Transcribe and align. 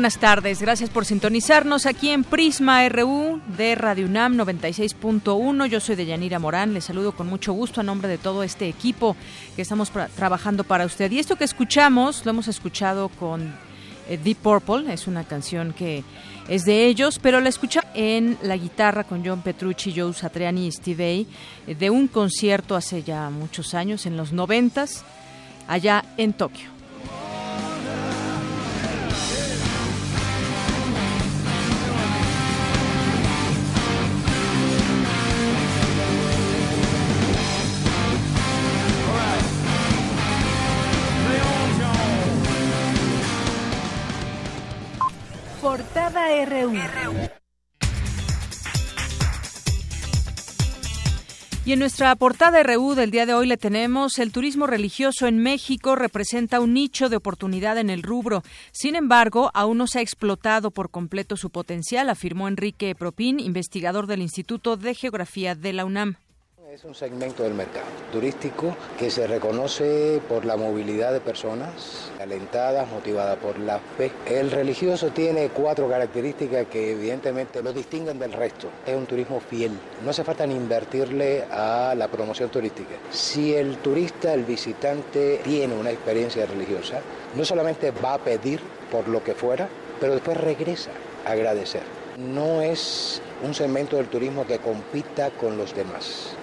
Buenas 0.00 0.16
tardes. 0.16 0.62
Gracias 0.62 0.88
por 0.88 1.04
sintonizarnos 1.04 1.84
aquí 1.84 2.08
en 2.08 2.24
Prisma 2.24 2.88
RU 2.88 3.38
de 3.58 3.74
Radio 3.74 4.06
UNAM 4.06 4.34
96.1. 4.34 5.66
Yo 5.66 5.78
soy 5.78 5.94
Deyanira 5.94 6.38
Morán. 6.38 6.72
Les 6.72 6.86
saludo 6.86 7.12
con 7.12 7.26
mucho 7.26 7.52
gusto 7.52 7.82
a 7.82 7.84
nombre 7.84 8.08
de 8.08 8.16
todo 8.16 8.42
este 8.42 8.66
equipo 8.66 9.14
que 9.54 9.60
estamos 9.60 9.92
trabajando 10.16 10.64
para 10.64 10.86
usted. 10.86 11.10
Y 11.10 11.18
esto 11.18 11.36
que 11.36 11.44
escuchamos, 11.44 12.24
lo 12.24 12.30
hemos 12.30 12.48
escuchado 12.48 13.10
con 13.10 13.52
eh, 14.08 14.16
Deep 14.16 14.38
Purple. 14.38 14.90
Es 14.90 15.06
una 15.06 15.24
canción 15.24 15.74
que 15.74 16.02
es 16.48 16.64
de 16.64 16.86
ellos, 16.86 17.18
pero 17.18 17.42
la 17.42 17.50
escuchamos 17.50 17.90
en 17.94 18.38
la 18.40 18.56
guitarra 18.56 19.04
con 19.04 19.22
John 19.22 19.42
Petrucci, 19.42 19.92
Joe 19.94 20.14
Satriani 20.14 20.68
y 20.68 20.72
Steve 20.72 21.04
Vai 21.04 21.26
eh, 21.66 21.74
de 21.74 21.90
un 21.90 22.08
concierto 22.08 22.74
hace 22.74 23.02
ya 23.02 23.28
muchos 23.28 23.74
años, 23.74 24.06
en 24.06 24.16
los 24.16 24.32
noventas, 24.32 25.04
allá 25.68 26.06
en 26.16 26.32
Tokio. 26.32 26.79
Y 51.64 51.74
en 51.74 51.78
nuestra 51.78 52.16
portada 52.16 52.62
RU 52.62 52.94
del 52.94 53.10
día 53.10 53.26
de 53.26 53.34
hoy 53.34 53.46
le 53.46 53.56
tenemos 53.56 54.18
el 54.18 54.32
turismo 54.32 54.66
religioso 54.66 55.26
en 55.26 55.38
México 55.38 55.94
representa 55.94 56.58
un 56.58 56.72
nicho 56.72 57.08
de 57.08 57.16
oportunidad 57.16 57.78
en 57.78 57.90
el 57.90 58.02
rubro. 58.02 58.42
Sin 58.72 58.96
embargo, 58.96 59.50
aún 59.54 59.78
no 59.78 59.86
se 59.86 59.98
ha 59.98 60.02
explotado 60.02 60.70
por 60.70 60.90
completo 60.90 61.36
su 61.36 61.50
potencial, 61.50 62.08
afirmó 62.08 62.48
Enrique 62.48 62.94
Propín, 62.94 63.38
investigador 63.38 64.06
del 64.06 64.22
Instituto 64.22 64.76
de 64.76 64.94
Geografía 64.94 65.54
de 65.54 65.72
la 65.72 65.84
UNAM. 65.84 66.16
Es 66.72 66.84
un 66.84 66.94
segmento 66.94 67.42
del 67.42 67.54
mercado 67.54 67.86
turístico 68.12 68.76
que 68.96 69.10
se 69.10 69.26
reconoce 69.26 70.22
por 70.28 70.44
la 70.44 70.56
movilidad 70.56 71.12
de 71.12 71.20
personas, 71.20 72.12
alentadas, 72.20 72.88
motivadas 72.88 73.38
por 73.38 73.58
la 73.58 73.80
fe. 73.98 74.12
El 74.24 74.52
religioso 74.52 75.08
tiene 75.08 75.48
cuatro 75.48 75.88
características 75.88 76.68
que 76.68 76.92
evidentemente 76.92 77.60
lo 77.60 77.72
distinguen 77.72 78.20
del 78.20 78.32
resto. 78.32 78.68
Es 78.86 78.94
un 78.94 79.06
turismo 79.06 79.40
fiel. 79.40 79.72
No 80.04 80.10
hace 80.10 80.22
falta 80.22 80.46
ni 80.46 80.54
invertirle 80.54 81.42
a 81.50 81.92
la 81.96 82.06
promoción 82.06 82.50
turística. 82.50 82.94
Si 83.10 83.52
el 83.52 83.78
turista, 83.78 84.32
el 84.32 84.44
visitante, 84.44 85.40
tiene 85.42 85.74
una 85.74 85.90
experiencia 85.90 86.46
religiosa, 86.46 87.00
no 87.34 87.44
solamente 87.44 87.90
va 87.90 88.14
a 88.14 88.18
pedir 88.18 88.60
por 88.92 89.08
lo 89.08 89.24
que 89.24 89.34
fuera, 89.34 89.68
pero 89.98 90.12
después 90.12 90.36
regresa 90.36 90.92
a 91.26 91.32
agradecer. 91.32 91.82
No 92.16 92.62
es 92.62 93.20
un 93.42 93.54
segmento 93.54 93.96
del 93.96 94.06
turismo 94.06 94.46
que 94.46 94.58
compita 94.58 95.30
con 95.30 95.58
los 95.58 95.74
demás. 95.74 96.36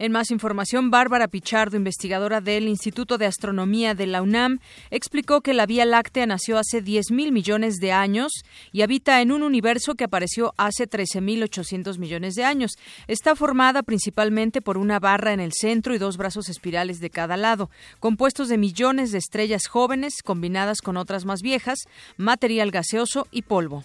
En 0.00 0.12
más 0.12 0.30
información, 0.30 0.90
Bárbara 0.90 1.28
Pichardo, 1.28 1.76
investigadora 1.76 2.40
del 2.40 2.68
Instituto 2.68 3.18
de 3.18 3.26
Astronomía 3.26 3.94
de 3.94 4.06
la 4.06 4.22
UNAM, 4.22 4.60
explicó 4.90 5.42
que 5.42 5.52
la 5.52 5.66
Vía 5.66 5.84
Láctea 5.84 6.24
nació 6.24 6.56
hace 6.56 6.80
10 6.80 7.10
mil 7.10 7.32
millones 7.32 7.76
de 7.80 7.92
años 7.92 8.32
y 8.72 8.80
habita 8.80 9.20
en 9.20 9.30
un 9.30 9.42
universo 9.42 9.96
que 9.96 10.04
apareció 10.04 10.54
hace 10.56 10.88
13.800 10.88 11.98
millones 11.98 12.34
de 12.34 12.44
años. 12.44 12.78
Está 13.08 13.36
formada 13.36 13.82
principalmente 13.82 14.62
por 14.62 14.78
una 14.78 14.98
barra 15.00 15.34
en 15.34 15.40
el 15.40 15.52
centro 15.52 15.94
y 15.94 15.98
dos 15.98 16.16
brazos 16.16 16.48
espirales 16.48 17.00
de 17.00 17.10
cada 17.10 17.36
lado, 17.36 17.68
compuestos 17.98 18.48
de 18.48 18.56
millones 18.56 19.12
de 19.12 19.18
estrellas 19.18 19.66
jóvenes 19.66 20.22
combinadas 20.24 20.80
con 20.80 20.96
otras 20.96 21.26
más 21.26 21.42
viejas, 21.42 21.78
material 22.16 22.70
gaseoso 22.70 23.26
y 23.30 23.42
polvo. 23.42 23.84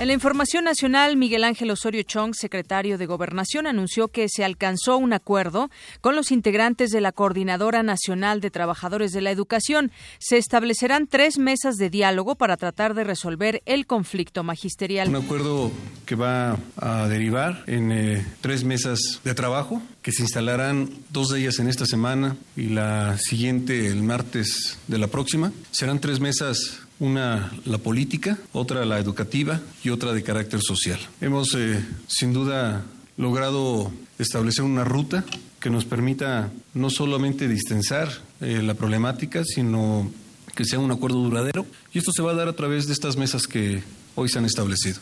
En 0.00 0.06
la 0.06 0.14
información 0.14 0.64
nacional, 0.64 1.18
Miguel 1.18 1.44
Ángel 1.44 1.70
Osorio 1.70 2.02
Chong, 2.04 2.32
secretario 2.32 2.96
de 2.96 3.04
Gobernación, 3.04 3.66
anunció 3.66 4.08
que 4.08 4.30
se 4.30 4.46
alcanzó 4.46 4.96
un 4.96 5.12
acuerdo 5.12 5.68
con 6.00 6.16
los 6.16 6.30
integrantes 6.30 6.90
de 6.90 7.02
la 7.02 7.12
Coordinadora 7.12 7.82
Nacional 7.82 8.40
de 8.40 8.50
Trabajadores 8.50 9.12
de 9.12 9.20
la 9.20 9.30
Educación. 9.30 9.92
Se 10.18 10.38
establecerán 10.38 11.06
tres 11.06 11.36
mesas 11.36 11.76
de 11.76 11.90
diálogo 11.90 12.34
para 12.34 12.56
tratar 12.56 12.94
de 12.94 13.04
resolver 13.04 13.60
el 13.66 13.86
conflicto 13.86 14.42
magisterial. 14.42 15.10
Un 15.10 15.16
acuerdo 15.16 15.70
que 16.06 16.14
va 16.14 16.56
a 16.78 17.06
derivar 17.06 17.62
en 17.66 17.92
eh, 17.92 18.26
tres 18.40 18.64
mesas 18.64 19.20
de 19.22 19.34
trabajo 19.34 19.82
que 20.00 20.12
se 20.12 20.22
instalarán 20.22 20.88
dos 21.10 21.28
de 21.28 21.40
ellas 21.40 21.58
en 21.58 21.68
esta 21.68 21.84
semana 21.84 22.38
y 22.56 22.70
la 22.70 23.18
siguiente 23.18 23.88
el 23.88 24.02
martes 24.02 24.78
de 24.86 24.96
la 24.96 25.08
próxima. 25.08 25.52
Serán 25.72 26.00
tres 26.00 26.20
mesas 26.20 26.86
una 27.00 27.50
la 27.64 27.78
política, 27.78 28.38
otra 28.52 28.84
la 28.84 28.98
educativa 28.98 29.60
y 29.82 29.90
otra 29.90 30.12
de 30.12 30.22
carácter 30.22 30.60
social. 30.60 31.00
Hemos 31.20 31.54
eh, 31.56 31.84
sin 32.06 32.32
duda 32.32 32.84
logrado 33.16 33.90
establecer 34.18 34.64
una 34.64 34.84
ruta 34.84 35.24
que 35.58 35.70
nos 35.70 35.84
permita 35.84 36.50
no 36.74 36.90
solamente 36.90 37.48
distensar 37.48 38.08
eh, 38.40 38.62
la 38.62 38.74
problemática, 38.74 39.44
sino 39.44 40.10
que 40.54 40.64
sea 40.64 40.78
un 40.78 40.90
acuerdo 40.90 41.18
duradero. 41.18 41.66
Y 41.92 41.98
esto 41.98 42.12
se 42.12 42.22
va 42.22 42.32
a 42.32 42.34
dar 42.34 42.48
a 42.48 42.56
través 42.56 42.86
de 42.86 42.92
estas 42.92 43.16
mesas 43.16 43.46
que 43.46 43.82
hoy 44.14 44.28
se 44.28 44.38
han 44.38 44.44
establecido. 44.44 45.00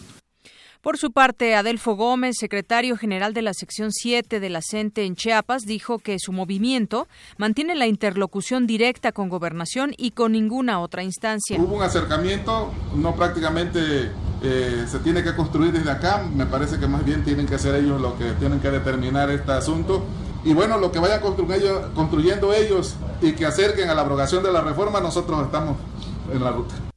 Por 0.80 0.96
su 0.96 1.10
parte, 1.10 1.56
Adelfo 1.56 1.96
Gómez, 1.96 2.36
secretario 2.38 2.96
general 2.96 3.34
de 3.34 3.42
la 3.42 3.52
sección 3.52 3.90
7 3.90 4.38
de 4.38 4.48
la 4.48 4.60
CENTE 4.62 5.04
en 5.04 5.16
Chiapas, 5.16 5.62
dijo 5.62 5.98
que 5.98 6.18
su 6.20 6.32
movimiento 6.32 7.08
mantiene 7.36 7.74
la 7.74 7.88
interlocución 7.88 8.66
directa 8.68 9.10
con 9.10 9.28
gobernación 9.28 9.92
y 9.96 10.12
con 10.12 10.32
ninguna 10.32 10.80
otra 10.80 11.02
instancia. 11.02 11.58
Hubo 11.60 11.74
un 11.74 11.82
acercamiento, 11.82 12.72
no 12.94 13.16
prácticamente 13.16 14.12
eh, 14.40 14.86
se 14.88 15.00
tiene 15.00 15.24
que 15.24 15.34
construir 15.34 15.72
desde 15.72 15.90
acá, 15.90 16.24
me 16.32 16.46
parece 16.46 16.78
que 16.78 16.86
más 16.86 17.04
bien 17.04 17.24
tienen 17.24 17.46
que 17.46 17.58
ser 17.58 17.74
ellos 17.74 18.00
los 18.00 18.14
que 18.14 18.30
tienen 18.38 18.60
que 18.60 18.70
determinar 18.70 19.30
este 19.30 19.50
asunto. 19.50 20.04
Y 20.44 20.54
bueno, 20.54 20.78
lo 20.78 20.92
que 20.92 21.00
vayan 21.00 21.20
construyendo 21.20 22.54
ellos 22.54 22.94
y 23.20 23.32
que 23.32 23.46
acerquen 23.46 23.90
a 23.90 23.94
la 23.94 24.02
abrogación 24.02 24.44
de 24.44 24.52
la 24.52 24.60
reforma, 24.60 25.00
nosotros 25.00 25.44
estamos 25.44 25.76
en 26.32 26.44
la 26.44 26.52
ruta. 26.52 26.87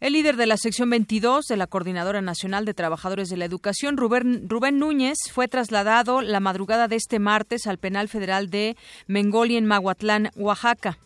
El 0.00 0.14
líder 0.14 0.36
de 0.38 0.46
la 0.46 0.56
sección 0.56 0.88
22 0.88 1.44
de 1.44 1.58
la 1.58 1.66
Coordinadora 1.66 2.22
Nacional 2.22 2.64
de 2.64 2.72
Trabajadores 2.72 3.28
de 3.28 3.36
la 3.36 3.44
Educación, 3.44 3.98
Rubén, 3.98 4.48
Rubén 4.48 4.78
Núñez, 4.78 5.18
fue 5.30 5.46
trasladado 5.46 6.22
la 6.22 6.40
madrugada 6.40 6.88
de 6.88 6.96
este 6.96 7.18
martes 7.18 7.66
al 7.66 7.76
penal 7.76 8.08
federal 8.08 8.48
de 8.48 8.78
Mengoli 9.08 9.58
en 9.58 9.66
Maguatlán, 9.66 10.30
Oaxaca. 10.36 10.96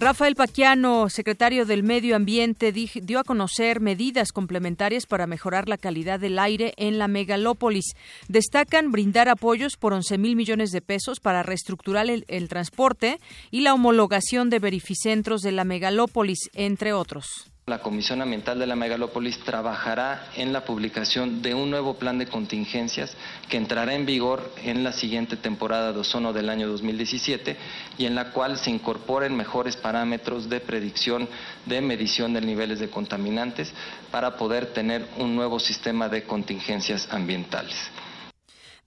Rafael 0.00 0.36
Paquiano, 0.36 1.08
secretario 1.08 1.66
del 1.66 1.82
Medio 1.82 2.14
Ambiente, 2.14 2.70
dio 2.70 3.18
a 3.18 3.24
conocer 3.24 3.80
medidas 3.80 4.30
complementarias 4.30 5.06
para 5.06 5.26
mejorar 5.26 5.68
la 5.68 5.76
calidad 5.76 6.20
del 6.20 6.38
aire 6.38 6.72
en 6.76 6.98
la 6.98 7.08
megalópolis. 7.08 7.96
Destacan 8.28 8.92
brindar 8.92 9.28
apoyos 9.28 9.76
por 9.76 9.92
11 9.92 10.16
mil 10.18 10.36
millones 10.36 10.70
de 10.70 10.82
pesos 10.82 11.18
para 11.18 11.42
reestructurar 11.42 12.08
el, 12.08 12.48
transporte 12.48 13.18
y 13.50 13.62
la 13.62 13.74
homologación 13.74 14.50
de 14.50 14.60
verificentros 14.60 15.42
de 15.42 15.50
la 15.50 15.64
megalópolis, 15.64 16.48
entre 16.54 16.92
otros. 16.92 17.50
La 17.68 17.80
Comisión 17.80 18.22
Ambiental 18.22 18.58
de 18.58 18.66
la 18.66 18.76
Megalópolis 18.76 19.40
trabajará 19.40 20.30
en 20.36 20.54
la 20.54 20.64
publicación 20.64 21.42
de 21.42 21.54
un 21.54 21.70
nuevo 21.70 21.98
plan 21.98 22.16
de 22.18 22.26
contingencias 22.26 23.14
que 23.50 23.58
entrará 23.58 23.94
en 23.94 24.06
vigor 24.06 24.50
en 24.64 24.82
la 24.82 24.92
siguiente 24.92 25.36
temporada 25.36 25.92
de 25.92 25.98
ozono 25.98 26.32
del 26.32 26.48
año 26.48 26.66
2017 26.66 27.56
y 27.98 28.06
en 28.06 28.14
la 28.14 28.32
cual 28.32 28.56
se 28.56 28.70
incorporen 28.70 29.36
mejores 29.36 29.76
parámetros 29.76 30.48
de 30.48 30.60
predicción 30.60 31.28
de 31.66 31.82
medición 31.82 32.32
de 32.32 32.40
niveles 32.40 32.78
de 32.80 32.88
contaminantes 32.88 33.70
para 34.10 34.36
poder 34.36 34.72
tener 34.72 35.06
un 35.18 35.36
nuevo 35.36 35.60
sistema 35.60 36.08
de 36.08 36.22
contingencias 36.22 37.06
ambientales. 37.12 37.76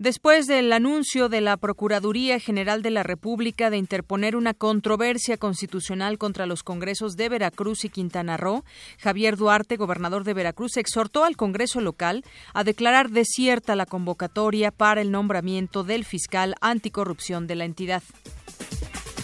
Después 0.02 0.48
del 0.48 0.74
anuncio 0.74 1.30
de 1.30 1.42
la 1.42 1.58
Procuraduría 1.58 2.40
General 2.40 2.82
de 2.82 2.90
la 2.90 3.04
República 3.04 3.70
de 3.70 3.78
interponer 3.78 4.36
una 4.36 4.56
controversia 4.56 5.38
constitucional 5.38 6.18
contra 6.18 6.48
los 6.48 6.64
congresos 6.64 7.18
de 7.18 7.30
Veracruz 7.30 7.86
y 7.86 7.90
Quintana 7.90 8.36
Roo, 8.36 8.66
Javier 8.98 9.38
Duarte, 9.38 9.78
gobernador 9.78 10.24
de 10.24 10.34
Veracruz, 10.34 10.78
exhortó 10.78 11.24
al 11.24 11.38
Congreso 11.38 11.82
local 11.82 12.26
a 12.56 12.64
declarar 12.64 13.12
desierta 13.12 13.76
la 13.76 13.86
convocatoria 13.86 14.72
para 14.72 15.02
el 15.02 15.12
nombramiento 15.12 15.84
del 15.84 16.04
fiscal 16.04 16.56
anticorrupción 16.62 17.46
de 17.46 17.56
la 17.58 17.66
entidad. 17.66 18.02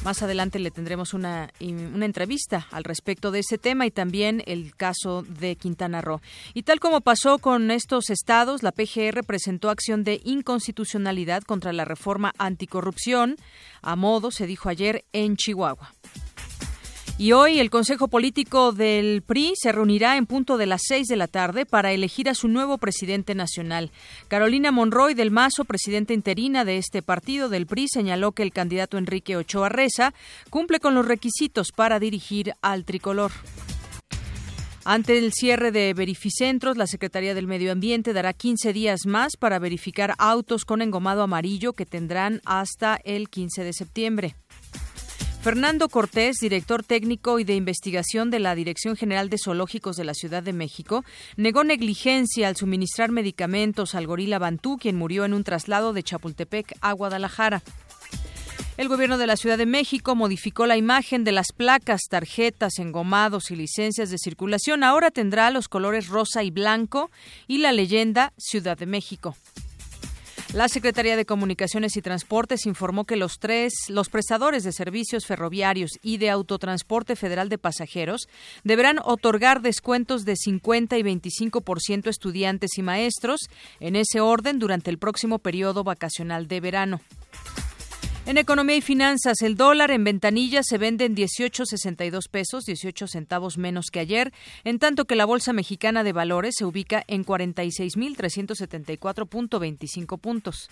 Más 0.04 0.24
adelante 0.24 0.60
le 0.60 0.72
tendremos 0.72 1.14
una, 1.14 1.50
una 1.60 2.06
entrevista 2.06 2.68
al 2.72 2.84
respecto 2.84 3.32
de 3.32 3.40
ese 3.40 3.58
tema 3.58 3.86
y 3.86 3.92
también 3.92 4.42
el 4.46 4.76
caso 4.76 5.24
de 5.24 5.56
Quintana 5.56 6.02
Roo. 6.02 6.22
Y 6.54 6.64
tal 6.64 6.80
como 6.80 7.02
pasó 7.02 7.40
con 7.40 7.72
estos 7.72 8.10
estados, 8.10 8.64
la 8.64 8.72
PGR 8.72 9.24
presentó 9.26 9.70
acción 9.70 10.04
de 10.04 10.22
inconstitucionalidad 10.24 11.44
contra 11.44 11.74
la 11.74 11.86
reforma 11.86 12.34
anticorrupción, 12.38 13.36
a 13.82 13.96
modo, 13.96 14.32
se 14.32 14.48
dijo 14.48 14.70
ayer, 14.70 15.04
en 15.12 15.36
Chihuahua. 15.36 15.94
Y 17.20 17.32
hoy 17.32 17.60
el 17.60 17.72
Consejo 17.72 18.10
Político 18.10 18.74
del 18.74 19.24
PRI 19.24 19.54
se 19.56 19.72
reunirá 19.72 20.18
en 20.18 20.28
punto 20.28 20.56
de 20.58 20.68
las 20.68 20.84
seis 20.88 21.08
de 21.08 21.16
la 21.16 21.28
tarde 21.28 21.66
para 21.66 21.92
elegir 21.92 22.30
a 22.30 22.36
su 22.36 22.48
nuevo 22.48 22.78
presidente 22.78 23.34
nacional. 23.34 23.92
Carolina 24.28 24.72
Monroy 24.72 25.16
del 25.16 25.32
Mazo, 25.32 25.66
presidenta 25.66 26.14
interina 26.14 26.64
de 26.64 26.78
este 26.78 27.02
partido 27.02 27.50
del 27.50 27.66
PRI, 27.66 27.88
señaló 27.88 28.34
que 28.34 28.44
el 28.44 28.52
candidato 28.52 29.00
Enrique 29.00 29.36
Ochoa 29.36 29.70
Reza 29.70 30.14
cumple 30.52 30.80
con 30.80 30.94
los 30.94 31.08
requisitos 31.08 31.72
para 31.72 32.00
dirigir 32.00 32.54
al 32.62 32.86
tricolor. 32.86 33.32
Ante 34.86 35.18
el 35.18 35.34
cierre 35.34 35.72
de 35.72 35.96
verificentros, 35.96 36.78
la 36.78 36.86
Secretaría 36.86 37.34
del 37.34 37.48
Medio 37.48 37.72
Ambiente 37.72 38.14
dará 38.14 38.32
15 38.32 38.74
días 38.74 39.08
más 39.08 39.38
para 39.38 39.58
verificar 39.58 40.14
autos 40.20 40.66
con 40.66 40.84
engomado 40.84 41.24
amarillo 41.24 41.74
que 41.74 41.88
tendrán 41.88 42.42
hasta 42.46 43.00
el 43.04 43.28
15 43.28 43.64
de 43.64 43.74
septiembre. 43.74 44.36
Fernando 45.48 45.88
Cortés, 45.88 46.40
director 46.42 46.84
técnico 46.84 47.40
y 47.40 47.46
de 47.46 47.56
investigación 47.56 48.30
de 48.30 48.40
la 48.40 48.54
Dirección 48.54 48.98
General 48.98 49.30
de 49.30 49.38
Zoológicos 49.42 49.96
de 49.96 50.04
la 50.04 50.14
Ciudad 50.14 50.44
de 50.44 50.52
México, 50.52 51.06
negó 51.38 51.64
negligencia 51.64 52.50
al 52.50 52.58
suministrar 52.58 53.12
medicamentos 53.12 53.96
al 53.96 54.08
gorila 54.08 54.40
Bantú, 54.40 54.76
quien 54.78 54.98
murió 54.98 55.24
en 55.24 55.34
un 55.34 55.46
traslado 55.46 55.94
de 55.94 56.04
Chapultepec 56.04 56.76
a 56.82 56.92
Guadalajara. 56.92 57.64
El 58.76 58.90
gobierno 58.90 59.18
de 59.18 59.26
la 59.26 59.38
Ciudad 59.38 59.58
de 59.58 59.66
México 59.66 60.16
modificó 60.16 60.66
la 60.66 60.76
imagen 60.76 61.24
de 61.24 61.32
las 61.32 61.54
placas, 61.54 62.02
tarjetas, 62.10 62.78
engomados 62.78 63.50
y 63.50 63.56
licencias 63.56 64.10
de 64.10 64.18
circulación. 64.18 64.84
Ahora 64.84 65.12
tendrá 65.12 65.50
los 65.50 65.70
colores 65.70 66.10
rosa 66.10 66.44
y 66.44 66.52
blanco 66.52 67.10
y 67.48 67.60
la 67.60 67.72
leyenda 67.72 68.34
Ciudad 68.36 68.78
de 68.78 68.86
México. 68.86 69.38
La 70.54 70.70
Secretaría 70.70 71.18
de 71.18 71.26
Comunicaciones 71.26 71.98
y 71.98 72.02
Transportes 72.02 72.66
informó 72.66 73.04
que 73.04 73.18
los 73.18 73.38
tres, 73.38 73.74
los 73.90 74.08
prestadores 74.08 74.64
de 74.64 74.72
servicios 74.72 75.26
ferroviarios 75.26 75.92
y 76.02 76.18
de 76.18 76.30
autotransporte 76.30 77.18
federal 77.18 77.50
de 77.50 77.58
pasajeros 77.58 78.30
deberán 78.64 79.00
otorgar 79.04 79.62
descuentos 79.62 80.24
de 80.24 80.38
50 80.38 80.98
y 80.98 81.04
25% 81.04 82.08
a 82.08 82.10
estudiantes 82.10 82.78
y 82.78 82.82
maestros, 82.82 83.42
en 83.82 83.98
ese 83.98 84.22
orden, 84.22 84.58
durante 84.58 84.90
el 84.90 84.98
próximo 84.98 85.40
periodo 85.40 85.84
vacacional 85.84 86.48
de 86.48 86.62
verano. 86.62 87.02
En 88.28 88.38
economía 88.38 88.76
y 88.76 88.82
finanzas, 88.82 89.42
el 89.42 89.56
dólar 89.56 89.90
en 89.90 90.04
ventanilla 90.04 90.62
se 90.62 90.78
vende 90.78 91.06
en 91.06 91.16
18.62 91.16 92.30
pesos, 92.30 92.66
18 92.66 93.08
centavos 93.08 93.58
menos 93.58 93.86
que 93.90 94.02
ayer, 94.02 94.34
en 94.66 94.80
tanto 94.80 95.06
que 95.06 95.16
la 95.16 95.24
Bolsa 95.24 95.54
Mexicana 95.54 96.04
de 96.04 96.12
Valores 96.12 96.56
se 96.58 96.66
ubica 96.66 97.06
en 97.08 97.24
46.374.25 97.24 100.20
puntos. 100.20 100.70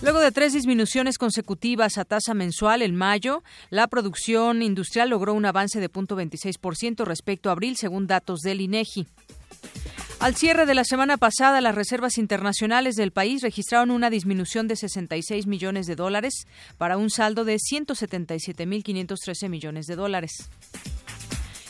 Luego 0.00 0.20
de 0.20 0.32
tres 0.32 0.54
disminuciones 0.54 1.18
consecutivas 1.18 1.98
a 1.98 2.06
tasa 2.06 2.32
mensual 2.32 2.80
en 2.80 2.96
mayo, 2.96 3.42
la 3.68 3.86
producción 3.86 4.62
industrial 4.62 5.10
logró 5.10 5.34
un 5.34 5.44
avance 5.44 5.80
de 5.80 5.90
0.26% 5.90 7.04
respecto 7.04 7.50
a 7.50 7.52
abril, 7.52 7.76
según 7.76 8.06
datos 8.06 8.40
del 8.40 8.62
INEGI. 8.62 9.06
Al 10.20 10.34
cierre 10.34 10.66
de 10.66 10.74
la 10.74 10.82
semana 10.82 11.16
pasada, 11.16 11.60
las 11.60 11.76
reservas 11.76 12.18
internacionales 12.18 12.96
del 12.96 13.12
país 13.12 13.40
registraron 13.40 13.92
una 13.92 14.10
disminución 14.10 14.66
de 14.66 14.74
66 14.74 15.46
millones 15.46 15.86
de 15.86 15.94
dólares 15.94 16.46
para 16.76 16.96
un 16.96 17.08
saldo 17.08 17.44
de 17.44 17.56
177.513 17.56 19.48
millones 19.48 19.86
de 19.86 19.94
dólares. 19.94 20.32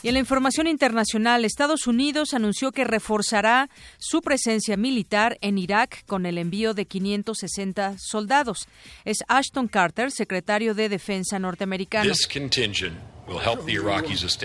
Y 0.03 0.09
en 0.09 0.15
la 0.15 0.21
información 0.21 0.67
internacional, 0.67 1.45
Estados 1.45 1.87
Unidos 1.87 2.33
anunció 2.33 2.73
que 2.73 2.85
reforzará 2.85 3.69
su 3.99 4.23
presencia 4.23 4.77
militar 4.77 5.37
en 5.41 5.59
Irak 5.59 6.05
con 6.07 6.25
el 6.25 6.39
envío 6.39 6.73
de 6.73 6.87
560 6.87 7.97
soldados. 7.99 8.69
Es 9.05 9.19
Ashton 9.29 9.69
Carter, 9.69 10.11
secretario 10.11 10.75
de 10.75 10.89
Defensa 10.89 11.39
norteamericano. 11.39 12.11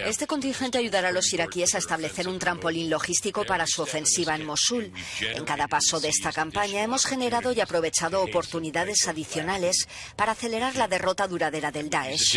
Este 0.06 0.28
contingente 0.28 0.78
ayudará 0.78 1.10
a 1.10 1.12
los 1.12 1.32
iraquíes 1.34 1.74
a 1.76 1.78
establecer 1.78 2.28
un 2.28 2.40
trampolín 2.40 2.90
logístico 2.90 3.46
para 3.46 3.66
su 3.66 3.82
ofensiva 3.82 4.36
en 4.36 4.46
Mosul. 4.46 4.92
En 5.22 5.46
cada 5.46 5.68
paso 5.68 6.00
de 6.00 6.10
esta 6.10 6.32
campaña 6.32 6.84
hemos 6.84 7.06
generado 7.06 7.54
y 7.54 7.62
aprovechado 7.62 8.22
oportunidades 8.22 9.08
adicionales 9.08 9.88
para 10.16 10.34
acelerar 10.34 10.76
la 10.76 10.88
derrota 10.88 11.28
duradera 11.28 11.72
del 11.72 11.90
Daesh. 11.90 12.36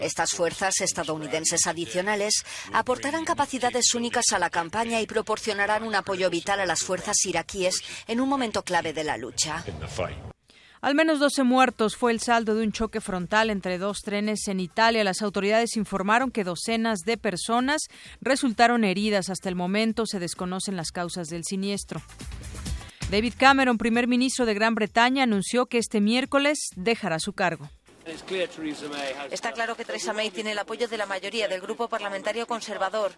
Estas 0.00 0.30
fuerzas 0.30 0.80
estadounidenses 0.80 1.66
adicionales 1.66 2.44
aportarán 2.72 3.24
capacidades 3.24 3.94
únicas 3.94 4.26
a 4.32 4.38
la 4.38 4.50
campaña 4.50 5.00
y 5.00 5.06
proporcionarán 5.06 5.82
un 5.82 5.94
apoyo 5.94 6.30
vital 6.30 6.60
a 6.60 6.66
las 6.66 6.80
fuerzas 6.80 7.16
iraquíes 7.24 7.82
en 8.06 8.20
un 8.20 8.28
momento 8.28 8.62
clave 8.62 8.92
de 8.92 9.04
la 9.04 9.16
lucha. 9.16 9.64
Al 10.80 10.94
menos 10.94 11.18
12 11.18 11.42
muertos 11.42 11.96
fue 11.96 12.12
el 12.12 12.20
saldo 12.20 12.54
de 12.54 12.64
un 12.64 12.72
choque 12.72 13.00
frontal 13.00 13.50
entre 13.50 13.78
dos 13.78 14.02
trenes 14.02 14.46
en 14.46 14.60
Italia. 14.60 15.02
Las 15.02 15.22
autoridades 15.22 15.76
informaron 15.76 16.30
que 16.30 16.44
docenas 16.44 17.00
de 17.00 17.16
personas 17.16 17.88
resultaron 18.20 18.84
heridas. 18.84 19.28
Hasta 19.28 19.48
el 19.48 19.56
momento 19.56 20.06
se 20.06 20.20
desconocen 20.20 20.76
las 20.76 20.92
causas 20.92 21.28
del 21.28 21.44
siniestro. 21.44 22.00
David 23.10 23.34
Cameron, 23.36 23.78
primer 23.78 24.06
ministro 24.06 24.46
de 24.46 24.54
Gran 24.54 24.74
Bretaña, 24.74 25.24
anunció 25.24 25.66
que 25.66 25.78
este 25.78 26.00
miércoles 26.00 26.68
dejará 26.76 27.18
su 27.18 27.32
cargo. 27.32 27.70
Está 29.30 29.52
claro 29.52 29.76
que 29.76 29.84
Theresa 29.84 30.12
May 30.12 30.30
tiene 30.30 30.52
el 30.52 30.58
apoyo 30.58 30.88
de 30.88 30.96
la 30.96 31.06
mayoría 31.06 31.48
del 31.48 31.60
grupo 31.60 31.88
parlamentario 31.88 32.46
conservador. 32.46 33.12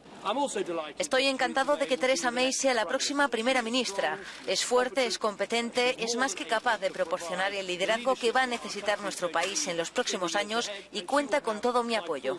Estoy 0.99 1.27
encantado 1.27 1.77
de 1.77 1.87
que 1.87 1.97
Theresa 1.97 2.31
May 2.31 2.53
sea 2.53 2.75
la 2.75 2.87
próxima 2.87 3.29
primera 3.29 3.63
ministra. 3.63 4.19
Es 4.47 4.65
fuerte, 4.65 5.07
es 5.07 5.19
competente, 5.19 6.03
es 6.03 6.17
más 6.17 6.35
que 6.35 6.47
capaz 6.47 6.79
de 6.79 6.91
proporcionar 6.91 7.53
el 7.53 7.67
liderazgo 7.67 8.17
que 8.17 8.33
va 8.33 8.43
a 8.43 8.47
necesitar 8.47 9.01
nuestro 9.01 9.31
país 9.31 9.67
en 9.69 9.77
los 9.77 9.91
próximos 9.91 10.35
años 10.37 10.71
y 10.93 11.03
cuenta 11.03 11.41
con 11.41 11.61
todo 11.61 11.85
mi 11.85 11.95
apoyo. 11.95 12.39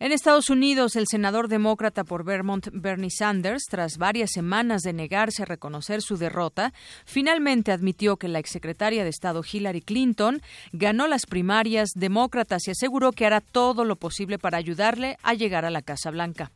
En 0.00 0.10
Estados 0.10 0.50
Unidos, 0.50 0.96
el 0.96 1.06
senador 1.06 1.46
demócrata 1.46 2.02
por 2.02 2.24
Vermont, 2.24 2.66
Bernie 2.72 3.10
Sanders, 3.10 3.64
tras 3.70 3.96
varias 3.96 4.32
semanas 4.32 4.82
de 4.82 4.92
negarse 4.92 5.42
a 5.42 5.46
reconocer 5.46 6.02
su 6.02 6.16
derrota, 6.16 6.72
finalmente 7.04 7.70
admitió 7.70 8.16
que 8.16 8.26
la 8.26 8.40
exsecretaria 8.40 9.04
de 9.04 9.10
Estado 9.10 9.42
Hillary 9.50 9.82
Clinton 9.82 10.42
ganó 10.72 11.06
las 11.06 11.26
primarias 11.26 11.90
demócratas 11.94 12.66
y 12.66 12.72
aseguró 12.72 13.12
que 13.12 13.26
hará 13.26 13.40
todo 13.40 13.84
lo 13.84 13.96
posible 13.96 14.38
para 14.38 14.58
ayudarle 14.58 15.16
a 15.22 15.34
llegar 15.34 15.64
a 15.64 15.70
la 15.70 15.82
Casa 15.82 16.10
Blanca. 16.10 16.50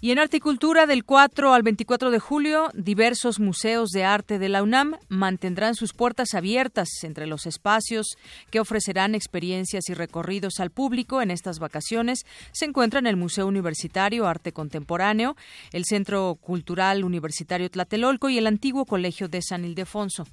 Y 0.00 0.12
en 0.12 0.20
Articultura, 0.20 0.86
del 0.86 1.04
4 1.04 1.54
al 1.54 1.64
24 1.64 2.12
de 2.12 2.20
julio, 2.20 2.68
diversos 2.72 3.40
museos 3.40 3.90
de 3.90 4.04
arte 4.04 4.38
de 4.38 4.48
la 4.48 4.62
UNAM 4.62 4.96
mantendrán 5.08 5.74
sus 5.74 5.92
puertas 5.92 6.34
abiertas 6.34 6.88
entre 7.02 7.26
los 7.26 7.46
espacios 7.46 8.16
que 8.52 8.60
ofrecerán 8.60 9.16
experiencias 9.16 9.88
y 9.88 9.94
recorridos 9.94 10.60
al 10.60 10.70
público 10.70 11.20
en 11.20 11.32
estas 11.32 11.58
vacaciones. 11.58 12.26
Se 12.52 12.64
encuentran 12.64 13.08
el 13.08 13.16
Museo 13.16 13.48
Universitario 13.48 14.28
Arte 14.28 14.52
Contemporáneo, 14.52 15.34
el 15.72 15.84
Centro 15.84 16.36
Cultural 16.40 17.02
Universitario 17.02 17.68
Tlatelolco 17.68 18.28
y 18.28 18.38
el 18.38 18.46
antiguo 18.46 18.84
Colegio 18.84 19.28
de 19.28 19.42
San 19.42 19.64
Ildefonso. 19.64 20.26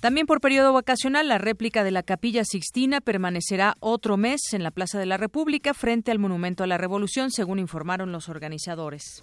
También 0.00 0.26
por 0.26 0.40
periodo 0.40 0.72
vacacional, 0.72 1.28
la 1.28 1.36
réplica 1.36 1.84
de 1.84 1.90
la 1.90 2.02
Capilla 2.02 2.42
Sixtina 2.44 3.02
permanecerá 3.02 3.76
otro 3.80 4.16
mes 4.16 4.40
en 4.52 4.62
la 4.62 4.70
Plaza 4.70 4.98
de 4.98 5.04
la 5.04 5.18
República 5.18 5.74
frente 5.74 6.10
al 6.10 6.18
Monumento 6.18 6.64
a 6.64 6.66
la 6.66 6.78
Revolución, 6.78 7.30
según 7.30 7.58
informaron 7.58 8.10
los 8.10 8.30
organizadores. 8.30 9.22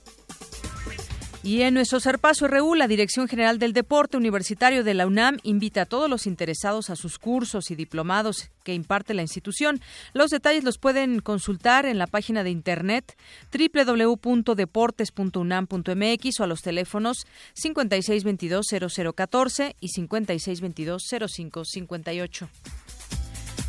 Y 1.44 1.62
en 1.62 1.75
nuestro 1.75 2.00
Zarpazo 2.00 2.48
RU, 2.48 2.74
la 2.75 2.88
Dirección 2.88 3.27
General 3.27 3.60
del 3.60 3.74
Deporte 3.74 4.17
Universitario 4.17 4.84
de 4.84 4.94
la 4.94 5.08
UNAM 5.08 5.39
invita 5.44 5.82
a 5.84 5.86
todos 5.86 6.10
los 6.10 6.25
interesados 6.27 6.89
a 6.89 6.96
sus 6.96 7.20
cursos 7.20 7.70
y 7.72 7.75
diplomados 7.75 8.50
que 8.63 8.74
imparte 8.74 9.13
la 9.13 9.22
institución. 9.22 9.79
Los 10.13 10.32
detalles 10.32 10.65
los 10.65 10.77
pueden 10.77 11.20
consultar 11.20 11.86
en 11.86 12.00
la 12.00 12.08
página 12.08 12.44
de 12.44 12.50
internet 12.50 13.17
www.deportes.unam.mx 13.51 16.39
o 16.39 16.44
a 16.44 16.48
los 16.48 16.62
teléfonos 16.62 17.27
5622-0014 17.56 19.75
y 19.79 19.89
5622-0558. 19.89 22.50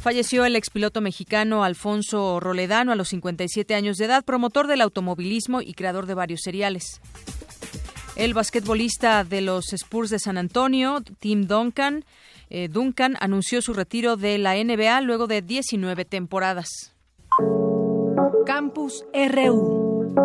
Falleció 0.00 0.44
el 0.44 0.54
expiloto 0.56 1.00
mexicano 1.00 1.64
Alfonso 1.64 2.38
Roledano 2.40 2.92
a 2.92 2.96
los 2.96 3.08
57 3.08 3.74
años 3.74 3.96
de 3.98 4.04
edad, 4.06 4.24
promotor 4.24 4.68
del 4.68 4.80
automovilismo 4.80 5.60
y 5.60 5.74
creador 5.74 6.06
de 6.06 6.14
varios 6.14 6.40
seriales. 6.42 7.00
El 8.18 8.34
basquetbolista 8.34 9.22
de 9.22 9.40
los 9.40 9.72
Spurs 9.72 10.10
de 10.10 10.18
San 10.18 10.38
Antonio, 10.38 11.04
Tim 11.20 11.46
Duncan, 11.46 12.04
eh, 12.50 12.66
Duncan 12.66 13.16
anunció 13.20 13.62
su 13.62 13.74
retiro 13.74 14.16
de 14.16 14.38
la 14.38 14.56
NBA 14.56 15.02
luego 15.02 15.28
de 15.28 15.40
19 15.40 16.04
temporadas. 16.04 16.68
Campus 18.44 19.04
RU. 19.14 20.16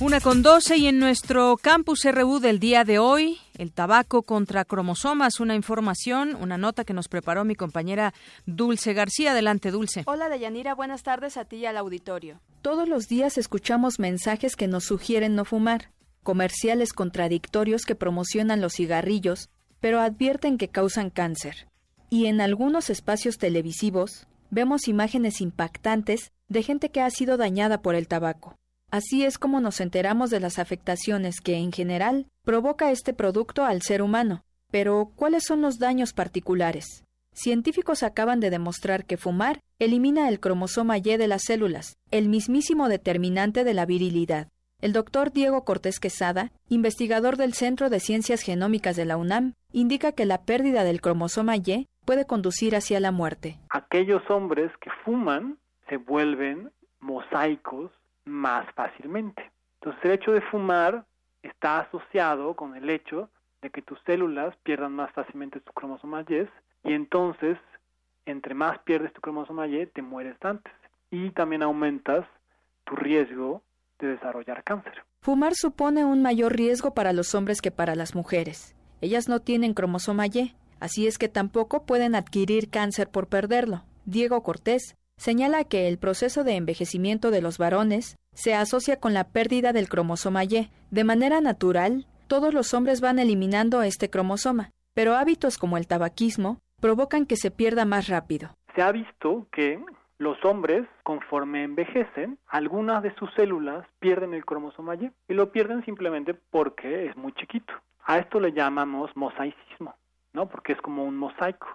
Una 0.00 0.20
con 0.20 0.42
doce 0.42 0.78
y 0.78 0.86
en 0.86 0.98
nuestro 0.98 1.58
campus 1.60 2.00
RU 2.10 2.38
del 2.38 2.60
día 2.60 2.84
de 2.84 2.98
hoy, 2.98 3.38
el 3.58 3.72
tabaco 3.72 4.22
contra 4.22 4.64
cromosomas, 4.64 5.40
una 5.40 5.54
información, 5.54 6.36
una 6.40 6.58
nota 6.58 6.84
que 6.84 6.92
nos 6.92 7.08
preparó 7.08 7.44
mi 7.44 7.54
compañera 7.54 8.14
Dulce 8.46 8.92
García. 8.92 9.32
Adelante, 9.32 9.70
Dulce. 9.70 10.02
Hola, 10.06 10.28
Deyanira, 10.28 10.74
buenas 10.74 11.02
tardes 11.02 11.36
a 11.36 11.44
ti 11.44 11.56
y 11.56 11.66
al 11.66 11.76
auditorio. 11.76 12.40
Todos 12.62 12.88
los 12.88 13.08
días 13.08 13.38
escuchamos 13.38 13.98
mensajes 13.98 14.56
que 14.56 14.68
nos 14.68 14.84
sugieren 14.84 15.34
no 15.34 15.44
fumar, 15.44 15.90
comerciales 16.22 16.92
contradictorios 16.92 17.84
que 17.84 17.94
promocionan 17.94 18.60
los 18.60 18.74
cigarrillos, 18.74 19.50
pero 19.80 20.00
advierten 20.00 20.58
que 20.58 20.68
causan 20.68 21.10
cáncer. 21.10 21.68
Y 22.10 22.26
en 22.26 22.40
algunos 22.40 22.90
espacios 22.90 23.38
televisivos 23.38 24.26
vemos 24.50 24.88
imágenes 24.88 25.40
impactantes 25.40 26.32
de 26.48 26.62
gente 26.62 26.90
que 26.90 27.00
ha 27.00 27.10
sido 27.10 27.36
dañada 27.36 27.82
por 27.82 27.94
el 27.94 28.08
tabaco. 28.08 28.56
Así 28.90 29.24
es 29.24 29.38
como 29.38 29.60
nos 29.60 29.80
enteramos 29.80 30.30
de 30.30 30.40
las 30.40 30.58
afectaciones 30.58 31.40
que, 31.40 31.56
en 31.56 31.72
general, 31.72 32.26
provoca 32.44 32.90
este 32.90 33.12
producto 33.12 33.64
al 33.64 33.82
ser 33.82 34.02
humano. 34.02 34.44
Pero, 34.70 35.12
¿cuáles 35.16 35.44
son 35.44 35.60
los 35.62 35.78
daños 35.78 36.12
particulares? 36.12 37.04
Científicos 37.32 38.04
acaban 38.04 38.38
de 38.38 38.50
demostrar 38.50 39.04
que 39.04 39.16
fumar 39.16 39.60
elimina 39.80 40.28
el 40.28 40.38
cromosoma 40.38 40.98
Y 40.98 41.02
de 41.02 41.26
las 41.26 41.42
células, 41.42 41.96
el 42.12 42.28
mismísimo 42.28 42.88
determinante 42.88 43.64
de 43.64 43.74
la 43.74 43.86
virilidad. 43.86 44.48
El 44.80 44.92
doctor 44.92 45.32
Diego 45.32 45.64
Cortés 45.64 45.98
Quesada, 45.98 46.52
investigador 46.68 47.36
del 47.36 47.54
Centro 47.54 47.90
de 47.90 48.00
Ciencias 48.00 48.42
Genómicas 48.42 48.96
de 48.96 49.04
la 49.04 49.16
UNAM, 49.16 49.54
indica 49.72 50.12
que 50.12 50.26
la 50.26 50.42
pérdida 50.42 50.84
del 50.84 51.00
cromosoma 51.00 51.56
Y 51.56 51.88
puede 52.04 52.26
conducir 52.26 52.76
hacia 52.76 53.00
la 53.00 53.10
muerte. 53.10 53.58
Aquellos 53.70 54.22
hombres 54.30 54.70
que 54.80 54.90
fuman 55.04 55.58
se 55.88 55.96
vuelven 55.96 56.70
mosaicos 57.00 57.90
más 58.24 58.66
fácilmente. 58.74 59.50
Entonces 59.80 60.04
el 60.04 60.10
hecho 60.12 60.32
de 60.32 60.40
fumar 60.40 61.04
está 61.42 61.80
asociado 61.80 62.54
con 62.54 62.76
el 62.76 62.88
hecho 62.88 63.30
de 63.62 63.70
que 63.70 63.82
tus 63.82 63.98
células 64.06 64.54
pierdan 64.62 64.92
más 64.92 65.12
fácilmente 65.12 65.60
tu 65.60 65.72
cromosoma 65.72 66.24
Y 66.28 66.48
y 66.84 66.92
entonces 66.92 67.58
entre 68.26 68.54
más 68.54 68.78
pierdes 68.80 69.12
tu 69.12 69.20
cromosoma 69.20 69.66
Y 69.66 69.86
te 69.86 70.02
mueres 70.02 70.36
antes 70.42 70.72
y 71.10 71.30
también 71.30 71.62
aumentas 71.62 72.26
tu 72.84 72.96
riesgo 72.96 73.62
de 73.98 74.08
desarrollar 74.08 74.64
cáncer. 74.64 75.04
Fumar 75.20 75.54
supone 75.54 76.04
un 76.04 76.22
mayor 76.22 76.54
riesgo 76.54 76.92
para 76.92 77.12
los 77.12 77.34
hombres 77.34 77.60
que 77.60 77.70
para 77.70 77.94
las 77.94 78.14
mujeres. 78.14 78.74
Ellas 79.00 79.28
no 79.28 79.40
tienen 79.40 79.74
cromosoma 79.74 80.26
Y, 80.26 80.54
así 80.80 81.06
es 81.06 81.18
que 81.18 81.28
tampoco 81.28 81.86
pueden 81.86 82.14
adquirir 82.14 82.70
cáncer 82.70 83.08
por 83.10 83.28
perderlo. 83.28 83.84
Diego 84.04 84.42
Cortés, 84.42 84.96
señala 85.16 85.64
que 85.64 85.88
el 85.88 85.98
proceso 85.98 86.44
de 86.44 86.56
envejecimiento 86.56 87.30
de 87.30 87.42
los 87.42 87.58
varones 87.58 88.16
se 88.32 88.54
asocia 88.54 89.00
con 89.00 89.14
la 89.14 89.24
pérdida 89.24 89.72
del 89.72 89.88
cromosoma 89.88 90.44
Y. 90.44 90.70
De 90.90 91.04
manera 91.04 91.40
natural, 91.40 92.06
todos 92.26 92.52
los 92.52 92.74
hombres 92.74 93.00
van 93.00 93.18
eliminando 93.18 93.82
este 93.82 94.10
cromosoma, 94.10 94.70
pero 94.94 95.14
hábitos 95.14 95.58
como 95.58 95.76
el 95.76 95.86
tabaquismo 95.86 96.58
provocan 96.80 97.26
que 97.26 97.36
se 97.36 97.50
pierda 97.50 97.84
más 97.84 98.08
rápido. 98.08 98.50
Se 98.74 98.82
ha 98.82 98.92
visto 98.92 99.46
que 99.52 99.80
los 100.18 100.42
hombres, 100.44 100.86
conforme 101.02 101.64
envejecen, 101.64 102.38
algunas 102.46 103.02
de 103.02 103.14
sus 103.16 103.32
células 103.34 103.86
pierden 104.00 104.34
el 104.34 104.44
cromosoma 104.44 104.94
Y 104.94 105.10
y 105.28 105.34
lo 105.34 105.50
pierden 105.50 105.84
simplemente 105.84 106.34
porque 106.34 107.06
es 107.06 107.16
muy 107.16 107.32
chiquito. 107.32 107.72
A 108.04 108.18
esto 108.18 108.38
le 108.38 108.52
llamamos 108.52 109.10
mosaicismo, 109.16 109.94
¿no? 110.32 110.48
Porque 110.48 110.72
es 110.72 110.80
como 110.80 111.04
un 111.04 111.16
mosaico 111.16 111.66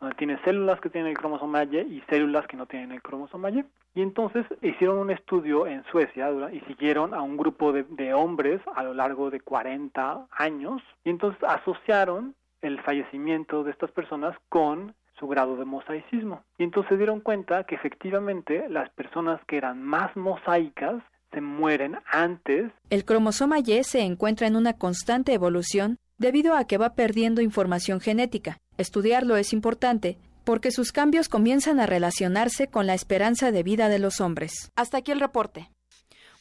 donde 0.00 0.16
tiene 0.16 0.38
células 0.44 0.80
que 0.80 0.90
tienen 0.90 1.10
el 1.10 1.18
cromosoma 1.18 1.64
Y 1.64 1.78
y 1.78 2.02
células 2.08 2.46
que 2.46 2.56
no 2.56 2.66
tienen 2.66 2.92
el 2.92 3.02
cromosoma 3.02 3.50
Y. 3.50 3.64
Y 3.94 4.02
entonces 4.02 4.46
hicieron 4.62 4.98
un 4.98 5.10
estudio 5.10 5.66
en 5.66 5.84
Suecia 5.84 6.30
y 6.52 6.60
siguieron 6.60 7.14
a 7.14 7.22
un 7.22 7.36
grupo 7.36 7.72
de, 7.72 7.84
de 7.84 8.14
hombres 8.14 8.60
a 8.74 8.82
lo 8.82 8.94
largo 8.94 9.30
de 9.30 9.40
40 9.40 10.26
años 10.30 10.82
y 11.04 11.10
entonces 11.10 11.42
asociaron 11.42 12.34
el 12.62 12.80
fallecimiento 12.82 13.64
de 13.64 13.70
estas 13.70 13.90
personas 13.92 14.36
con 14.48 14.94
su 15.18 15.26
grado 15.26 15.56
de 15.56 15.64
mosaicismo. 15.64 16.42
Y 16.58 16.64
entonces 16.64 16.90
se 16.90 16.96
dieron 16.96 17.20
cuenta 17.20 17.64
que 17.64 17.74
efectivamente 17.74 18.68
las 18.68 18.90
personas 18.90 19.40
que 19.46 19.56
eran 19.56 19.82
más 19.82 20.16
mosaicas 20.16 21.02
se 21.32 21.40
mueren 21.40 21.98
antes. 22.10 22.70
El 22.90 23.04
cromosoma 23.04 23.58
Y 23.58 23.82
se 23.84 24.00
encuentra 24.00 24.46
en 24.46 24.56
una 24.56 24.74
constante 24.74 25.34
evolución 25.34 25.98
debido 26.16 26.54
a 26.54 26.64
que 26.64 26.78
va 26.78 26.94
perdiendo 26.94 27.42
información 27.42 28.00
genética. 28.00 28.58
Estudiarlo 28.78 29.36
es 29.36 29.52
importante 29.52 30.18
porque 30.44 30.70
sus 30.70 30.92
cambios 30.92 31.28
comienzan 31.28 31.80
a 31.80 31.86
relacionarse 31.86 32.68
con 32.68 32.86
la 32.86 32.94
esperanza 32.94 33.50
de 33.50 33.64
vida 33.64 33.88
de 33.88 33.98
los 33.98 34.20
hombres. 34.20 34.70
Hasta 34.76 34.98
aquí 34.98 35.10
el 35.10 35.18
reporte. 35.18 35.68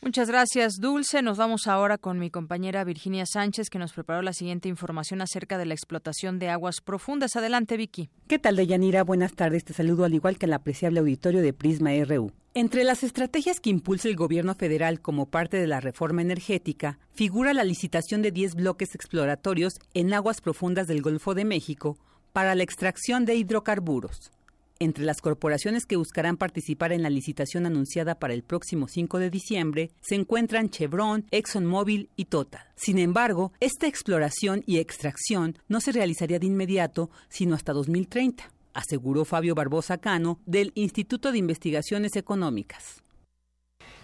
Muchas 0.03 0.29
gracias, 0.29 0.75
Dulce. 0.79 1.23
Nos 1.23 1.39
vamos 1.39 1.65
ahora 1.65 1.97
con 1.97 2.19
mi 2.19 2.29
compañera 2.29 2.83
Virginia 2.83 3.25
Sánchez, 3.25 3.71
que 3.71 3.79
nos 3.79 3.93
preparó 3.93 4.21
la 4.21 4.33
siguiente 4.33 4.69
información 4.69 5.21
acerca 5.23 5.57
de 5.57 5.65
la 5.65 5.73
explotación 5.73 6.37
de 6.37 6.49
aguas 6.49 6.79
profundas. 6.79 7.35
Adelante, 7.35 7.75
Vicky. 7.75 8.11
¿Qué 8.27 8.37
tal, 8.37 8.55
Deyanira? 8.55 9.03
Buenas 9.03 9.33
tardes. 9.33 9.65
Te 9.65 9.73
saludo 9.73 10.05
al 10.05 10.13
igual 10.13 10.37
que 10.37 10.45
el 10.45 10.53
apreciable 10.53 10.99
auditorio 10.99 11.41
de 11.41 11.53
Prisma 11.53 11.89
RU. 12.05 12.31
Entre 12.53 12.83
las 12.83 13.01
estrategias 13.03 13.59
que 13.59 13.71
impulsa 13.71 14.09
el 14.09 14.15
gobierno 14.15 14.53
federal 14.53 15.01
como 15.01 15.25
parte 15.25 15.57
de 15.57 15.67
la 15.67 15.79
reforma 15.79 16.21
energética, 16.21 16.99
figura 17.13 17.55
la 17.55 17.63
licitación 17.63 18.21
de 18.21 18.31
10 18.31 18.53
bloques 18.53 18.93
exploratorios 18.93 19.79
en 19.95 20.13
aguas 20.13 20.39
profundas 20.39 20.85
del 20.85 21.01
Golfo 21.01 21.33
de 21.33 21.43
México 21.43 21.97
para 22.37 22.53
la 22.53 22.61
extracción 22.61 23.25
de 23.25 23.33
hidrocarburos. 23.33 24.31
Entre 24.77 25.03
las 25.03 25.21
corporaciones 25.21 25.87
que 25.87 25.95
buscarán 25.95 26.37
participar 26.37 26.91
en 26.91 27.01
la 27.01 27.09
licitación 27.09 27.65
anunciada 27.65 28.13
para 28.13 28.35
el 28.35 28.43
próximo 28.43 28.87
5 28.87 29.17
de 29.17 29.31
diciembre 29.31 29.89
se 30.01 30.13
encuentran 30.13 30.69
Chevron, 30.69 31.25
ExxonMobil 31.31 32.11
y 32.15 32.25
Total. 32.25 32.61
Sin 32.75 32.99
embargo, 32.99 33.53
esta 33.59 33.87
exploración 33.87 34.61
y 34.67 34.77
extracción 34.77 35.57
no 35.67 35.81
se 35.81 35.91
realizaría 35.91 36.37
de 36.37 36.45
inmediato, 36.45 37.09
sino 37.27 37.55
hasta 37.55 37.73
2030, 37.73 38.51
aseguró 38.75 39.25
Fabio 39.25 39.55
Barbosa 39.55 39.97
Cano 39.97 40.39
del 40.45 40.73
Instituto 40.75 41.31
de 41.31 41.39
Investigaciones 41.39 42.15
Económicas. 42.15 43.01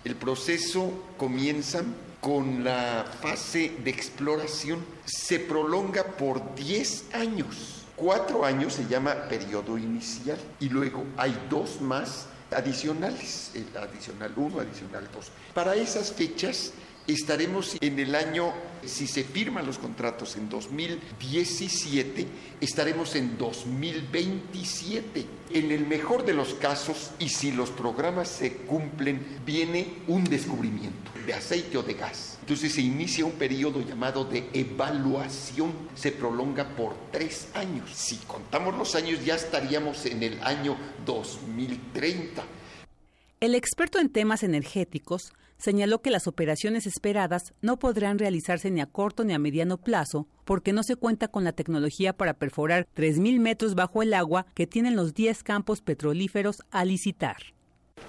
El 0.04 0.16
proceso 0.16 0.92
comienza 1.18 1.84
con 2.20 2.63
la 2.63 3.06
fase 3.22 3.74
de 3.84 3.92
exploración, 3.92 4.80
se 5.06 5.38
prolonga 5.40 6.04
por 6.18 6.56
10 6.56 7.13
años 7.13 7.83
Cuatro 7.95 8.43
años 8.43 8.73
se 8.73 8.88
llama 8.88 9.13
periodo 9.29 9.77
inicial 9.77 10.38
y 10.59 10.69
luego 10.69 11.05
hay 11.15 11.38
dos 11.50 11.79
más 11.79 12.25
adicionales, 12.51 13.51
el 13.53 13.67
adicional 13.77 14.33
1, 14.35 14.59
adicional 14.59 15.07
2. 15.13 15.31
Para 15.53 15.75
esas 15.75 16.12
fechas 16.12 16.73
estaremos 17.05 17.77
en 17.81 18.00
el 18.00 18.15
año, 18.15 18.51
si 18.83 19.05
se 19.07 19.23
firman 19.23 19.65
los 19.65 19.77
contratos 19.77 20.35
en 20.38 20.50
2017, 20.50 22.25
estaremos 22.62 23.15
en 23.15 23.38
2027. 23.38 25.25
En 25.51 25.71
el 25.71 25.85
mejor 25.85 26.25
de 26.25 26.33
los 26.33 26.55
casos, 26.55 27.12
y 27.19 27.29
si 27.29 27.51
los 27.51 27.69
programas 27.69 28.27
se 28.27 28.53
cumplen, 28.57 29.39
viene 29.45 29.97
un 30.07 30.23
descubrimiento 30.23 31.12
de 31.25 31.33
aceite 31.33 31.77
o 31.77 31.83
de 31.83 31.93
gas. 31.93 32.33
Entonces 32.43 32.73
se 32.73 32.81
inicia 32.81 33.23
un 33.23 33.31
periodo 33.31 33.79
llamado 33.79 34.25
de 34.25 34.50
evaluación, 34.51 35.71
se 35.95 36.12
prolonga 36.12 36.75
por 36.75 36.93
tres 37.09 37.47
años. 37.53 37.89
Si 37.93 38.17
contamos 38.17 38.77
los 38.77 38.95
años, 38.95 39.23
ya 39.23 39.35
estaríamos 39.35 40.05
en 40.05 40.23
el 40.23 40.43
año 40.43 40.75
2030. 41.05 42.43
El 43.39 43.55
experto 43.55 43.97
en 43.97 44.09
temas 44.09 44.43
energéticos 44.43 45.31
señaló 45.57 46.01
que 46.01 46.09
las 46.09 46.27
operaciones 46.27 46.85
esperadas 46.85 47.53
no 47.62 47.79
podrán 47.79 48.19
realizarse 48.19 48.69
ni 48.71 48.81
a 48.81 48.88
corto 48.88 49.23
ni 49.23 49.31
a 49.31 49.39
mediano 49.39 49.77
plazo 49.77 50.27
porque 50.43 50.73
no 50.73 50.83
se 50.83 50.97
cuenta 50.97 51.29
con 51.29 51.45
la 51.45 51.53
tecnología 51.53 52.12
para 52.12 52.33
perforar 52.33 52.89
3.000 52.93 53.39
metros 53.39 53.73
bajo 53.73 54.03
el 54.03 54.13
agua 54.13 54.47
que 54.53 54.67
tienen 54.67 54.97
los 54.97 55.13
10 55.13 55.43
campos 55.43 55.79
petrolíferos 55.79 56.57
a 56.71 56.83
licitar. 56.83 57.38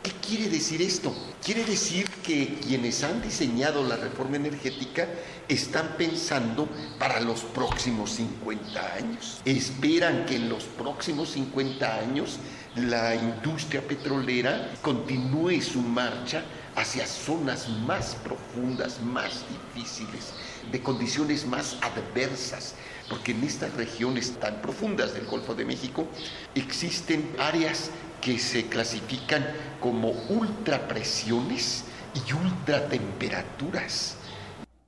¿Qué 0.04 0.12
quiere 0.20 0.50
decir 0.50 0.82
esto? 0.82 1.14
Quiere 1.42 1.64
decir 1.64 2.06
que 2.22 2.58
quienes 2.62 3.02
han 3.04 3.22
diseñado 3.22 3.82
la 3.82 3.96
reforma 3.96 4.36
energética 4.36 5.08
están 5.48 5.96
pensando 5.96 6.68
para 6.98 7.20
los 7.20 7.40
próximos 7.40 8.10
50 8.10 8.94
años. 8.96 9.40
Esperan 9.46 10.26
que 10.26 10.36
en 10.36 10.50
los 10.50 10.64
próximos 10.64 11.30
50 11.30 12.00
años 12.00 12.38
la 12.76 13.14
industria 13.14 13.80
petrolera 13.80 14.74
continúe 14.82 15.62
su 15.62 15.80
marcha 15.80 16.44
hacia 16.76 17.06
zonas 17.06 17.70
más 17.86 18.14
profundas, 18.16 19.00
más 19.00 19.42
difíciles, 19.74 20.34
de 20.70 20.82
condiciones 20.82 21.46
más 21.46 21.78
adversas, 21.80 22.74
porque 23.08 23.32
en 23.32 23.42
estas 23.42 23.72
regiones 23.72 24.38
tan 24.38 24.60
profundas 24.60 25.14
del 25.14 25.24
Golfo 25.24 25.54
de 25.54 25.64
México 25.64 26.06
existen 26.54 27.34
áreas 27.38 27.90
que 28.24 28.38
se 28.38 28.66
clasifican 28.66 29.44
como 29.80 30.10
ultrapresiones 30.30 31.84
y 32.14 32.32
ultratemperaturas. 32.32 34.16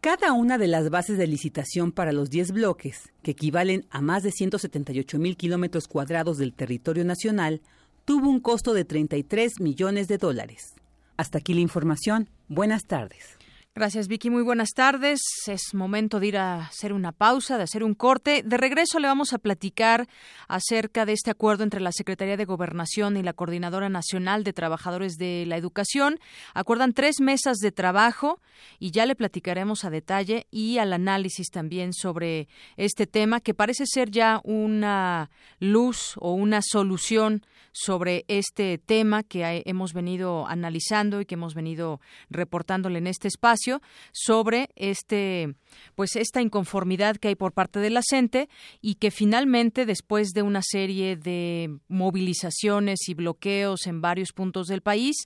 Cada 0.00 0.32
una 0.32 0.56
de 0.56 0.68
las 0.68 0.88
bases 0.88 1.18
de 1.18 1.26
licitación 1.26 1.92
para 1.92 2.12
los 2.12 2.30
10 2.30 2.52
bloques, 2.52 3.10
que 3.22 3.32
equivalen 3.32 3.86
a 3.90 4.00
más 4.00 4.22
de 4.22 4.32
178 4.32 5.18
mil 5.18 5.36
kilómetros 5.36 5.86
cuadrados 5.86 6.38
del 6.38 6.54
territorio 6.54 7.04
nacional, 7.04 7.60
tuvo 8.04 8.30
un 8.30 8.40
costo 8.40 8.72
de 8.72 8.84
33 8.84 9.60
millones 9.60 10.08
de 10.08 10.16
dólares. 10.16 10.74
Hasta 11.16 11.38
aquí 11.38 11.52
la 11.52 11.60
información. 11.60 12.30
Buenas 12.48 12.86
tardes. 12.86 13.36
Gracias, 13.78 14.08
Vicky. 14.08 14.30
Muy 14.30 14.42
buenas 14.42 14.70
tardes. 14.70 15.20
Es 15.48 15.74
momento 15.74 16.18
de 16.18 16.28
ir 16.28 16.38
a 16.38 16.60
hacer 16.60 16.94
una 16.94 17.12
pausa, 17.12 17.58
de 17.58 17.64
hacer 17.64 17.84
un 17.84 17.92
corte. 17.92 18.42
De 18.42 18.56
regreso 18.56 18.98
le 18.98 19.06
vamos 19.06 19.34
a 19.34 19.38
platicar 19.38 20.08
acerca 20.48 21.04
de 21.04 21.12
este 21.12 21.30
acuerdo 21.30 21.62
entre 21.62 21.80
la 21.80 21.92
Secretaría 21.92 22.38
de 22.38 22.46
Gobernación 22.46 23.18
y 23.18 23.22
la 23.22 23.34
Coordinadora 23.34 23.90
Nacional 23.90 24.44
de 24.44 24.54
Trabajadores 24.54 25.18
de 25.18 25.44
la 25.46 25.58
Educación. 25.58 26.18
Acuerdan 26.54 26.94
tres 26.94 27.20
mesas 27.20 27.58
de 27.58 27.70
trabajo 27.70 28.40
y 28.78 28.92
ya 28.92 29.04
le 29.04 29.14
platicaremos 29.14 29.84
a 29.84 29.90
detalle 29.90 30.46
y 30.50 30.78
al 30.78 30.94
análisis 30.94 31.50
también 31.50 31.92
sobre 31.92 32.48
este 32.78 33.06
tema 33.06 33.40
que 33.40 33.52
parece 33.52 33.84
ser 33.84 34.10
ya 34.10 34.40
una 34.42 35.28
luz 35.60 36.14
o 36.16 36.32
una 36.32 36.62
solución 36.62 37.44
sobre 37.72 38.24
este 38.28 38.78
tema 38.78 39.22
que 39.22 39.62
hemos 39.66 39.92
venido 39.92 40.46
analizando 40.46 41.20
y 41.20 41.26
que 41.26 41.34
hemos 41.34 41.54
venido 41.54 42.00
reportándole 42.30 43.00
en 43.00 43.06
este 43.06 43.28
espacio 43.28 43.65
sobre 44.12 44.70
este 44.76 45.54
pues 45.94 46.16
esta 46.16 46.40
inconformidad 46.40 47.16
que 47.16 47.28
hay 47.28 47.34
por 47.34 47.52
parte 47.52 47.80
de 47.80 47.90
la 47.90 48.02
CENTE 48.02 48.48
y 48.80 48.94
que 48.96 49.10
finalmente 49.10 49.86
después 49.86 50.28
de 50.30 50.42
una 50.42 50.62
serie 50.62 51.16
de 51.16 51.78
movilizaciones 51.88 53.08
y 53.08 53.14
bloqueos 53.14 53.86
en 53.86 54.00
varios 54.00 54.32
puntos 54.32 54.66
del 54.66 54.82
país 54.82 55.16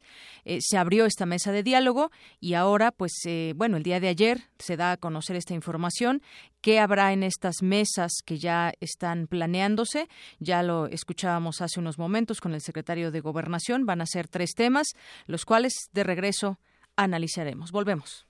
eh, 0.44 0.58
se 0.60 0.76
abrió 0.78 1.06
esta 1.06 1.26
mesa 1.26 1.52
de 1.52 1.62
diálogo 1.62 2.10
y 2.40 2.54
ahora 2.54 2.92
pues 2.92 3.12
eh, 3.26 3.52
bueno 3.56 3.76
el 3.76 3.82
día 3.82 4.00
de 4.00 4.08
ayer 4.08 4.42
se 4.58 4.76
da 4.76 4.92
a 4.92 4.96
conocer 4.96 5.36
esta 5.36 5.54
información 5.54 6.22
qué 6.60 6.78
habrá 6.78 7.12
en 7.12 7.22
estas 7.22 7.62
mesas 7.62 8.12
que 8.24 8.38
ya 8.38 8.72
están 8.80 9.26
planeándose. 9.26 10.08
Ya 10.38 10.62
lo 10.62 10.86
escuchábamos 10.86 11.60
hace 11.60 11.80
unos 11.80 11.98
momentos 11.98 12.40
con 12.40 12.54
el 12.54 12.60
secretario 12.60 13.10
de 13.10 13.20
Gobernación. 13.20 13.86
Van 13.86 14.00
a 14.00 14.06
ser 14.06 14.28
tres 14.28 14.54
temas, 14.54 14.88
los 15.26 15.44
cuales 15.44 15.74
de 15.92 16.04
regreso 16.04 16.58
analizaremos. 16.96 17.72
Volvemos. 17.72 18.29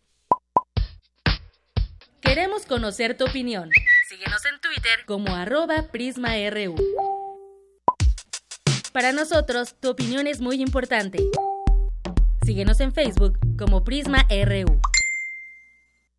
Queremos 2.22 2.66
conocer 2.66 3.16
tu 3.16 3.24
opinión. 3.24 3.70
Síguenos 4.08 4.44
en 4.44 4.60
Twitter 4.60 5.04
como 5.06 5.34
arroba 5.34 5.88
PrismaRU. 5.90 6.76
Para 8.92 9.12
nosotros, 9.12 9.76
tu 9.80 9.90
opinión 9.90 10.26
es 10.26 10.40
muy 10.40 10.60
importante. 10.60 11.18
Síguenos 12.44 12.80
en 12.80 12.92
Facebook 12.92 13.38
como 13.58 13.84
PrismaRU. 13.84 14.80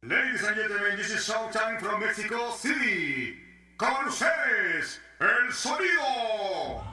Ladies 0.04 0.44
and 0.44 0.58
gentlemen, 0.58 0.98
this 0.98 1.12
is 1.12 1.28
Showtime 1.28 1.80
from 1.80 2.00
Mexico 2.00 2.58
City. 2.58 3.36
Con 3.78 4.08
ustedes, 4.08 5.00
el 5.20 5.54
sonido. 5.54 6.84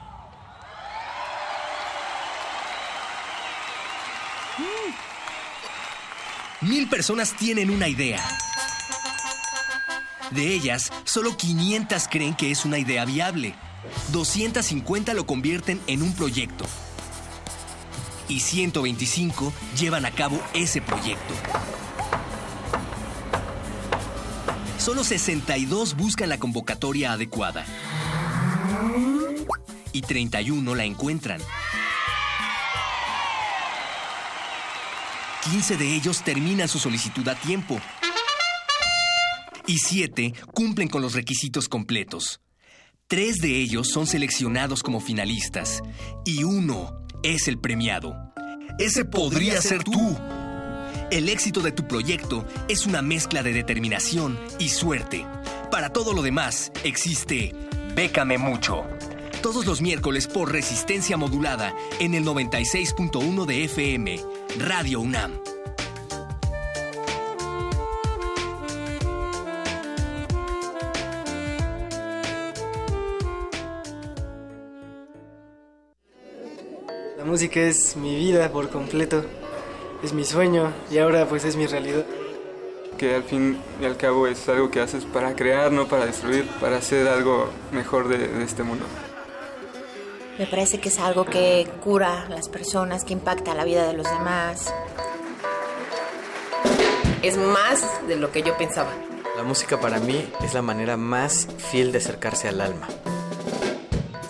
Mil 6.61 6.87
personas 6.89 7.35
tienen 7.35 7.69
una 7.69 7.87
idea. 7.87 8.21
De 10.31 10.53
ellas, 10.53 10.91
solo 11.05 11.35
500 11.35 12.07
creen 12.07 12.35
que 12.35 12.51
es 12.51 12.65
una 12.65 12.77
idea 12.77 13.05
viable. 13.05 13.55
250 14.11 15.13
lo 15.13 15.25
convierten 15.25 15.81
en 15.87 16.03
un 16.03 16.13
proyecto. 16.13 16.65
Y 18.27 18.41
125 18.41 19.51
llevan 19.77 20.05
a 20.05 20.11
cabo 20.11 20.39
ese 20.53 20.81
proyecto. 20.81 21.33
Solo 24.77 25.03
62 25.03 25.95
buscan 25.95 26.29
la 26.29 26.37
convocatoria 26.37 27.13
adecuada. 27.13 27.65
Y 29.91 30.01
31 30.01 30.75
la 30.75 30.83
encuentran. 30.83 31.41
15 35.51 35.77
de 35.77 35.95
ellos 35.95 36.21
terminan 36.21 36.67
su 36.67 36.77
solicitud 36.77 37.27
a 37.27 37.35
tiempo. 37.35 37.79
Y 39.69 39.77
7 39.77 40.33
cumplen 40.51 40.87
con 40.87 41.03
los 41.03 41.13
requisitos 41.13 41.69
completos. 41.69 42.41
Tres 43.07 43.37
de 43.37 43.57
ellos 43.57 43.89
son 43.89 44.07
seleccionados 44.07 44.81
como 44.81 44.99
finalistas. 44.99 45.83
Y 46.25 46.43
uno 46.43 47.05
es 47.21 47.47
el 47.47 47.59
premiado. 47.59 48.15
Ese 48.79 49.05
podría 49.05 49.61
ser 49.61 49.83
tú. 49.83 50.17
El 51.11 51.29
éxito 51.29 51.61
de 51.61 51.71
tu 51.71 51.87
proyecto 51.87 52.47
es 52.67 52.87
una 52.87 53.03
mezcla 53.03 53.43
de 53.43 53.53
determinación 53.53 54.39
y 54.57 54.69
suerte. 54.69 55.23
Para 55.69 55.93
todo 55.93 56.13
lo 56.13 56.23
demás, 56.23 56.71
existe 56.83 57.53
Bécame 57.95 58.39
Mucho. 58.39 58.87
Todos 59.43 59.67
los 59.67 59.81
miércoles 59.81 60.25
por 60.25 60.51
resistencia 60.51 61.15
modulada 61.15 61.75
en 61.99 62.15
el 62.15 62.25
96.1 62.25 63.45
de 63.45 63.65
FM, 63.65 64.19
Radio 64.57 64.99
UNAM. 65.01 65.39
Música 77.29 77.59
es 77.59 77.95
mi 77.95 78.15
vida 78.15 78.51
por 78.51 78.69
completo 78.69 79.23
es 80.03 80.13
mi 80.13 80.25
sueño 80.25 80.71
y 80.89 80.97
ahora 80.97 81.25
pues 81.27 81.45
es 81.45 81.55
mi 81.55 81.67
realidad. 81.67 82.05
Que 82.97 83.15
al 83.15 83.23
fin 83.23 83.61
y 83.81 83.85
al 83.85 83.95
cabo 83.97 84.27
es 84.27 84.49
algo 84.49 84.71
que 84.71 84.81
haces 84.81 85.05
para 85.05 85.35
crear, 85.35 85.71
no 85.71 85.87
para 85.87 86.05
destruir, 86.05 86.47
para 86.59 86.77
hacer 86.77 87.07
algo 87.07 87.49
mejor 87.71 88.07
de, 88.07 88.17
de 88.27 88.43
este 88.43 88.63
mundo. 88.63 88.85
Me 90.37 90.47
parece 90.47 90.79
que 90.79 90.89
es 90.89 90.99
algo 90.99 91.25
que 91.25 91.67
cura 91.83 92.23
a 92.23 92.29
las 92.29 92.49
personas, 92.49 93.05
que 93.05 93.13
impacta 93.13 93.53
la 93.53 93.63
vida 93.63 93.87
de 93.87 93.93
los 93.93 94.09
demás. 94.09 94.73
Es 97.21 97.37
más 97.37 97.85
de 98.07 98.15
lo 98.15 98.31
que 98.31 98.41
yo 98.41 98.57
pensaba. 98.57 98.91
La 99.37 99.43
música 99.43 99.79
para 99.79 99.99
mí 99.99 100.27
es 100.43 100.53
la 100.53 100.61
manera 100.61 100.97
más 100.97 101.47
fiel 101.57 101.91
de 101.91 101.99
acercarse 101.99 102.47
al 102.47 102.59
alma. 102.59 102.87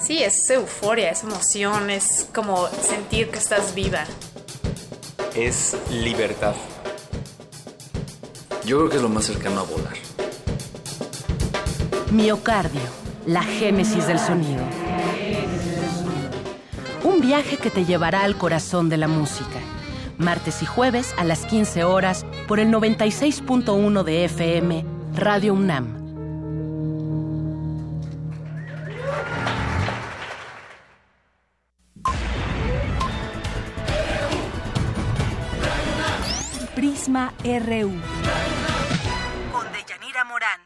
Sí, 0.01 0.23
es 0.23 0.49
euforia, 0.49 1.11
es 1.11 1.23
emoción, 1.23 1.89
es 1.89 2.27
como 2.33 2.67
sentir 2.67 3.29
que 3.29 3.39
estás 3.39 3.75
viva 3.75 4.05
es 5.35 5.77
libertad. 5.91 6.55
Yo 8.65 8.77
creo 8.77 8.89
que 8.89 8.95
es 8.97 9.01
lo 9.01 9.09
más 9.09 9.25
cercano 9.25 9.61
a 9.61 9.63
volar. 9.63 9.93
Miocardio, 12.11 12.81
la 13.25 13.43
génesis 13.43 14.07
del 14.07 14.19
sonido. 14.19 14.63
Un 17.03 17.21
viaje 17.21 17.57
que 17.57 17.69
te 17.69 17.85
llevará 17.85 18.23
al 18.23 18.37
corazón 18.37 18.89
de 18.89 18.97
la 18.97 19.07
música. 19.07 19.59
Martes 20.17 20.61
y 20.61 20.65
jueves 20.65 21.13
a 21.17 21.23
las 21.23 21.45
15 21.45 21.83
horas 21.85 22.25
por 22.47 22.59
el 22.59 22.69
96.1 22.69 24.03
de 24.03 24.25
FM, 24.25 24.85
Radio 25.15 25.53
UNAM. 25.53 25.98
RU. 37.09 37.91
Con 39.51 39.65
Deyanira 39.73 40.23
Morán. 40.25 40.61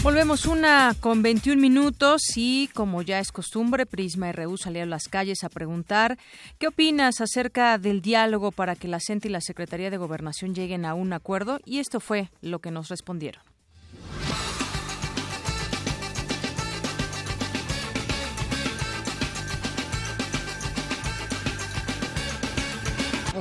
Volvemos 0.00 0.46
una 0.46 0.94
con 1.00 1.22
21 1.22 1.60
minutos 1.60 2.22
y 2.36 2.68
como 2.72 3.02
ya 3.02 3.18
es 3.18 3.32
costumbre, 3.32 3.84
Prisma 3.84 4.30
RU 4.30 4.56
salió 4.56 4.84
a 4.84 4.86
las 4.86 5.08
calles 5.08 5.42
a 5.42 5.48
preguntar 5.48 6.16
qué 6.58 6.68
opinas 6.68 7.20
acerca 7.20 7.78
del 7.78 8.00
diálogo 8.00 8.52
para 8.52 8.76
que 8.76 8.86
la 8.86 9.00
CENTE 9.00 9.26
y 9.26 9.32
la 9.32 9.40
Secretaría 9.40 9.90
de 9.90 9.96
Gobernación 9.96 10.54
lleguen 10.54 10.84
a 10.84 10.94
un 10.94 11.12
acuerdo 11.12 11.58
y 11.64 11.80
esto 11.80 11.98
fue 11.98 12.30
lo 12.42 12.60
que 12.60 12.70
nos 12.70 12.90
respondieron. 12.90 13.42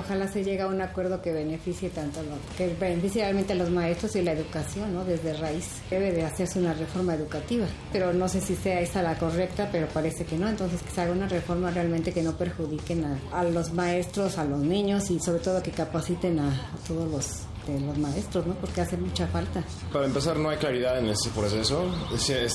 Ojalá 0.05 0.27
se 0.27 0.43
llegue 0.43 0.61
a 0.61 0.67
un 0.67 0.81
acuerdo 0.81 1.21
que 1.21 1.31
beneficie 1.31 1.89
tanto 1.89 2.19
a 2.19 2.23
que 2.57 2.67
beneficie 2.79 3.21
realmente 3.21 3.53
a 3.53 3.55
los 3.55 3.69
maestros 3.69 4.15
y 4.15 4.21
la 4.21 4.33
educación, 4.33 4.93
¿no? 4.93 5.05
Desde 5.05 5.33
raíz. 5.33 5.81
Debe 5.89 6.11
de 6.11 6.23
hacerse 6.23 6.59
una 6.59 6.73
reforma 6.73 7.15
educativa, 7.15 7.65
pero 7.91 8.11
no 8.11 8.27
sé 8.27 8.41
si 8.41 8.55
sea 8.55 8.81
esa 8.81 9.01
la 9.01 9.17
correcta, 9.17 9.69
pero 9.71 9.87
parece 9.87 10.25
que 10.25 10.37
no. 10.37 10.49
Entonces 10.49 10.81
que 10.81 10.91
se 10.91 11.01
haga 11.01 11.13
una 11.13 11.27
reforma 11.27 11.71
realmente 11.71 12.11
que 12.11 12.21
no 12.21 12.37
perjudiquen 12.37 13.05
a, 13.31 13.43
los 13.43 13.73
maestros, 13.73 14.37
a 14.37 14.43
los 14.43 14.59
niños 14.59 15.09
y 15.09 15.19
sobre 15.19 15.39
todo 15.39 15.63
que 15.63 15.71
capaciten 15.71 16.39
a 16.39 16.51
todos 16.87 17.09
los 17.09 17.52
de 17.67 17.79
los 17.79 17.97
maestros, 17.97 18.45
¿no? 18.45 18.53
Porque 18.55 18.81
hace 18.81 18.97
mucha 18.97 19.27
falta. 19.27 19.63
Para 19.91 20.05
empezar, 20.05 20.37
no 20.37 20.49
hay 20.49 20.57
claridad 20.57 20.99
en 20.99 21.07
ese 21.07 21.29
proceso. 21.29 21.85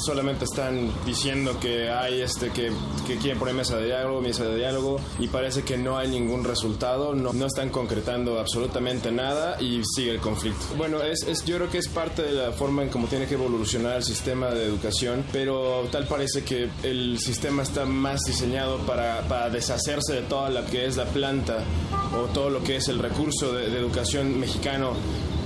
solamente 0.04 0.44
están 0.44 0.90
diciendo 1.06 1.58
que 1.60 1.90
hay 1.90 2.20
este 2.20 2.50
que, 2.50 2.70
que 3.06 3.16
quieren 3.16 3.38
poner 3.38 3.54
mesa 3.54 3.76
de 3.76 3.86
diálogo, 3.86 4.20
mesa 4.20 4.44
de 4.44 4.56
diálogo, 4.56 5.00
y 5.18 5.28
parece 5.28 5.62
que 5.62 5.76
no 5.76 5.98
hay 5.98 6.08
ningún 6.08 6.44
resultado. 6.44 7.14
No, 7.14 7.32
no 7.32 7.46
están 7.46 7.70
concretando 7.70 8.38
absolutamente 8.38 9.10
nada 9.12 9.60
y 9.60 9.82
sigue 9.84 10.12
el 10.12 10.20
conflicto. 10.20 10.64
Bueno, 10.76 11.02
es, 11.02 11.22
es, 11.22 11.44
yo 11.44 11.56
creo 11.56 11.70
que 11.70 11.78
es 11.78 11.88
parte 11.88 12.22
de 12.22 12.32
la 12.32 12.52
forma 12.52 12.82
en 12.82 12.88
cómo 12.88 13.06
tiene 13.08 13.26
que 13.26 13.34
evolucionar 13.34 13.96
el 13.96 14.04
sistema 14.04 14.50
de 14.50 14.64
educación, 14.64 15.24
pero 15.32 15.86
tal 15.90 16.06
parece 16.06 16.44
que 16.44 16.68
el 16.82 17.18
sistema 17.18 17.62
está 17.62 17.84
más 17.84 18.20
diseñado 18.26 18.78
para, 18.78 19.22
para 19.22 19.50
deshacerse 19.50 20.14
de 20.14 20.22
toda 20.22 20.50
la 20.50 20.64
que 20.64 20.86
es 20.86 20.96
la 20.96 21.06
planta 21.06 21.58
o 22.14 22.26
todo 22.32 22.50
lo 22.50 22.62
que 22.62 22.76
es 22.76 22.88
el 22.88 22.98
recurso 22.98 23.52
de, 23.52 23.70
de 23.70 23.78
educación 23.78 24.38
mexicano 24.38 24.92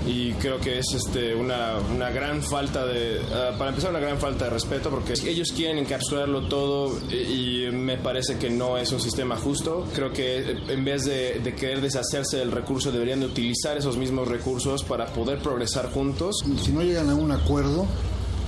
y 0.07 0.33
creo 0.33 0.59
que 0.59 0.79
es 0.79 0.87
este, 0.95 1.35
una, 1.35 1.75
una 1.95 2.11
gran 2.11 2.43
falta 2.43 2.85
de, 2.85 3.21
ah, 3.33 3.55
para 3.57 3.71
empezar, 3.71 3.91
una 3.91 4.01
gran 4.01 4.19
falta 4.19 4.47
de 4.47 4.51
respeto 4.51 4.91
porque 4.91 5.15
ellos 5.27 5.53
quieren 5.53 5.79
encapsularlo 5.79 6.49
todo 6.49 6.99
y, 7.09 7.53
me 7.73 7.97
parece 7.97 8.37
que 8.37 8.51
no 8.51 8.77
es 8.77 8.91
un 8.93 9.01
sistema 9.01 9.37
justo. 9.37 9.87
Creo 9.95 10.12
que 10.12 10.57
en 10.69 10.85
vez 10.85 11.05
de, 11.05 11.41
de, 11.41 11.55
querer 11.55 11.81
deshacerse 11.81 12.37
del 12.37 12.51
recurso 12.51 12.91
deberían 12.91 13.21
de 13.21 13.27
utilizar 13.27 13.77
esos 13.77 13.97
mismos 13.97 14.29
recursos 14.29 14.83
para 14.83 15.07
poder 15.07 15.38
progresar 15.38 15.91
juntos. 15.91 16.45
Si 16.62 16.73
no 16.73 16.83
llegan 16.83 17.09
a 17.09 17.15
un 17.15 17.31
acuerdo, 17.33 17.87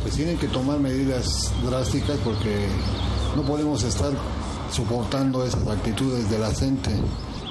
pues 0.02 0.16
tienen 0.16 0.36
que 0.36 0.48
tomar 0.48 0.78
medidas 0.80 1.52
drásticas 1.64 2.18
porque 2.24 2.66
no 3.36 3.42
podemos 3.42 3.82
estar 3.82 4.12
soportando 4.70 5.44
esas 5.44 5.66
actitudes 5.68 6.28
de 6.30 6.38
la 6.38 6.52
gente. 6.54 6.90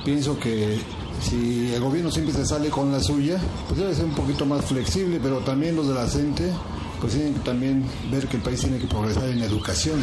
Pienso 0.06 0.38
que 0.40 0.80
si 1.22 1.74
el 1.74 1.82
gobierno 1.82 2.12
siempre 2.12 2.34
se 2.34 2.46
sale 2.46 2.70
con 2.70 2.92
la 2.92 3.00
suya, 3.00 3.38
pues 3.68 3.80
debe 3.80 3.94
ser 3.96 4.06
un 4.06 4.16
poquito 4.16 4.46
más 4.46 4.66
flexible, 4.66 5.20
pero 5.22 5.40
también 5.40 5.76
los 5.76 5.88
de 5.88 5.94
la 5.94 6.08
gente, 6.08 6.52
pues 7.00 7.14
tienen 7.14 7.34
que 7.34 7.40
también 7.42 7.84
ver 8.12 8.28
que 8.28 8.38
el 8.38 8.44
país 8.44 8.60
tiene 8.60 8.78
que 8.78 8.88
progresar 8.88 9.30
en 9.30 9.42
educación. 9.42 10.00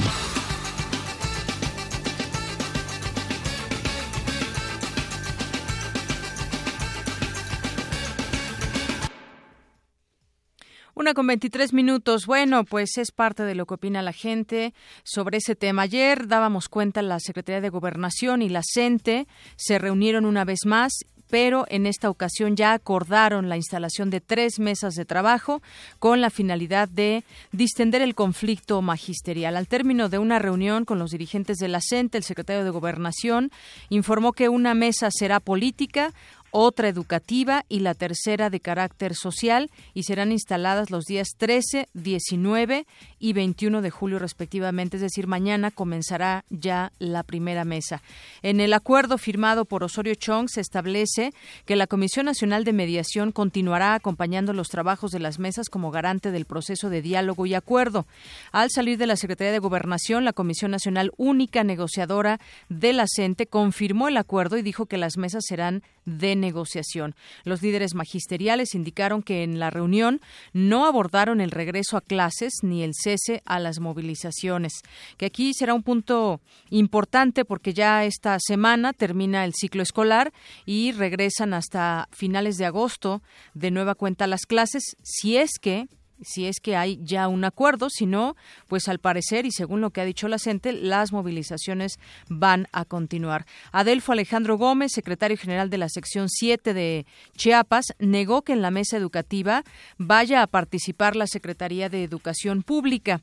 Una 11.00 11.14
con 11.14 11.26
23 11.26 11.72
minutos. 11.72 12.26
Bueno, 12.26 12.64
pues 12.64 12.98
es 12.98 13.10
parte 13.10 13.44
de 13.44 13.54
lo 13.54 13.64
que 13.64 13.72
opina 13.72 14.02
la 14.02 14.12
gente 14.12 14.74
sobre 15.02 15.38
ese 15.38 15.56
tema. 15.56 15.80
Ayer 15.80 16.28
dábamos 16.28 16.68
cuenta 16.68 17.00
la 17.00 17.18
Secretaría 17.20 17.62
de 17.62 17.70
Gobernación 17.70 18.42
y 18.42 18.50
la 18.50 18.60
CENTE 18.62 19.26
se 19.56 19.78
reunieron 19.78 20.26
una 20.26 20.44
vez 20.44 20.66
más 20.66 20.92
pero 21.30 21.64
en 21.68 21.86
esta 21.86 22.10
ocasión 22.10 22.56
ya 22.56 22.72
acordaron 22.72 23.48
la 23.48 23.56
instalación 23.56 24.10
de 24.10 24.20
tres 24.20 24.58
mesas 24.58 24.94
de 24.94 25.04
trabajo 25.04 25.62
con 25.98 26.20
la 26.20 26.28
finalidad 26.28 26.88
de 26.88 27.24
distender 27.52 28.02
el 28.02 28.14
conflicto 28.14 28.82
magisterial. 28.82 29.56
Al 29.56 29.68
término 29.68 30.08
de 30.08 30.18
una 30.18 30.38
reunión 30.38 30.84
con 30.84 30.98
los 30.98 31.12
dirigentes 31.12 31.58
de 31.58 31.68
la 31.68 31.80
CENTE, 31.80 32.18
el 32.18 32.24
secretario 32.24 32.64
de 32.64 32.70
Gobernación 32.70 33.50
informó 33.88 34.32
que 34.32 34.48
una 34.48 34.74
mesa 34.74 35.08
será 35.10 35.40
política, 35.40 36.12
otra 36.50 36.88
educativa 36.88 37.64
y 37.68 37.80
la 37.80 37.94
tercera 37.94 38.50
de 38.50 38.60
carácter 38.60 39.14
social 39.14 39.70
y 39.94 40.04
serán 40.04 40.32
instaladas 40.32 40.90
los 40.90 41.04
días 41.04 41.28
13, 41.36 41.88
19 41.94 42.86
y 43.18 43.32
21 43.32 43.82
de 43.82 43.90
julio 43.90 44.18
respectivamente, 44.18 44.96
es 44.96 45.02
decir, 45.02 45.26
mañana 45.26 45.70
comenzará 45.70 46.44
ya 46.50 46.92
la 46.98 47.22
primera 47.22 47.64
mesa. 47.64 48.02
En 48.42 48.60
el 48.60 48.72
acuerdo 48.72 49.18
firmado 49.18 49.64
por 49.64 49.84
Osorio 49.84 50.14
Chong 50.14 50.48
se 50.48 50.60
establece 50.60 51.32
que 51.64 51.76
la 51.76 51.86
Comisión 51.86 52.26
Nacional 52.26 52.64
de 52.64 52.72
Mediación 52.72 53.32
continuará 53.32 53.94
acompañando 53.94 54.52
los 54.52 54.68
trabajos 54.68 55.10
de 55.10 55.20
las 55.20 55.38
mesas 55.38 55.68
como 55.68 55.90
garante 55.90 56.30
del 56.30 56.44
proceso 56.44 56.90
de 56.90 57.02
diálogo 57.02 57.46
y 57.46 57.54
acuerdo. 57.54 58.06
Al 58.52 58.70
salir 58.70 58.98
de 58.98 59.06
la 59.06 59.16
Secretaría 59.16 59.52
de 59.52 59.58
Gobernación, 59.58 60.24
la 60.24 60.32
Comisión 60.32 60.70
Nacional 60.70 61.12
Única 61.16 61.64
Negociadora 61.64 62.40
de 62.68 62.92
la 62.92 63.06
CENTE 63.06 63.46
confirmó 63.46 64.08
el 64.08 64.16
acuerdo 64.16 64.56
y 64.56 64.62
dijo 64.62 64.86
que 64.86 64.96
las 64.96 65.16
mesas 65.16 65.44
serán 65.46 65.82
de 66.04 66.36
negociación. 66.36 67.14
Los 67.44 67.62
líderes 67.62 67.94
magisteriales 67.94 68.74
indicaron 68.74 69.22
que 69.22 69.42
en 69.42 69.58
la 69.58 69.70
reunión 69.70 70.20
no 70.52 70.86
abordaron 70.86 71.40
el 71.40 71.50
regreso 71.50 71.96
a 71.96 72.00
clases 72.00 72.52
ni 72.62 72.82
el 72.82 72.92
cese 72.94 73.42
a 73.44 73.58
las 73.58 73.80
movilizaciones, 73.80 74.72
que 75.16 75.26
aquí 75.26 75.52
será 75.54 75.74
un 75.74 75.82
punto 75.82 76.40
importante 76.70 77.44
porque 77.44 77.74
ya 77.74 78.04
esta 78.04 78.36
semana 78.40 78.92
termina 78.92 79.44
el 79.44 79.54
ciclo 79.54 79.82
escolar 79.82 80.32
y 80.66 80.92
regresan 80.92 81.54
hasta 81.54 82.08
finales 82.12 82.56
de 82.56 82.66
agosto 82.66 83.22
de 83.54 83.70
nueva 83.70 83.94
cuenta 83.94 84.26
las 84.26 84.46
clases, 84.46 84.96
si 85.02 85.36
es 85.36 85.58
que 85.60 85.86
si 86.22 86.46
es 86.46 86.60
que 86.60 86.76
hay 86.76 86.98
ya 87.02 87.28
un 87.28 87.44
acuerdo, 87.44 87.88
si 87.90 88.06
no, 88.06 88.36
pues 88.68 88.88
al 88.88 88.98
parecer 88.98 89.46
y 89.46 89.50
según 89.50 89.80
lo 89.80 89.90
que 89.90 90.00
ha 90.00 90.04
dicho 90.04 90.28
la 90.28 90.38
CENTE, 90.38 90.72
las 90.72 91.12
movilizaciones 91.12 91.98
van 92.28 92.68
a 92.72 92.84
continuar. 92.84 93.46
Adelfo 93.72 94.12
Alejandro 94.12 94.58
Gómez, 94.58 94.92
secretario 94.92 95.36
general 95.36 95.70
de 95.70 95.78
la 95.78 95.88
sección 95.88 96.28
7 96.28 96.74
de 96.74 97.06
Chiapas, 97.36 97.86
negó 97.98 98.42
que 98.42 98.52
en 98.52 98.62
la 98.62 98.70
mesa 98.70 98.96
educativa 98.96 99.64
vaya 99.98 100.42
a 100.42 100.46
participar 100.46 101.16
la 101.16 101.26
Secretaría 101.26 101.88
de 101.88 102.04
Educación 102.04 102.62
Pública 102.62 103.20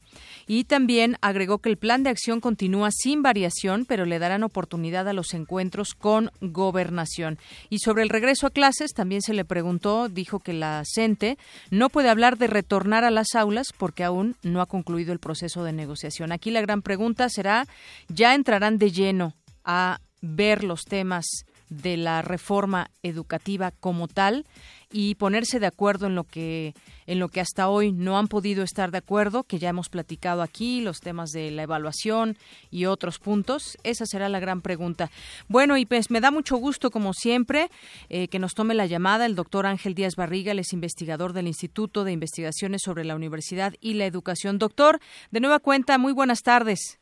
y 0.48 0.64
también 0.64 1.18
agregó 1.22 1.60
que 1.60 1.70
el 1.70 1.78
plan 1.78 2.04
de 2.04 2.10
acción 2.10 2.40
continúa 2.40 2.90
sin 2.92 3.22
variación, 3.22 3.86
pero 3.86 4.06
le 4.06 4.20
darán 4.20 4.44
oportunidad 4.44 5.08
a 5.08 5.14
los 5.14 5.34
encuentros 5.34 5.94
con 5.94 6.32
gobernación. 6.42 7.38
Y 7.70 7.80
sobre 7.80 8.04
el 8.04 8.10
regreso 8.10 8.48
a 8.48 8.52
clases 8.52 8.94
también 8.94 9.22
se 9.22 9.34
le 9.34 9.46
preguntó, 9.46 10.10
dijo 10.10 10.40
que 10.40 10.54
la 10.54 10.84
CENTE 10.86 11.38
no 11.70 11.90
puede 11.90 12.10
hablar 12.10 12.38
de 12.38 12.48
retorno 12.48 12.87
a 13.04 13.12
las 13.12 13.36
aulas 13.36 13.67
porque 13.78 14.04
aún 14.04 14.36
no 14.43 14.62
ha 14.62 14.65
concluido 14.65 15.13
el 15.13 15.19
proceso 15.19 15.63
de 15.63 15.73
negociación. 15.73 16.32
Aquí 16.32 16.52
la 16.52 16.62
gran 16.62 16.82
pregunta 16.82 17.30
será, 17.30 17.67
¿ya 18.08 18.36
entrarán 18.36 18.78
de 18.78 18.91
lleno 18.91 19.34
a 19.63 20.00
ver 20.21 20.63
los 20.63 20.86
temas 20.86 21.26
de 21.69 21.97
la 21.97 22.21
reforma 22.21 22.89
educativa 23.04 23.71
como 23.71 24.08
tal 24.08 24.45
y 24.91 25.15
ponerse 25.15 25.60
de 25.60 25.67
acuerdo 25.67 26.08
en 26.08 26.15
lo 26.15 26.23
que 26.23 26.73
en 27.06 27.19
lo 27.19 27.30
que 27.30 27.39
hasta 27.39 27.69
hoy 27.69 27.93
no 27.93 28.17
han 28.17 28.28
podido 28.28 28.63
estar 28.63 28.91
de 28.91 28.97
acuerdo, 28.97 29.43
que 29.43 29.60
ya 29.60 29.69
hemos 29.69 29.89
platicado 29.89 30.41
aquí, 30.41 30.82
los 30.82 31.00
temas 31.00 31.32
de 31.32 31.52
la 31.52 31.63
evaluación 31.63 32.36
y 32.69 32.86
otros 32.86 33.17
puntos. 33.19 33.78
Esa 33.84 34.06
será 34.06 34.28
la 34.28 34.41
gran 34.41 34.62
pregunta. 34.62 35.10
Bueno, 35.47 35.78
y 35.78 35.86
pues 35.86 36.12
me 36.12 36.19
da 36.19 36.32
mucho 36.32 36.58
gusto, 36.58 36.91
como 36.91 37.13
siempre, 37.13 37.69
eh, 38.10 38.28
que 38.28 38.39
nos 38.39 38.54
tome 38.54 38.73
la 38.73 38.86
llamada 38.86 39.26
el 39.26 39.36
doctor 39.36 39.65
Ángel 39.65 39.93
Díaz 39.93 40.15
Barriga, 40.17 40.52
el 40.52 40.60
es 40.60 40.73
investigador 40.73 41.34
del 41.34 41.47
Instituto 41.47 42.04
de 42.04 42.12
Investigaciones 42.12 42.82
sobre 42.84 43.06
la 43.06 43.15
Universidad 43.15 43.73
y 43.80 43.93
la 43.93 44.06
Educación. 44.06 44.60
Doctor, 44.60 45.00
de 45.32 45.39
nueva 45.39 45.60
cuenta, 45.60 45.97
muy 45.97 46.13
buenas 46.13 46.43
tardes. 46.43 47.00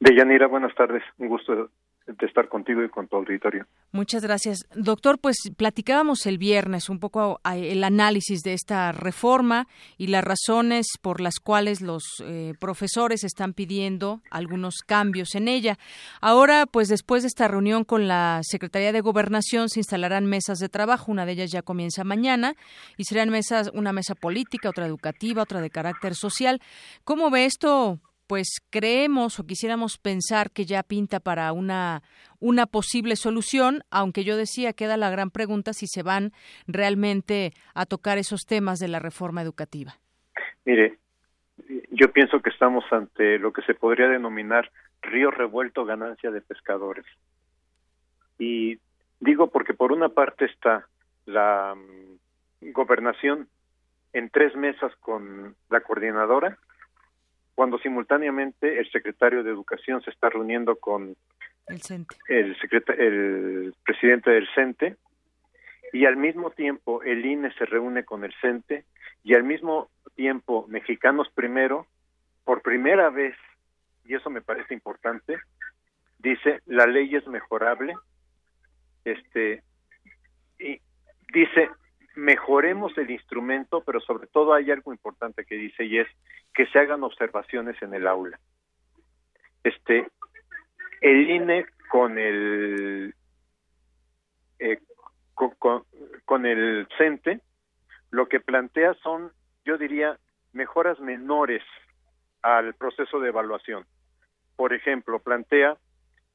Deyanira, 0.00 0.46
buenas 0.46 0.74
tardes. 0.74 1.02
Un 1.18 1.28
gusto 1.28 1.70
de 2.18 2.26
estar 2.26 2.48
contigo 2.48 2.82
y 2.82 2.88
con 2.88 3.08
tu 3.08 3.16
auditorio. 3.16 3.66
Muchas 3.92 4.22
gracias. 4.22 4.66
Doctor, 4.74 5.18
pues 5.18 5.36
platicábamos 5.56 6.26
el 6.26 6.38
viernes 6.38 6.88
un 6.88 6.98
poco 6.98 7.40
el 7.44 7.84
análisis 7.84 8.40
de 8.42 8.52
esta 8.52 8.92
reforma 8.92 9.66
y 9.98 10.08
las 10.08 10.24
razones 10.24 10.86
por 11.00 11.20
las 11.20 11.40
cuales 11.40 11.80
los 11.80 12.04
eh, 12.24 12.54
profesores 12.58 13.24
están 13.24 13.52
pidiendo 13.52 14.20
algunos 14.30 14.78
cambios 14.86 15.34
en 15.34 15.48
ella. 15.48 15.78
Ahora, 16.20 16.66
pues 16.66 16.88
después 16.88 17.22
de 17.22 17.28
esta 17.28 17.48
reunión 17.48 17.84
con 17.84 18.08
la 18.08 18.40
Secretaría 18.42 18.92
de 18.92 19.00
Gobernación 19.00 19.68
se 19.68 19.80
instalarán 19.80 20.26
mesas 20.26 20.58
de 20.58 20.68
trabajo, 20.68 21.10
una 21.10 21.26
de 21.26 21.32
ellas 21.32 21.50
ya 21.50 21.62
comienza 21.62 22.04
mañana 22.04 22.54
y 22.96 23.04
serán 23.04 23.30
mesas, 23.30 23.70
una 23.74 23.92
mesa 23.92 24.14
política, 24.14 24.70
otra 24.70 24.86
educativa, 24.86 25.42
otra 25.42 25.60
de 25.60 25.70
carácter 25.70 26.14
social. 26.14 26.60
¿Cómo 27.04 27.30
ve 27.30 27.44
esto 27.44 27.98
pues 28.30 28.60
creemos 28.70 29.40
o 29.40 29.44
quisiéramos 29.44 29.98
pensar 29.98 30.52
que 30.52 30.64
ya 30.64 30.84
pinta 30.84 31.18
para 31.18 31.52
una, 31.52 32.02
una 32.38 32.66
posible 32.66 33.16
solución, 33.16 33.82
aunque 33.90 34.22
yo 34.22 34.36
decía, 34.36 34.72
queda 34.72 34.96
la 34.96 35.10
gran 35.10 35.32
pregunta 35.32 35.72
si 35.72 35.88
se 35.88 36.04
van 36.04 36.30
realmente 36.68 37.50
a 37.74 37.86
tocar 37.86 38.18
esos 38.18 38.42
temas 38.46 38.78
de 38.78 38.86
la 38.86 39.00
reforma 39.00 39.42
educativa. 39.42 39.94
Mire, 40.64 40.98
yo 41.90 42.12
pienso 42.12 42.40
que 42.40 42.50
estamos 42.50 42.84
ante 42.92 43.36
lo 43.40 43.52
que 43.52 43.62
se 43.62 43.74
podría 43.74 44.06
denominar 44.06 44.70
río 45.02 45.32
revuelto 45.32 45.84
ganancia 45.84 46.30
de 46.30 46.40
pescadores. 46.40 47.06
Y 48.38 48.78
digo 49.18 49.48
porque 49.48 49.74
por 49.74 49.90
una 49.90 50.08
parte 50.08 50.44
está 50.44 50.86
la 51.26 51.74
mm, 51.74 52.70
gobernación 52.70 53.48
en 54.12 54.30
tres 54.30 54.54
mesas 54.54 54.94
con 55.00 55.56
la 55.68 55.80
coordinadora, 55.80 56.58
cuando 57.54 57.78
simultáneamente 57.78 58.78
el 58.78 58.90
secretario 58.90 59.42
de 59.42 59.50
Educación 59.50 60.02
se 60.02 60.10
está 60.10 60.30
reuniendo 60.30 60.76
con 60.76 61.16
el, 61.66 61.82
CENTE. 61.82 62.16
el, 62.28 62.56
el 62.98 63.74
presidente 63.84 64.30
del 64.30 64.48
CENTE, 64.54 64.96
y 65.92 66.06
al 66.06 66.16
mismo 66.16 66.50
tiempo 66.50 67.02
el 67.02 67.24
INE 67.24 67.52
se 67.54 67.66
reúne 67.66 68.04
con 68.04 68.24
el 68.24 68.32
CENTE, 68.40 68.84
y 69.22 69.34
al 69.34 69.44
mismo 69.44 69.90
tiempo 70.14 70.66
Mexicanos 70.68 71.28
Primero, 71.34 71.86
por 72.44 72.62
primera 72.62 73.10
vez, 73.10 73.36
y 74.04 74.14
eso 74.14 74.30
me 74.30 74.40
parece 74.40 74.74
importante, 74.74 75.38
dice 76.18 76.60
la 76.66 76.86
ley 76.86 77.14
es 77.14 77.26
mejorable, 77.26 77.94
este, 79.04 79.62
y 80.58 80.80
dice 81.32 81.70
mejoremos 82.20 82.96
el 82.98 83.10
instrumento, 83.10 83.82
pero 83.82 83.98
sobre 84.00 84.26
todo 84.26 84.52
hay 84.52 84.70
algo 84.70 84.92
importante 84.92 85.46
que 85.46 85.54
dice 85.54 85.84
y 85.84 85.98
es 85.98 86.08
que 86.52 86.66
se 86.66 86.78
hagan 86.78 87.02
observaciones 87.02 87.80
en 87.82 87.94
el 87.94 88.06
aula. 88.06 88.38
Este, 89.64 90.06
el 91.00 91.30
INE 91.30 91.64
con 91.88 92.18
el 92.18 93.14
eh, 94.58 94.78
con, 95.34 95.54
con, 96.26 96.44
el 96.44 96.86
CENTE 96.98 97.40
lo 98.10 98.28
que 98.28 98.40
plantea 98.40 98.92
son, 99.02 99.32
yo 99.64 99.78
diría, 99.78 100.18
mejoras 100.52 101.00
menores 101.00 101.62
al 102.42 102.74
proceso 102.74 103.18
de 103.20 103.30
evaluación. 103.30 103.86
Por 104.56 104.74
ejemplo, 104.74 105.20
plantea 105.20 105.78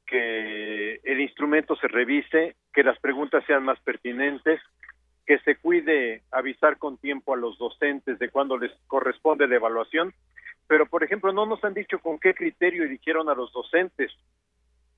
que 0.08 0.96
el 1.04 1.22
instrumento 1.22 1.76
se 1.76 1.88
revise, 1.88 2.56
que 2.74 2.84
las 2.84 2.98
preguntas 3.00 3.44
sean 3.46 3.64
más 3.64 3.80
pertinentes, 3.82 4.60
que 5.26 5.40
se 5.40 5.56
cuide 5.56 6.22
avisar 6.32 6.78
con 6.78 6.98
tiempo 6.98 7.34
a 7.34 7.38
los 7.38 7.58
docentes 7.58 8.20
de 8.20 8.30
cuándo 8.30 8.58
les 8.58 8.72
corresponde 8.88 9.48
la 9.48 9.56
evaluación, 9.56 10.14
pero 10.68 10.86
por 10.86 11.04
ejemplo 11.04 11.32
no 11.32 11.46
nos 11.46 11.64
han 11.64 11.74
dicho 11.74 12.00
con 12.00 12.20
qué 12.20 12.34
criterio 12.34 12.84
eligieron 12.84 13.30
a 13.30 13.36
los 13.36 13.52
docentes. 13.52 14.12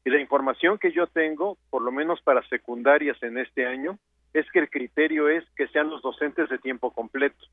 Y 0.03 0.09
la 0.09 0.19
información 0.19 0.77
que 0.77 0.91
yo 0.91 1.07
tengo, 1.07 1.57
por 1.69 1.81
lo 1.81 1.91
menos 1.91 2.21
para 2.21 2.47
secundarias 2.47 3.21
en 3.23 3.37
este 3.37 3.65
año, 3.65 3.97
es 4.33 4.49
que 4.51 4.59
el 4.59 4.69
criterio 4.69 5.29
es 5.29 5.43
que 5.55 5.67
sean 5.69 5.89
los 5.89 6.01
docentes 6.01 6.49
de 6.49 6.57
tiempo 6.59 6.91
completo. 6.91 7.45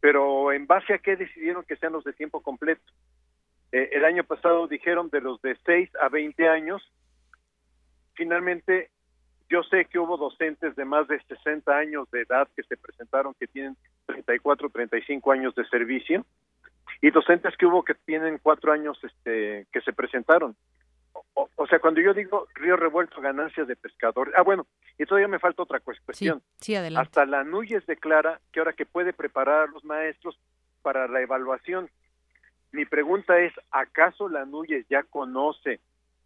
Pero 0.00 0.52
en 0.52 0.66
base 0.66 0.94
a 0.94 0.98
qué 0.98 1.16
decidieron 1.16 1.64
que 1.64 1.76
sean 1.76 1.92
los 1.92 2.04
de 2.04 2.12
tiempo 2.12 2.42
completo? 2.42 2.82
Eh, 3.70 3.90
el 3.92 4.04
año 4.04 4.24
pasado 4.24 4.66
dijeron 4.66 5.08
de 5.10 5.20
los 5.20 5.40
de 5.42 5.56
6 5.64 5.90
a 6.00 6.08
20 6.08 6.48
años. 6.48 6.82
Finalmente 8.14 8.90
yo 9.52 9.62
sé 9.64 9.84
que 9.84 9.98
hubo 9.98 10.16
docentes 10.16 10.74
de 10.76 10.84
más 10.86 11.06
de 11.08 11.20
60 11.24 11.70
años 11.76 12.10
de 12.10 12.22
edad 12.22 12.48
que 12.56 12.62
se 12.62 12.78
presentaron 12.78 13.34
que 13.38 13.46
tienen 13.46 13.76
34, 14.06 14.70
35 14.70 15.30
años 15.30 15.54
de 15.54 15.66
servicio 15.66 16.24
y 17.02 17.10
docentes 17.10 17.54
que 17.58 17.66
hubo 17.66 17.84
que 17.84 17.94
tienen 17.94 18.38
cuatro 18.42 18.72
años 18.72 18.98
este, 19.02 19.66
que 19.70 19.82
se 19.82 19.92
presentaron. 19.92 20.56
O, 21.34 21.66
sea, 21.66 21.80
cuando 21.80 22.00
yo 22.00 22.14
digo 22.14 22.46
río 22.54 22.76
revuelto, 22.76 23.20
ganancias 23.20 23.68
de 23.68 23.76
pescadores. 23.76 24.32
Ah, 24.36 24.42
bueno, 24.42 24.66
y 24.98 25.04
todavía 25.04 25.28
me 25.28 25.38
falta 25.38 25.62
otra 25.62 25.80
cuestión. 25.80 26.42
Sí, 26.58 26.74
adelante. 26.74 27.06
Hasta 27.06 27.26
la 27.26 27.44
Núñez 27.44 27.84
declara 27.84 28.40
que 28.52 28.60
ahora 28.60 28.72
que 28.72 28.86
puede 28.86 29.12
preparar 29.12 29.68
a 29.68 29.70
los 29.70 29.84
maestros 29.84 30.38
para 30.80 31.06
la 31.08 31.20
evaluación. 31.20 31.90
Mi 32.70 32.86
pregunta 32.86 33.38
es, 33.38 33.52
¿acaso 33.70 34.30
la 34.30 34.46
Núñez 34.46 34.86
ya 34.88 35.02
conoce 35.02 35.80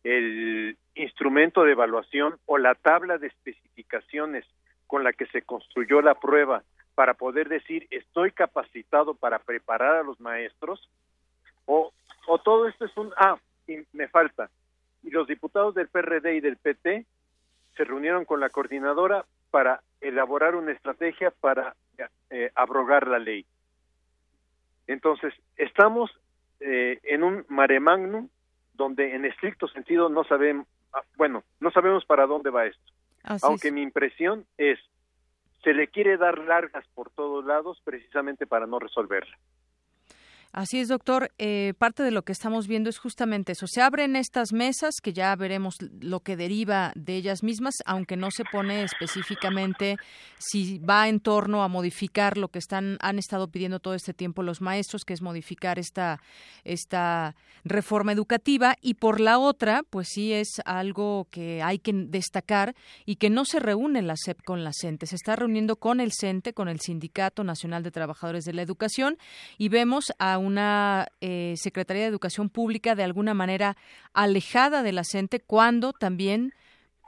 el 0.06 0.78
instrumento 0.94 1.64
de 1.64 1.72
evaluación 1.72 2.36
o 2.46 2.58
la 2.58 2.76
tabla 2.76 3.18
de 3.18 3.26
especificaciones 3.26 4.44
con 4.86 5.02
la 5.02 5.12
que 5.12 5.26
se 5.26 5.42
construyó 5.42 6.00
la 6.00 6.14
prueba 6.14 6.62
para 6.94 7.14
poder 7.14 7.48
decir 7.48 7.88
estoy 7.90 8.30
capacitado 8.30 9.14
para 9.14 9.40
preparar 9.40 9.96
a 9.96 10.02
los 10.04 10.20
maestros 10.20 10.88
o, 11.64 11.92
o 12.28 12.38
todo 12.38 12.68
esto 12.68 12.84
es 12.84 12.96
un 12.96 13.12
ah 13.16 13.36
y 13.66 13.78
me 13.92 14.06
falta. 14.06 14.48
Y 15.02 15.10
los 15.10 15.26
diputados 15.26 15.74
del 15.74 15.88
PRD 15.88 16.36
y 16.36 16.40
del 16.40 16.56
PT 16.56 17.04
se 17.76 17.84
reunieron 17.84 18.24
con 18.24 18.38
la 18.38 18.50
coordinadora 18.50 19.24
para 19.50 19.82
elaborar 20.00 20.54
una 20.54 20.70
estrategia 20.70 21.32
para 21.32 21.74
eh, 22.30 22.52
abrogar 22.54 23.08
la 23.08 23.18
ley. 23.18 23.44
Entonces 24.86 25.34
estamos 25.56 26.12
eh, 26.60 27.00
en 27.02 27.24
un 27.24 27.44
mare 27.48 27.80
magnum 27.80 28.28
donde 28.76 29.14
en 29.14 29.24
estricto 29.24 29.68
sentido 29.68 30.08
no 30.08 30.24
sabemos, 30.24 30.66
ah, 30.92 31.02
bueno, 31.16 31.42
no 31.60 31.70
sabemos 31.70 32.04
para 32.04 32.26
dónde 32.26 32.50
va 32.50 32.66
esto. 32.66 32.92
Aunque 33.42 33.72
mi 33.72 33.82
impresión 33.82 34.46
es, 34.56 34.78
se 35.64 35.74
le 35.74 35.88
quiere 35.88 36.16
dar 36.16 36.38
largas 36.38 36.86
por 36.94 37.10
todos 37.10 37.44
lados 37.44 37.80
precisamente 37.84 38.46
para 38.46 38.66
no 38.66 38.78
resolverla. 38.78 39.36
Así 40.56 40.80
es, 40.80 40.88
doctor. 40.88 41.32
Eh, 41.36 41.74
parte 41.76 42.02
de 42.02 42.10
lo 42.10 42.22
que 42.22 42.32
estamos 42.32 42.66
viendo 42.66 42.88
es 42.88 42.96
justamente 42.96 43.52
eso. 43.52 43.66
Se 43.66 43.82
abren 43.82 44.16
estas 44.16 44.54
mesas, 44.54 44.94
que 45.02 45.12
ya 45.12 45.36
veremos 45.36 45.76
lo 46.00 46.20
que 46.20 46.34
deriva 46.34 46.92
de 46.94 47.14
ellas 47.14 47.42
mismas, 47.42 47.74
aunque 47.84 48.16
no 48.16 48.30
se 48.30 48.42
pone 48.50 48.82
específicamente 48.82 49.98
si 50.38 50.78
va 50.78 51.08
en 51.08 51.20
torno 51.20 51.62
a 51.62 51.68
modificar 51.68 52.38
lo 52.38 52.48
que 52.48 52.58
están 52.58 52.96
han 53.02 53.18
estado 53.18 53.48
pidiendo 53.48 53.80
todo 53.80 53.92
este 53.92 54.14
tiempo 54.14 54.42
los 54.42 54.62
maestros, 54.62 55.04
que 55.04 55.12
es 55.12 55.20
modificar 55.20 55.78
esta 55.78 56.22
esta 56.64 57.36
reforma 57.62 58.12
educativa. 58.12 58.76
Y 58.80 58.94
por 58.94 59.20
la 59.20 59.38
otra, 59.38 59.82
pues 59.82 60.08
sí 60.08 60.32
es 60.32 60.48
algo 60.64 61.28
que 61.30 61.62
hay 61.62 61.80
que 61.80 61.92
destacar 61.92 62.74
y 63.04 63.16
que 63.16 63.28
no 63.28 63.44
se 63.44 63.60
reúne 63.60 64.00
la 64.00 64.16
SEP 64.16 64.42
con 64.42 64.64
la 64.64 64.72
CENTE. 64.72 65.04
Se 65.04 65.16
está 65.16 65.36
reuniendo 65.36 65.76
con 65.76 66.00
el 66.00 66.12
CENTE, 66.18 66.54
con 66.54 66.68
el 66.68 66.80
Sindicato 66.80 67.44
Nacional 67.44 67.82
de 67.82 67.90
Trabajadores 67.90 68.44
de 68.44 68.54
la 68.54 68.62
Educación, 68.62 69.18
y 69.58 69.68
vemos 69.68 70.14
a 70.18 70.38
una 70.46 71.08
eh, 71.20 71.54
Secretaría 71.56 72.04
de 72.04 72.08
Educación 72.08 72.48
Pública 72.48 72.94
de 72.94 73.04
alguna 73.04 73.34
manera 73.34 73.76
alejada 74.14 74.82
de 74.82 74.92
la 74.92 75.04
CENTE 75.04 75.40
cuando 75.40 75.92
también 75.92 76.52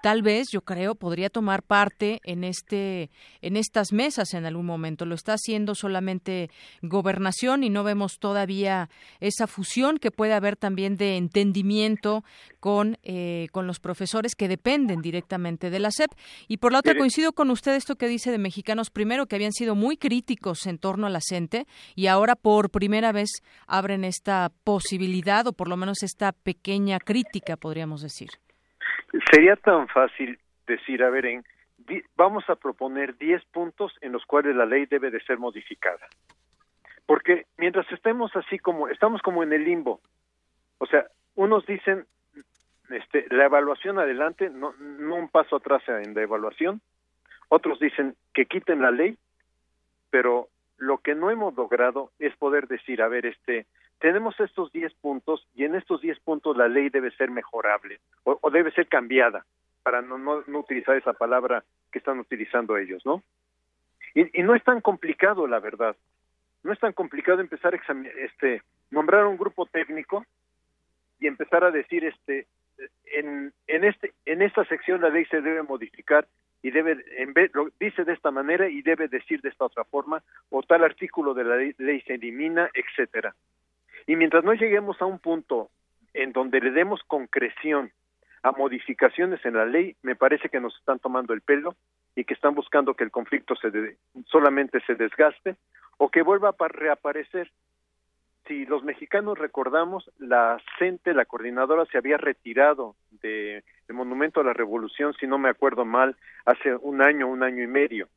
tal 0.03 0.23
vez 0.23 0.49
yo 0.53 0.63
creo 0.63 0.95
podría 0.95 1.31
tomar 1.31 1.63
parte 1.63 2.21
en 2.25 2.45
este 2.45 3.11
en 3.43 3.57
estas 3.57 3.93
mesas 3.93 4.35
en 4.35 4.47
algún 4.47 4.67
momento. 4.67 5.05
Lo 5.05 5.15
está 5.15 5.35
haciendo 5.35 5.75
solamente 5.75 6.51
gobernación 6.83 7.65
y 7.65 7.71
no 7.71 7.85
vemos 7.85 8.19
todavía 8.19 8.91
esa 9.21 9.47
fusión 9.47 9.99
que 9.99 10.11
puede 10.11 10.35
haber 10.35 10.57
también 10.57 10.97
de 10.97 11.17
entendimiento 11.17 12.25
con 12.61 12.99
eh, 13.03 13.49
con 13.53 13.67
los 13.67 13.81
profesores 13.81 14.35
que 14.35 14.49
dependen 14.49 15.01
directamente 15.01 15.71
de 15.71 15.79
la 15.79 15.91
SEP. 15.91 16.11
Y 16.47 16.59
por 16.59 16.73
la 16.73 16.81
otra 16.81 16.97
coincido 16.97 17.33
con 17.33 17.51
usted 17.51 17.75
esto 17.75 17.97
que 17.97 18.09
dice 18.09 18.31
de 18.31 18.39
mexicanos 18.39 18.91
primero 18.91 19.27
que 19.27 19.37
habían 19.37 19.53
sido 19.53 19.75
muy 19.75 19.97
críticos 19.97 20.67
en 20.67 20.79
torno 20.79 21.07
a 21.07 21.11
la 21.11 21.21
CENTE 21.21 21.67
y 21.95 22.07
ahora 22.07 22.37
por 22.37 22.71
primera 22.71 23.13
vez 23.13 23.31
abren 23.67 24.05
esta 24.05 24.51
posibilidad 24.65 25.47
o 25.47 25.53
por 25.53 25.69
lo 25.69 25.77
menos 25.77 26.03
esta 26.03 26.33
pequeña 26.33 26.99
crítica 26.99 27.57
podríamos 27.57 28.03
decir 28.03 28.31
Sería 29.31 29.57
tan 29.57 29.89
fácil 29.89 30.39
decir, 30.67 31.03
a 31.03 31.11
ver, 31.11 31.27
en, 31.27 31.45
vamos 32.17 32.49
a 32.49 32.57
proponer 32.57 33.17
10 33.17 33.45
puntos 33.47 33.97
en 34.01 34.13
los 34.13 34.25
cuales 34.27 34.55
la 34.55 34.67
ley 34.67 34.87
debe 34.87 35.11
de 35.11 35.21
ser 35.21 35.39
modificada. 35.39 36.07
Porque 37.07 37.47
mientras 37.57 37.91
estemos 37.91 38.35
así 38.37 38.59
como, 38.59 38.89
estamos 38.89 39.23
como 39.23 39.43
en 39.43 39.53
el 39.53 39.65
limbo, 39.65 40.01
o 40.79 40.87
sea, 40.87 41.07
unos 41.37 41.65
dicen, 41.67 42.05
este, 42.91 43.27
la 43.31 43.47
evaluación 43.47 43.99
adelante, 43.99 44.51
no, 44.51 44.75
no 44.79 45.17
un 45.17 45.29
paso 45.29 45.57
atrás 45.57 45.83
en 45.89 46.15
la 46.15 46.23
evaluación, 46.23 46.81
otros 47.49 47.81
dicen 47.81 48.15
que 48.35 48.47
quiten 48.47 48.83
la 48.83 48.91
ley, 48.91 49.17
pero 50.11 50.49
lo 50.77 50.99
que 50.99 51.15
no 51.15 51.31
hemos 51.31 51.55
logrado 51.55 52.11
es 52.19 52.37
poder 52.37 52.69
decir, 52.69 53.01
a 53.03 53.09
ver, 53.09 53.27
este, 53.27 53.67
tenemos 53.99 54.39
estos 54.41 54.73
10 54.73 54.95
puntos 54.95 55.47
y 55.55 55.65
en 55.65 55.75
estos 55.75 56.01
10 56.01 56.21
puntos 56.21 56.57
la 56.57 56.69
ley 56.69 56.89
debe 56.89 57.11
ser 57.13 57.31
mejorable 57.31 58.01
o, 58.25 58.51
debe 58.51 58.71
ser 58.73 58.87
cambiada 58.89 59.45
para 59.83 60.03
no, 60.03 60.19
no, 60.19 60.59
utilizar 60.59 60.97
esa 60.97 61.13
palabra 61.13 61.65
que 61.91 61.99
están 61.99 62.19
utilizando 62.19 62.77
ellos, 62.77 63.05
¿no? 63.05 63.23
Y, 64.15 64.43
no 64.43 64.55
es 64.55 64.63
tan 64.65 64.81
complicado, 64.81 65.47
la 65.47 65.61
verdad. 65.61 65.97
No 66.63 66.73
es 66.73 66.81
tan 66.81 66.93
complicado 66.93 67.41
empezar 67.41 67.75
a 67.75 67.81
este, 68.25 68.63
nombrar 68.91 69.27
un 69.27 69.37
grupo 69.37 69.67
técnico 69.67 70.25
y 71.21 71.27
empezar 71.27 71.65
a 71.65 71.71
decir, 71.71 72.05
este, 72.05 72.47
en, 73.07 73.53
en, 73.67 73.85
este, 73.85 74.13
en 74.27 74.43
esta 74.43 74.65
sección 74.65 75.01
la 75.01 75.11
ley 75.11 75.25
se 75.27 75.41
debe 75.41 75.63
modificar 75.63 76.27
y 76.63 76.71
debe, 76.71 77.05
en 77.17 77.33
vez, 77.33 77.51
lo 77.55 77.71
dice 77.79 78.05
de 78.05 78.13
esta 78.13 78.31
manera 78.31 78.69
y 78.69 78.83
debe 78.83 79.09
decir 79.09 79.41
de 79.41 79.51
esta 79.51 79.67
otra 79.67 79.85
forma, 79.85 80.23
o 80.51 80.63
tal 80.63 80.83
artículo 80.85 81.33
de 81.33 81.45
la 81.45 81.57
ley 81.57 82.01
se 82.03 82.15
elimina, 82.15 82.69
etcétera. 82.75 83.35
Y 84.09 84.17
mientras 84.17 84.43
no 84.43 84.55
lleguemos 84.55 85.01
a 85.03 85.05
un 85.05 85.19
punto 85.19 85.69
en 86.15 86.33
donde 86.33 86.61
le 86.61 86.71
demos 86.71 87.03
concreción 87.07 87.93
a 88.43 88.53
modificaciones 88.53 89.45
en 89.45 89.55
la 89.55 89.67
ley, 89.67 89.97
me 90.03 90.17
parece 90.17 90.49
que 90.49 90.61
nos 90.61 90.75
están 90.79 90.99
tomando 90.99 91.35
el 91.35 91.43
pelo 91.43 91.77
y 92.17 92.25
que 92.25 92.33
están 92.33 92.55
buscando 92.55 92.95
que 92.95 93.05
el 93.05 93.11
conflicto 93.11 93.55
se 93.57 93.97
solamente 94.27 94.81
se 94.87 94.95
desgaste 94.95 95.57
o 95.99 96.09
que 96.09 96.23
vuelva 96.23 96.55
a 96.59 96.69
reaparecer. 96.69 97.51
Si 98.47 98.65
los 98.65 98.83
mexicanos 98.83 99.37
recordamos, 99.39 100.11
la 100.19 100.59
CENTE, 100.79 101.13
la 101.13 101.27
coordinadora, 101.27 101.85
se 101.85 101.99
había 101.99 102.17
retirado 102.17 102.97
del 103.11 103.63
Monumento 103.91 104.41
a 104.41 104.45
la 104.45 104.55
Revolución, 104.55 105.13
si 105.21 105.27
no 105.27 105.37
me 105.37 105.51
acuerdo 105.51 105.85
mal, 105.85 106.17
hace 106.47 106.75
un 106.77 107.03
año, 107.03 107.29
un 107.29 107.43
año 107.43 107.63
y 107.63 107.67
medio. 107.67 108.09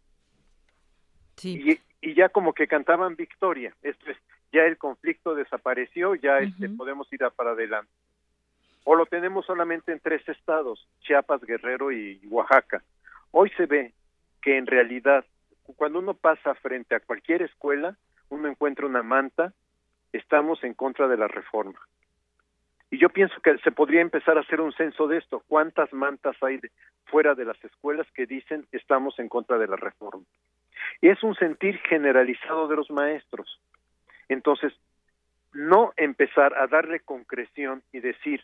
Y, 1.43 1.77
y 2.01 2.13
ya 2.13 2.30
como 2.30 2.54
que 2.54 2.67
cantaban 2.67 3.17
victoria. 3.17 3.75
Esto 3.82 4.10
es, 4.10 4.17
ya 4.51 4.63
el 4.63 4.77
conflicto 4.77 5.35
desapareció, 5.35 6.15
ya 6.15 6.39
este, 6.39 6.69
podemos 6.69 7.11
ir 7.13 7.23
a 7.23 7.29
para 7.29 7.51
adelante. 7.51 7.91
o 8.83 8.95
lo 8.95 9.05
tenemos 9.05 9.45
solamente 9.45 9.91
en 9.91 9.99
tres 9.99 10.27
estados, 10.27 10.87
Chiapas, 11.01 11.41
Guerrero 11.41 11.91
y 11.91 12.19
Oaxaca. 12.29 12.81
Hoy 13.31 13.49
se 13.51 13.65
ve 13.65 13.93
que 14.41 14.57
en 14.57 14.65
realidad 14.65 15.23
cuando 15.75 15.99
uno 15.99 16.13
pasa 16.13 16.55
frente 16.55 16.95
a 16.95 16.99
cualquier 16.99 17.43
escuela, 17.43 17.95
uno 18.29 18.47
encuentra 18.47 18.85
una 18.85 19.03
manta, 19.03 19.53
estamos 20.11 20.63
en 20.63 20.73
contra 20.73 21.07
de 21.07 21.17
la 21.17 21.27
reforma. 21.27 21.79
Y 22.89 22.97
yo 22.97 23.09
pienso 23.09 23.39
que 23.41 23.57
se 23.59 23.71
podría 23.71 24.01
empezar 24.01 24.37
a 24.37 24.41
hacer 24.41 24.59
un 24.59 24.73
censo 24.73 25.07
de 25.07 25.17
esto. 25.17 25.43
¿Cuántas 25.47 25.93
mantas 25.93 26.35
hay 26.41 26.59
fuera 27.05 27.35
de 27.35 27.45
las 27.45 27.63
escuelas 27.63 28.05
que 28.13 28.25
dicen 28.25 28.67
estamos 28.71 29.17
en 29.19 29.29
contra 29.29 29.57
de 29.57 29.67
la 29.67 29.77
reforma? 29.77 30.25
Y 30.99 31.07
es 31.07 31.23
un 31.23 31.35
sentir 31.35 31.77
generalizado 31.87 32.67
de 32.67 32.75
los 32.75 32.89
maestros. 32.91 33.61
Entonces, 34.29 34.73
no 35.53 35.93
empezar 35.97 36.57
a 36.57 36.67
darle 36.67 36.99
concreción 36.99 37.84
y 37.91 37.99
decir, 37.99 38.43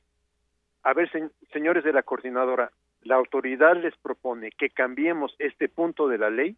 a 0.84 0.94
ver, 0.94 1.10
señores 1.52 1.84
de 1.84 1.94
la 1.94 2.04
coordinadora, 2.04 2.72
la 3.04 3.16
autoridad 3.16 3.76
les 3.82 3.96
propone 3.98 4.52
que 4.52 4.70
cambiemos 4.70 5.36
este 5.40 5.70
punto 5.70 6.08
de 6.08 6.18
la 6.18 6.30
ley, 6.30 6.56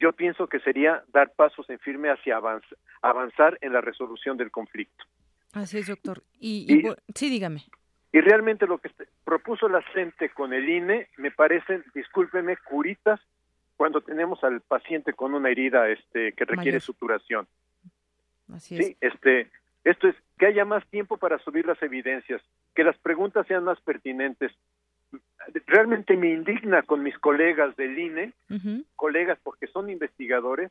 yo 0.00 0.12
pienso 0.12 0.48
que 0.48 0.60
sería 0.60 1.04
dar 1.12 1.32
pasos 1.34 1.68
en 1.70 1.78
firme 1.78 2.10
hacia 2.10 2.40
avanzar 3.00 3.58
en 3.60 3.72
la 3.72 3.80
resolución 3.80 4.36
del 4.36 4.50
conflicto. 4.50 5.04
Así 5.52 5.78
es, 5.78 5.86
doctor. 5.86 6.22
Y, 6.38 6.82
sí, 7.14 7.30
dígame. 7.30 7.62
Y 8.12 8.20
realmente 8.20 8.66
lo 8.66 8.78
que 8.78 8.90
propuso 9.24 9.68
la 9.68 9.82
gente 9.82 10.28
con 10.30 10.52
el 10.52 10.68
INE 10.68 11.08
me 11.16 11.30
parecen, 11.30 11.84
discúlpeme, 11.94 12.56
curitas 12.58 13.20
cuando 13.76 14.00
tenemos 14.00 14.42
al 14.44 14.60
paciente 14.60 15.14
con 15.14 15.34
una 15.34 15.50
herida 15.50 15.88
este 15.88 16.32
que 16.32 16.44
requiere 16.44 16.80
suturación. 16.80 17.46
Así 18.52 18.76
es. 18.76 18.86
Sí, 18.86 18.96
este, 19.00 19.50
esto 19.84 20.08
es 20.08 20.16
que 20.38 20.46
haya 20.46 20.64
más 20.64 20.86
tiempo 20.88 21.16
para 21.16 21.38
subir 21.38 21.66
las 21.66 21.82
evidencias, 21.82 22.42
que 22.74 22.84
las 22.84 22.96
preguntas 22.98 23.46
sean 23.46 23.64
más 23.64 23.80
pertinentes. 23.80 24.52
Realmente 25.66 26.16
me 26.16 26.30
indigna 26.30 26.82
con 26.82 27.02
mis 27.02 27.16
colegas 27.18 27.76
del 27.76 27.98
INE, 27.98 28.32
colegas 28.96 29.38
porque 29.42 29.66
son 29.68 29.90
investigadores, 29.90 30.70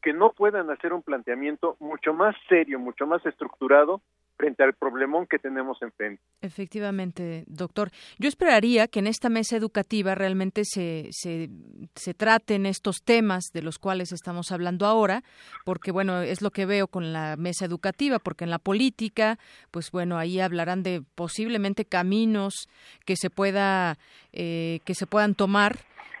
que 0.00 0.12
no 0.12 0.32
puedan 0.32 0.70
hacer 0.70 0.92
un 0.92 1.02
planteamiento 1.02 1.76
mucho 1.78 2.12
más 2.12 2.34
serio, 2.48 2.78
mucho 2.78 3.06
más 3.06 3.24
estructurado 3.26 4.00
frente 4.36 4.62
al 4.62 4.74
problemón 4.74 5.26
que 5.26 5.38
tenemos 5.38 5.80
enfrente. 5.82 6.22
Efectivamente, 6.40 7.44
doctor. 7.46 7.90
Yo 8.18 8.28
esperaría 8.28 8.88
que 8.88 8.98
en 8.98 9.06
esta 9.06 9.28
mesa 9.28 9.56
educativa 9.56 10.14
realmente 10.14 10.62
se, 10.64 11.08
se, 11.10 11.48
se, 11.94 12.14
traten 12.14 12.66
estos 12.66 13.02
temas 13.02 13.44
de 13.52 13.62
los 13.62 13.78
cuales 13.78 14.12
estamos 14.12 14.50
hablando 14.50 14.86
ahora, 14.86 15.22
porque 15.64 15.92
bueno, 15.92 16.22
es 16.22 16.42
lo 16.42 16.50
que 16.50 16.66
veo 16.66 16.88
con 16.88 17.12
la 17.12 17.36
mesa 17.36 17.64
educativa, 17.64 18.18
porque 18.18 18.44
en 18.44 18.50
la 18.50 18.58
política, 18.58 19.38
pues 19.70 19.90
bueno, 19.90 20.18
ahí 20.18 20.40
hablarán 20.40 20.82
de 20.82 21.02
posiblemente 21.14 21.84
caminos 21.84 22.68
que 23.04 23.16
se 23.16 23.30
pueda, 23.30 23.98
eh, 24.32 24.80
que 24.84 24.94
se 24.94 25.06
puedan 25.06 25.34
tomar 25.34 25.78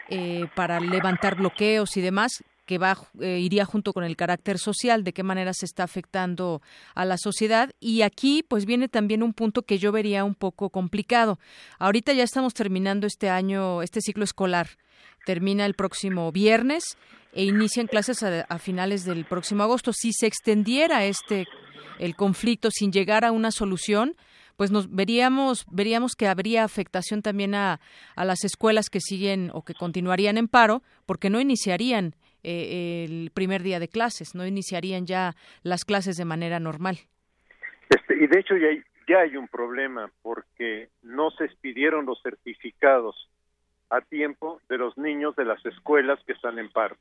eh, 0.08 0.46
para 0.54 0.78
levantar 0.80 1.36
bloqueos 1.36 1.96
y 1.96 2.02
demás 2.02 2.42
que 2.78 2.96
eh, 3.20 3.38
iría 3.40 3.64
junto 3.64 3.92
con 3.92 4.04
el 4.04 4.16
carácter 4.16 4.58
social, 4.58 5.04
de 5.04 5.12
qué 5.12 5.22
manera 5.22 5.52
se 5.52 5.66
está 5.66 5.84
afectando 5.84 6.62
a 6.94 7.04
la 7.04 7.18
sociedad 7.18 7.70
y 7.80 8.02
aquí 8.02 8.42
pues 8.46 8.64
viene 8.64 8.88
también 8.88 9.22
un 9.22 9.34
punto 9.34 9.62
que 9.62 9.78
yo 9.78 9.92
vería 9.92 10.24
un 10.24 10.34
poco 10.34 10.70
complicado. 10.70 11.38
Ahorita 11.78 12.12
ya 12.12 12.24
estamos 12.24 12.54
terminando 12.54 13.06
este 13.06 13.28
año, 13.28 13.82
este 13.82 14.00
ciclo 14.00 14.24
escolar. 14.24 14.68
Termina 15.26 15.66
el 15.66 15.74
próximo 15.74 16.32
viernes 16.32 16.84
e 17.32 17.44
inician 17.44 17.86
clases 17.86 18.22
a, 18.22 18.58
finales 18.58 19.04
del 19.04 19.24
próximo 19.24 19.62
agosto. 19.62 19.92
Si 19.92 20.12
se 20.12 20.26
extendiera 20.26 21.04
este 21.04 21.46
el 21.98 22.16
conflicto 22.16 22.70
sin 22.70 22.90
llegar 22.90 23.24
a 23.24 23.32
una 23.32 23.50
solución, 23.50 24.16
pues 24.56 24.70
nos 24.70 24.90
veríamos 24.90 25.64
veríamos 25.70 26.14
que 26.14 26.26
habría 26.26 26.64
afectación 26.64 27.22
también 27.22 27.54
a, 27.54 27.80
a 28.16 28.24
las 28.24 28.44
escuelas 28.44 28.88
que 28.88 29.00
siguen 29.00 29.50
o 29.52 29.62
que 29.62 29.74
continuarían 29.74 30.38
en 30.38 30.48
paro 30.48 30.82
porque 31.06 31.30
no 31.30 31.40
iniciarían 31.40 32.14
eh, 32.42 33.04
el 33.08 33.30
primer 33.32 33.62
día 33.62 33.78
de 33.78 33.88
clases, 33.88 34.34
no 34.34 34.46
iniciarían 34.46 35.06
ya 35.06 35.34
las 35.62 35.84
clases 35.84 36.16
de 36.16 36.24
manera 36.24 36.60
normal. 36.60 36.98
Este, 37.88 38.16
y 38.22 38.26
de 38.26 38.40
hecho 38.40 38.56
ya 38.56 38.68
hay, 38.68 38.82
ya 39.08 39.20
hay 39.20 39.36
un 39.36 39.48
problema 39.48 40.10
porque 40.22 40.88
no 41.02 41.30
se 41.30 41.44
expidieron 41.44 42.06
los 42.06 42.20
certificados 42.22 43.28
a 43.90 44.00
tiempo 44.00 44.60
de 44.68 44.78
los 44.78 44.96
niños 44.96 45.36
de 45.36 45.44
las 45.44 45.64
escuelas 45.66 46.18
que 46.26 46.32
están 46.32 46.58
en 46.58 46.70
paro. 46.70 46.96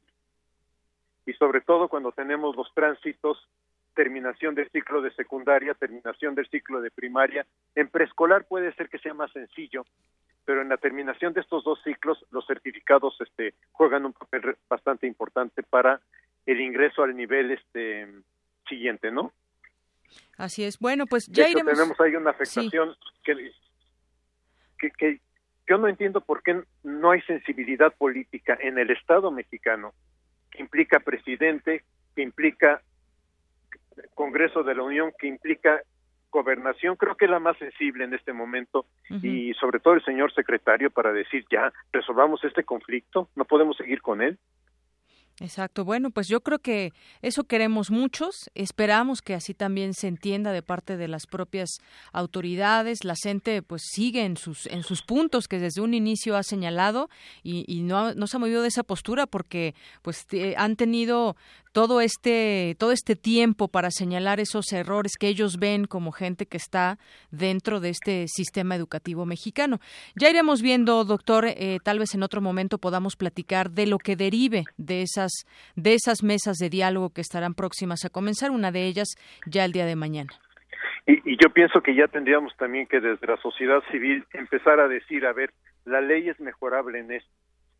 Y 1.25 1.33
sobre 1.33 1.61
todo 1.61 1.87
cuando 1.87 2.11
tenemos 2.11 2.55
los 2.55 2.73
tránsitos, 2.73 3.47
terminación 3.93 4.55
del 4.55 4.69
ciclo 4.69 5.01
de 5.01 5.11
secundaria, 5.13 5.73
terminación 5.73 6.35
del 6.35 6.47
ciclo 6.49 6.81
de 6.81 6.91
primaria. 6.91 7.45
En 7.75 7.87
preescolar 7.89 8.45
puede 8.45 8.73
ser 8.73 8.89
que 8.89 8.99
sea 8.99 9.13
más 9.13 9.31
sencillo, 9.31 9.85
pero 10.45 10.61
en 10.61 10.69
la 10.69 10.77
terminación 10.77 11.33
de 11.33 11.41
estos 11.41 11.63
dos 11.63 11.79
ciclos 11.83 12.25
los 12.31 12.45
certificados 12.45 13.15
este 13.21 13.53
juegan 13.71 14.05
un 14.05 14.13
papel 14.13 14.57
bastante 14.69 15.07
importante 15.07 15.63
para 15.63 16.01
el 16.45 16.59
ingreso 16.59 17.03
al 17.03 17.15
nivel 17.15 17.51
este 17.51 18.07
siguiente, 18.67 19.11
¿no? 19.11 19.33
Así 20.37 20.63
es. 20.63 20.79
Bueno, 20.79 21.05
pues 21.05 21.27
ya 21.27 21.47
iremos... 21.47 21.73
tenemos 21.73 21.99
ahí 22.01 22.15
una 22.15 22.31
afectación 22.31 22.95
que, 23.23 23.51
que, 24.77 24.91
que 24.91 25.21
yo 25.67 25.77
no 25.77 25.87
entiendo 25.87 26.21
por 26.21 26.41
qué 26.43 26.63
no 26.83 27.11
hay 27.11 27.21
sensibilidad 27.21 27.93
política 27.93 28.57
en 28.59 28.77
el 28.77 28.89
Estado 28.91 29.31
mexicano 29.31 29.93
que 30.49 30.61
implica 30.61 30.99
presidente, 30.99 31.83
que 32.15 32.21
implica 32.21 32.81
Congreso 34.15 34.63
de 34.63 34.75
la 34.75 34.83
Unión, 34.83 35.13
que 35.17 35.27
implica 35.27 35.81
gobernación 36.31 36.95
creo 36.95 37.15
que 37.15 37.25
es 37.25 37.31
la 37.31 37.39
más 37.39 37.57
sensible 37.57 38.03
en 38.05 38.13
este 38.13 38.33
momento 38.33 38.85
y 39.21 39.53
sobre 39.55 39.79
todo 39.79 39.93
el 39.93 40.03
señor 40.03 40.33
secretario 40.33 40.89
para 40.89 41.11
decir 41.11 41.45
ya 41.51 41.71
resolvamos 41.91 42.43
este 42.43 42.63
conflicto, 42.63 43.27
no 43.35 43.45
podemos 43.45 43.77
seguir 43.77 44.01
con 44.01 44.21
él. 44.21 44.37
Exacto. 45.41 45.83
Bueno, 45.83 46.11
pues 46.11 46.27
yo 46.27 46.41
creo 46.41 46.59
que 46.59 46.93
eso 47.23 47.45
queremos 47.45 47.89
muchos. 47.89 48.51
Esperamos 48.53 49.23
que 49.23 49.33
así 49.33 49.55
también 49.55 49.95
se 49.95 50.07
entienda 50.07 50.51
de 50.51 50.61
parte 50.61 50.97
de 50.97 51.07
las 51.07 51.25
propias 51.25 51.79
autoridades. 52.13 53.03
La 53.03 53.15
gente 53.15 53.63
pues 53.63 53.81
sigue 53.91 54.23
en 54.23 54.37
sus 54.37 54.67
en 54.67 54.83
sus 54.83 55.01
puntos 55.01 55.47
que 55.47 55.57
desde 55.57 55.81
un 55.81 55.95
inicio 55.95 56.37
ha 56.37 56.43
señalado 56.43 57.09
y, 57.41 57.65
y 57.67 57.81
no, 57.81 58.13
no 58.13 58.27
se 58.27 58.37
ha 58.37 58.39
movido 58.39 58.61
de 58.61 58.67
esa 58.67 58.83
postura 58.83 59.25
porque 59.25 59.73
pues 60.03 60.27
han 60.57 60.75
tenido 60.75 61.35
todo 61.71 62.01
este 62.01 62.75
todo 62.77 62.91
este 62.91 63.15
tiempo 63.15 63.67
para 63.67 63.91
señalar 63.91 64.39
esos 64.39 64.71
errores 64.73 65.13
que 65.17 65.27
ellos 65.27 65.57
ven 65.57 65.85
como 65.85 66.11
gente 66.11 66.45
que 66.45 66.57
está 66.57 66.99
dentro 67.31 67.79
de 67.79 67.89
este 67.89 68.25
sistema 68.27 68.75
educativo 68.75 69.25
mexicano. 69.25 69.79
Ya 70.15 70.29
iremos 70.29 70.61
viendo, 70.61 71.03
doctor, 71.05 71.45
eh, 71.47 71.79
tal 71.83 71.99
vez 71.99 72.13
en 72.13 72.23
otro 72.23 72.41
momento 72.41 72.77
podamos 72.77 73.15
platicar 73.15 73.71
de 73.71 73.87
lo 73.87 73.97
que 73.97 74.15
derive 74.15 74.65
de 74.77 75.01
esas 75.01 75.30
de 75.75 75.93
esas 75.93 76.23
mesas 76.23 76.57
de 76.57 76.69
diálogo 76.69 77.09
que 77.09 77.21
estarán 77.21 77.53
próximas 77.53 78.05
a 78.05 78.09
comenzar, 78.09 78.51
una 78.51 78.71
de 78.71 78.85
ellas 78.85 79.15
ya 79.45 79.65
el 79.65 79.71
día 79.71 79.85
de 79.85 79.95
mañana. 79.95 80.31
Y, 81.07 81.33
y 81.33 81.37
yo 81.41 81.49
pienso 81.49 81.81
que 81.81 81.95
ya 81.95 82.07
tendríamos 82.07 82.55
también 82.57 82.87
que 82.87 82.99
desde 82.99 83.27
la 83.27 83.37
sociedad 83.37 83.81
civil 83.91 84.25
empezar 84.33 84.79
a 84.79 84.87
decir, 84.87 85.25
a 85.25 85.33
ver, 85.33 85.51
la 85.85 86.01
ley 86.01 86.29
es 86.29 86.39
mejorable 86.39 86.99
en 86.99 87.11
esto, 87.11 87.31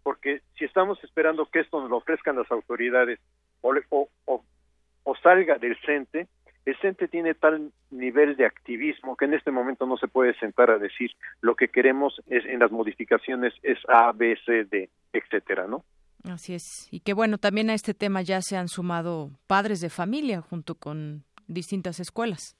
porque 0.04 0.42
si 0.58 0.66
estamos 0.66 1.04
esperando 1.04 1.46
que 1.46 1.60
esto 1.60 1.80
nos 1.80 1.90
lo 1.90 1.98
ofrezcan 1.98 2.36
las 2.36 2.52
autoridades 2.52 3.20
o, 3.62 4.10
o, 4.26 5.16
salga 5.22 5.58
del 5.58 5.78
CENTE, 5.86 6.28
el 6.66 6.78
CENTE 6.78 7.08
tiene 7.08 7.34
tal 7.34 7.72
nivel 7.92 8.36
de 8.38 8.46
activismo 8.46 9.16
que 9.16 9.26
en 9.26 9.34
este 9.34 9.52
momento 9.52 9.86
no 9.86 9.98
se 9.98 10.08
puede 10.08 10.34
sentar 10.40 10.72
a 10.72 10.78
decir 10.78 11.12
lo 11.42 11.56
que 11.56 11.68
queremos 11.68 12.22
es 12.28 12.46
en 12.46 12.60
las 12.60 12.72
modificaciones 12.72 13.54
es 13.62 13.78
A, 13.88 14.12
B, 14.14 14.38
C, 14.46 14.66
D, 14.66 14.90
etcétera, 15.14 15.68
¿no? 15.68 15.84
Así 16.30 16.54
es. 16.54 16.88
Y 16.92 17.00
que 17.02 17.14
bueno, 17.14 17.38
también 17.38 17.70
a 17.70 17.74
este 17.74 17.94
tema 17.94 18.22
ya 18.22 18.42
se 18.42 18.58
han 18.58 18.68
sumado 18.68 19.32
padres 19.48 19.82
de 19.82 19.90
familia 19.90 20.42
junto 20.42 20.76
con 20.76 21.24
distintas 21.48 22.00
escuelas. 22.00 22.56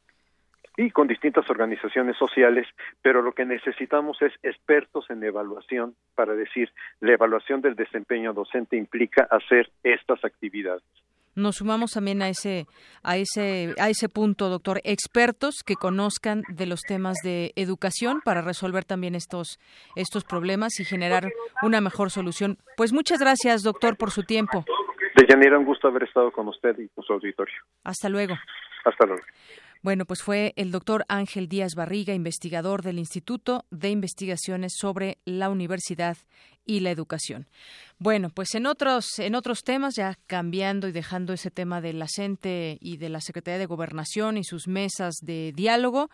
Y 0.78 0.90
con 0.92 1.08
distintas 1.08 1.50
organizaciones 1.50 2.18
sociales, 2.18 2.66
pero 3.02 3.22
lo 3.22 3.34
que 3.34 3.46
necesitamos 3.46 4.22
es 4.22 4.32
expertos 4.42 5.10
en 5.10 5.22
evaluación 5.24 5.96
para 6.16 6.34
decir, 6.34 6.72
la 7.02 7.14
evaluación 7.14 7.62
del 7.62 7.76
desempeño 7.76 8.34
docente 8.34 8.78
implica 8.78 9.28
hacer 9.30 9.70
estas 9.84 10.24
actividades. 10.24 10.84
Nos 11.36 11.58
sumamos 11.58 11.92
también 11.92 12.22
a 12.22 12.30
ese 12.30 12.66
a 13.04 13.18
ese 13.18 13.74
a 13.80 13.90
ese 13.90 14.10
punto, 14.10 14.50
doctor, 14.50 14.82
expertos 14.84 15.64
que 15.66 15.76
conozcan 15.76 16.44
de 16.50 16.66
los 16.66 16.82
temas 16.82 17.18
de 17.24 17.54
educación 17.56 18.22
para 18.24 18.42
resolver 18.42 18.84
también 18.86 19.16
estos 19.16 19.60
estos 19.96 20.24
problemas 20.24 20.80
y 20.80 20.86
generar 20.86 21.32
una 21.62 21.82
mejor 21.82 22.12
solución. 22.12 22.58
Pues 22.78 22.94
muchas 22.94 23.20
gracias, 23.20 23.64
doctor, 23.64 23.98
por 23.98 24.12
su 24.12 24.24
tiempo. 24.24 24.66
De 25.16 25.26
Yanira, 25.28 25.58
un 25.58 25.66
gusto 25.66 25.88
haber 25.88 26.04
estado 26.04 26.32
con 26.32 26.48
usted 26.48 26.78
y 26.80 26.88
con 26.90 27.04
su 27.04 27.14
auditorio. 27.14 27.56
Hasta 27.84 28.10
luego. 28.10 28.36
Hasta 28.86 29.06
luego. 29.06 29.24
Bueno, 29.84 30.06
pues 30.06 30.22
fue 30.22 30.54
el 30.58 30.70
doctor 30.70 31.06
Ángel 31.08 31.48
Díaz 31.48 31.74
Barriga, 31.74 32.14
investigador 32.14 32.84
del 32.84 33.00
Instituto 33.00 33.66
de 33.72 33.90
Investigaciones 33.90 34.74
sobre 34.78 35.18
la 35.26 35.50
Universidad 35.50 36.18
y 36.66 36.82
la 36.82 36.92
Educación. 36.92 37.48
Bueno, 37.98 38.30
pues 38.30 38.54
en 38.54 38.68
otros, 38.68 39.18
en 39.18 39.34
otros 39.34 39.64
temas, 39.64 39.96
ya 39.96 40.20
cambiando 40.28 40.88
y 40.88 40.92
dejando 40.92 41.34
ese 41.34 41.50
tema 41.50 41.82
de 41.82 41.94
la 41.94 42.06
CENTE 42.08 42.78
y 42.80 42.98
de 42.98 43.10
la 43.10 43.22
Secretaría 43.22 43.58
de 43.58 43.66
Gobernación 43.66 44.38
y 44.38 44.44
sus 44.44 44.68
mesas 44.68 45.16
de 45.24 45.52
diálogo, 45.56 46.12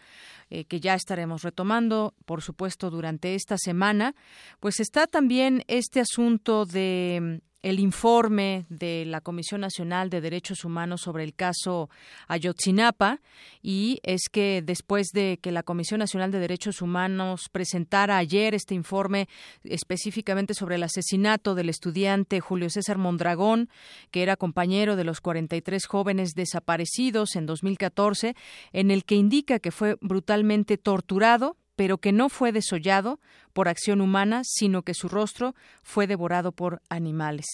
eh, 0.49 0.63
que 0.63 0.80
ya 0.80 0.95
estaremos 0.95 1.43
retomando, 1.43 2.13
por 2.26 2.41
supuesto, 2.41 2.89
durante 2.89 3.36
esta 3.36 3.57
semana, 3.57 4.15
pues 4.61 4.80
está 4.80 5.07
también 5.07 5.65
este 5.68 5.99
asunto 5.99 6.65
de 6.65 7.41
el 7.63 7.79
informe 7.79 8.65
de 8.69 9.05
la 9.05 9.21
Comisión 9.21 9.61
Nacional 9.61 10.09
de 10.09 10.21
Derechos 10.21 10.63
Humanos 10.63 11.01
sobre 11.01 11.23
el 11.23 11.33
caso 11.33 11.89
Ayotzinapa 12.27 13.19
y 13.61 13.99
es 14.03 14.29
que 14.31 14.61
después 14.63 15.07
de 15.13 15.39
que 15.41 15.51
la 15.51 15.63
Comisión 15.63 15.99
Nacional 15.99 16.31
de 16.31 16.39
Derechos 16.39 16.81
Humanos 16.81 17.49
presentara 17.51 18.17
ayer 18.17 18.53
este 18.53 18.75
informe 18.75 19.27
específicamente 19.63 20.53
sobre 20.53 20.75
el 20.75 20.83
asesinato 20.83 21.55
del 21.55 21.69
estudiante 21.69 22.39
Julio 22.39 22.69
César 22.69 22.97
Mondragón, 22.97 23.69
que 24.11 24.23
era 24.23 24.37
compañero 24.37 24.95
de 24.95 25.03
los 25.03 25.19
43 25.19 25.85
jóvenes 25.85 26.35
desaparecidos 26.35 27.35
en 27.35 27.45
2014, 27.45 28.35
en 28.71 28.91
el 28.91 29.03
que 29.03 29.15
indica 29.15 29.59
que 29.59 29.71
fue 29.71 29.97
brutalmente 30.01 30.77
torturado 30.77 31.57
pero 31.78 31.99
que 31.99 32.11
no 32.11 32.28
fue 32.28 32.51
desollado 32.51 33.21
por 33.53 33.69
acción 33.69 34.01
humana, 34.01 34.41
sino 34.43 34.82
que 34.82 34.95
su 34.95 35.07
rostro 35.07 35.53
fue 35.84 36.07
devorado 36.07 36.51
por 36.51 36.82
animales. 36.89 37.45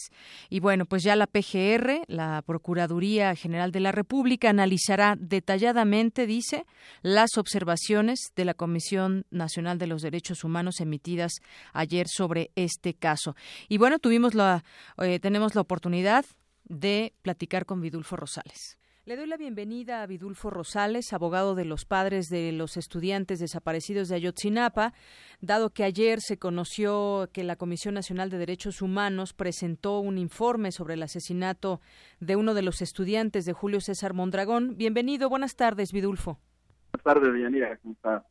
Y 0.49 0.61
bueno, 0.61 0.85
pues 0.85 1.03
ya 1.03 1.15
la 1.17 1.27
PGR, 1.27 2.05
la 2.07 2.41
Procuraduría 2.41 3.35
General 3.35 3.73
de 3.73 3.81
la 3.81 3.91
República, 3.91 4.49
analizará 4.49 5.15
detalladamente, 5.19 6.25
dice, 6.25 6.65
las 7.01 7.37
observaciones 7.37 8.31
de 8.35 8.45
la 8.45 8.53
Comisión 8.53 9.25
Nacional 9.29 9.77
de 9.77 9.87
los 9.87 10.01
Derechos 10.01 10.45
Humanos 10.45 10.79
emitidas 10.79 11.33
ayer 11.73 12.07
sobre 12.07 12.51
este 12.55 12.93
caso. 12.93 13.35
Y 13.67 13.77
bueno, 13.77 13.99
tuvimos 13.99 14.35
la, 14.35 14.63
eh, 14.99 15.19
tenemos 15.19 15.53
la 15.53 15.61
oportunidad 15.61 16.25
de 16.63 17.13
platicar 17.21 17.65
con 17.65 17.81
Vidulfo 17.81 18.15
Rosales. 18.15 18.77
Le 19.05 19.17
doy 19.17 19.27
la 19.27 19.35
bienvenida 19.35 20.01
a 20.01 20.07
Vidulfo 20.07 20.49
Rosales, 20.49 21.11
abogado 21.11 21.55
de 21.55 21.65
los 21.65 21.83
padres 21.83 22.29
de 22.29 22.53
los 22.53 22.77
estudiantes 22.77 23.39
desaparecidos 23.39 24.07
de 24.07 24.15
Ayotzinapa, 24.15 24.93
dado 25.41 25.71
que 25.71 25.83
ayer 25.83 26.21
se 26.21 26.37
conoció 26.37 27.27
que 27.33 27.43
la 27.43 27.57
Comisión 27.57 27.95
Nacional 27.95 28.29
de 28.29 28.37
Derechos 28.37 28.81
Humanos 28.81 29.33
presentó 29.33 29.99
un 29.99 30.17
informe 30.17 30.71
sobre 30.71 30.93
el 30.93 31.03
asesinato 31.03 31.81
de 32.21 32.37
uno 32.37 32.53
de 32.53 32.61
los 32.61 32.81
estudiantes 32.81 33.43
de 33.43 33.51
Julio 33.51 33.81
César 33.81 34.13
Mondragón. 34.13 34.77
Bienvenido, 34.77 35.27
buenas 35.27 35.57
tardes, 35.57 35.91
Vidulfo. 35.91 36.39
Buenas 36.93 37.03
tardes, 37.03 37.33
Dianira, 37.33 37.77
¿cómo 37.79 37.95
está? 37.95 38.25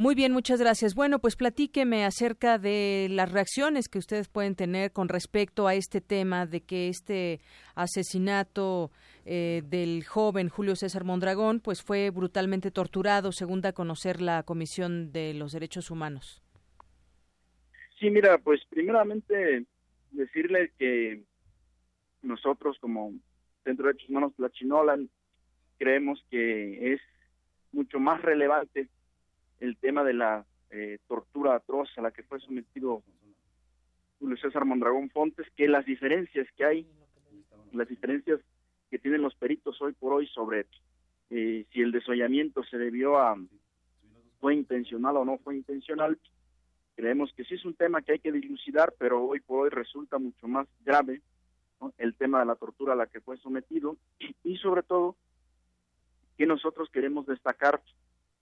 Muy 0.00 0.14
bien, 0.14 0.30
muchas 0.30 0.60
gracias. 0.60 0.94
Bueno, 0.94 1.18
pues 1.18 1.34
platíqueme 1.34 2.04
acerca 2.04 2.56
de 2.56 3.08
las 3.10 3.32
reacciones 3.32 3.88
que 3.88 3.98
ustedes 3.98 4.28
pueden 4.28 4.54
tener 4.54 4.92
con 4.92 5.08
respecto 5.08 5.66
a 5.66 5.74
este 5.74 6.00
tema 6.00 6.46
de 6.46 6.60
que 6.60 6.86
este 6.86 7.40
asesinato 7.74 8.92
eh, 9.26 9.62
del 9.64 10.04
joven 10.04 10.50
Julio 10.50 10.76
César 10.76 11.02
Mondragón 11.02 11.58
pues 11.58 11.82
fue 11.82 12.10
brutalmente 12.10 12.70
torturado, 12.70 13.32
según 13.32 13.60
da 13.60 13.70
a 13.70 13.72
conocer 13.72 14.20
la 14.20 14.44
Comisión 14.44 15.10
de 15.10 15.34
los 15.34 15.50
Derechos 15.50 15.90
Humanos. 15.90 16.44
Sí, 17.98 18.08
mira, 18.08 18.38
pues 18.38 18.60
primeramente 18.70 19.66
decirle 20.12 20.70
que 20.78 21.24
nosotros 22.22 22.78
como 22.80 23.14
Centro 23.64 23.86
de 23.86 23.94
Derechos 23.94 24.10
Humanos 24.10 24.32
La 24.38 24.50
Chinola 24.50 24.96
creemos 25.76 26.24
que 26.30 26.92
es 26.94 27.00
mucho 27.72 27.98
más 27.98 28.22
relevante 28.22 28.86
el 29.60 29.76
tema 29.76 30.04
de 30.04 30.14
la 30.14 30.44
eh, 30.70 30.98
tortura 31.06 31.56
atroz 31.56 31.88
a 31.96 32.02
la 32.02 32.10
que 32.10 32.22
fue 32.22 32.40
sometido 32.40 33.02
Julio 34.18 34.36
César 34.36 34.64
Mondragón 34.64 35.10
Fontes, 35.10 35.46
que 35.56 35.68
las 35.68 35.86
diferencias 35.86 36.46
que 36.56 36.64
hay, 36.64 36.86
las 37.72 37.88
diferencias 37.88 38.40
que 38.90 38.98
tienen 38.98 39.22
los 39.22 39.34
peritos 39.34 39.80
hoy 39.80 39.92
por 39.92 40.12
hoy 40.12 40.26
sobre 40.28 40.66
eh, 41.30 41.66
si 41.72 41.80
el 41.80 41.92
desollamiento 41.92 42.62
se 42.64 42.78
debió 42.78 43.18
a, 43.18 43.36
fue 44.40 44.54
intencional 44.54 45.16
o 45.16 45.24
no 45.24 45.38
fue 45.38 45.56
intencional, 45.56 46.18
creemos 46.96 47.32
que 47.34 47.44
sí 47.44 47.54
es 47.54 47.64
un 47.64 47.74
tema 47.74 48.02
que 48.02 48.12
hay 48.12 48.18
que 48.18 48.32
dilucidar, 48.32 48.94
pero 48.98 49.24
hoy 49.24 49.40
por 49.40 49.64
hoy 49.64 49.70
resulta 49.70 50.18
mucho 50.18 50.48
más 50.48 50.66
grave 50.84 51.22
el 51.98 52.14
tema 52.14 52.40
de 52.40 52.46
la 52.46 52.56
tortura 52.56 52.94
a 52.94 52.96
la 52.96 53.06
que 53.06 53.20
fue 53.20 53.36
sometido 53.38 53.96
y 54.42 54.56
sobre 54.56 54.82
todo 54.82 55.16
que 56.36 56.46
nosotros 56.46 56.88
queremos 56.90 57.26
destacar 57.26 57.80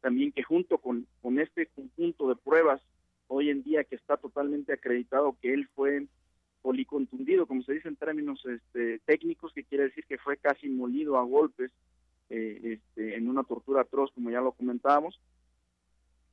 también 0.01 0.33
que 0.33 0.43
junto 0.43 0.79
con, 0.79 1.07
con 1.23 1.39
este 1.39 1.67
conjunto 1.67 2.29
de 2.29 2.37
pruebas, 2.37 2.81
hoy 3.29 3.51
en 3.51 3.63
día 3.63 3.85
que 3.85 3.97
está 3.97 4.17
totalmente 4.17 4.73
acreditado 4.73 5.37
que 5.41 5.53
él 5.53 5.69
fue 5.75 6.07
policontundido, 6.63 7.47
como 7.47 7.63
se 7.63 7.75
dice 7.75 7.89
en 7.89 7.97
términos 7.97 8.45
este, 8.45 8.99
técnicos, 9.05 9.53
que 9.53 9.65
quiere 9.65 9.85
decir 9.85 10.05
que 10.07 10.19
fue 10.19 10.37
casi 10.37 10.69
molido 10.69 11.17
a 11.17 11.23
golpes 11.23 11.71
eh, 12.29 12.81
este, 12.81 13.17
en 13.17 13.29
una 13.29 13.45
tortura 13.45 13.83
atroz, 13.83 14.11
como 14.13 14.31
ya 14.31 14.41
lo 14.41 14.53
comentábamos, 14.53 15.21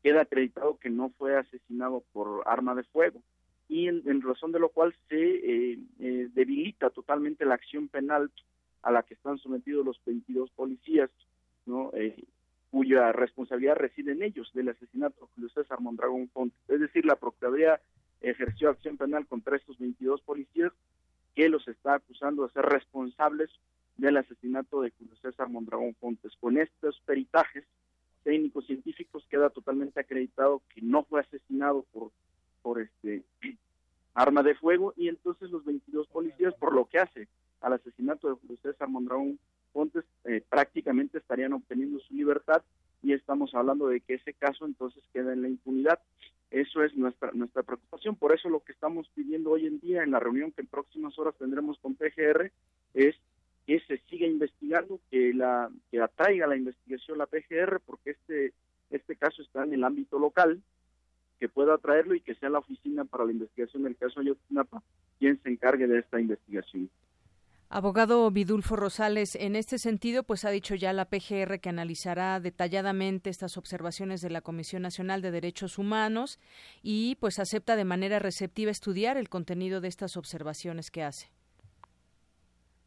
queda 0.02 0.22
acreditado 0.22 0.78
que 0.78 0.90
no 0.90 1.12
fue 1.18 1.38
asesinado 1.38 2.04
por 2.14 2.42
arma 2.48 2.74
de 2.74 2.84
fuego 2.84 3.22
y 3.70 3.88
en, 3.88 4.22
razón 4.22 4.52
de 4.52 4.60
lo 4.60 4.70
cual 4.70 4.96
se 5.08 5.16
eh, 5.18 5.80
eh, 6.00 6.30
debilita 6.34 6.90
totalmente 6.90 7.46
la 7.46 7.56
acción 7.56 7.88
penal 7.88 8.32
a 8.82 8.92
la 8.92 9.04
que 9.04 9.14
están 9.14 9.38
sometidos 9.38 9.86
los 9.86 10.04
22 10.04 10.50
policías, 10.52 11.10
¿no? 11.66 11.92
Cuya 12.74 13.12
responsabilidad 13.12 13.76
reside 13.76 14.14
en 14.14 14.24
ellos 14.24 14.52
del 14.56 14.70
asesinato 14.70 15.30
de 15.36 15.48
César 15.50 15.80
Mondragón 15.80 16.28
Fonte. 16.30 16.58
Es 16.68 16.80
decir, 16.80 17.06
la 17.06 17.16
Procuraduría 17.16 17.80
ejerció 18.20 18.72
acción 18.72 18.98
penal 18.98 19.28
contra 19.28 19.56
estos 19.56 19.78
22 19.78 20.22
policías 20.22 20.72
que 21.36 21.50
los 21.50 21.68
está 21.68 21.94
acusando 21.94 22.48
de 22.48 22.52
ser 22.52 22.66
responsables 22.66 23.52
del 23.98 24.18
asesinato 24.18 24.82
de 24.82 24.90
Julio 24.90 25.16
César 25.22 25.50
Mondragón 25.50 25.94
Fontes. 26.00 26.34
Con 26.40 26.58
estos 26.58 27.00
peritajes 27.06 27.64
técnicos 28.24 28.66
científicos 28.66 29.24
queda 29.30 29.52
totalmente 29.52 30.00
acreditado 30.00 30.64
que 30.74 30.82
no 30.82 31.04
fue 31.04 31.22
asesinado 31.22 31.86
por 31.94 32.10
por 32.64 32.82
este 32.82 33.22
arma 34.16 34.42
de 34.42 34.56
fuego 34.56 34.96
y 34.98 35.10
entonces 35.10 35.52
los 35.52 35.64
22 35.64 36.08
policías 36.08 36.56
por 36.56 36.74
lo 36.74 36.86
que 36.86 36.98
hace 36.98 37.28
al 37.62 37.74
asesinato 37.74 38.30
de 38.30 38.34
Julio 38.34 38.58
César 38.64 38.90
Mondragón 38.90 39.38
Pontes 39.74 40.06
eh, 40.24 40.42
prácticamente 40.48 41.18
estarían 41.18 41.54
obteniendo 41.54 42.00
su 42.00 42.14
libertad 42.14 42.62
y 43.02 43.14
estamos 43.14 43.54
hablando 43.54 43.88
de 43.88 44.00
que 44.00 44.14
ese 44.14 44.34
caso 44.34 44.66
entonces 44.66 45.04
queda 45.12 45.34
en 45.34 45.42
la 45.42 45.50
impunidad. 45.50 46.00
Eso 46.52 46.84
es 46.84 46.96
nuestra 46.96 47.32
nuestra 47.34 47.64
preocupación. 47.64 48.16
Por 48.16 48.34
eso 48.34 48.48
lo 48.48 48.62
que 48.62 48.72
estamos 48.72 49.10
pidiendo 49.16 49.52
hoy 49.52 49.66
en 49.66 49.80
día 49.80 50.04
en 50.04 50.12
la 50.12 50.20
reunión 50.20 50.52
que 50.52 50.62
en 50.62 50.68
próximas 50.68 51.18
horas 51.18 51.36
tendremos 51.38 51.80
con 51.80 51.96
PGR 51.96 52.52
es 52.94 53.16
que 53.66 53.80
se 53.82 53.98
siga 54.10 54.28
investigando, 54.28 55.00
que 55.10 55.34
la 55.34 55.70
que 55.92 56.00
atraiga 56.00 56.48
la 56.48 56.56
investigación 56.56 57.18
la 57.18 57.26
PGR, 57.26 57.80
porque 57.86 58.12
este 58.12 58.54
este 58.92 59.16
caso 59.16 59.42
está 59.42 59.64
en 59.64 59.74
el 59.74 59.84
ámbito 59.84 60.20
local, 60.20 60.62
que 61.40 61.50
pueda 61.50 61.78
traerlo 61.80 62.14
y 62.14 62.22
que 62.22 62.36
sea 62.36 62.50
la 62.50 62.60
oficina 62.60 63.06
para 63.06 63.26
la 63.26 63.32
investigación 63.32 63.84
del 63.84 63.98
caso 63.98 64.20
Ayotzinapa 64.20 64.84
quien 65.20 65.42
se 65.42 65.50
encargue 65.50 65.88
de 65.88 66.00
esta 66.00 66.20
investigación. 66.20 66.90
Abogado 67.70 68.30
Vidulfo 68.30 68.76
Rosales, 68.76 69.36
en 69.36 69.56
este 69.56 69.80
sentido, 69.80 70.24
pues 70.24 70.46
ha 70.46 70.52
dicho 70.52 70.76
ya 70.76 70.94
la 70.94 71.06
PGR 71.06 71.60
que 71.60 71.70
analizará 71.70 72.40
detalladamente 72.40 73.30
estas 73.30 73.58
observaciones 73.58 74.22
de 74.22 74.30
la 74.30 74.42
Comisión 74.42 74.84
Nacional 74.84 75.22
de 75.22 75.32
Derechos 75.32 75.80
Humanos 75.80 76.40
y 76.84 77.16
pues 77.20 77.40
acepta 77.40 77.76
de 77.76 77.86
manera 77.86 78.20
receptiva 78.20 78.70
estudiar 78.70 79.18
el 79.18 79.30
contenido 79.30 79.82
de 79.82 79.88
estas 79.88 80.18
observaciones 80.18 80.92
que 80.92 81.04
hace. 81.04 81.32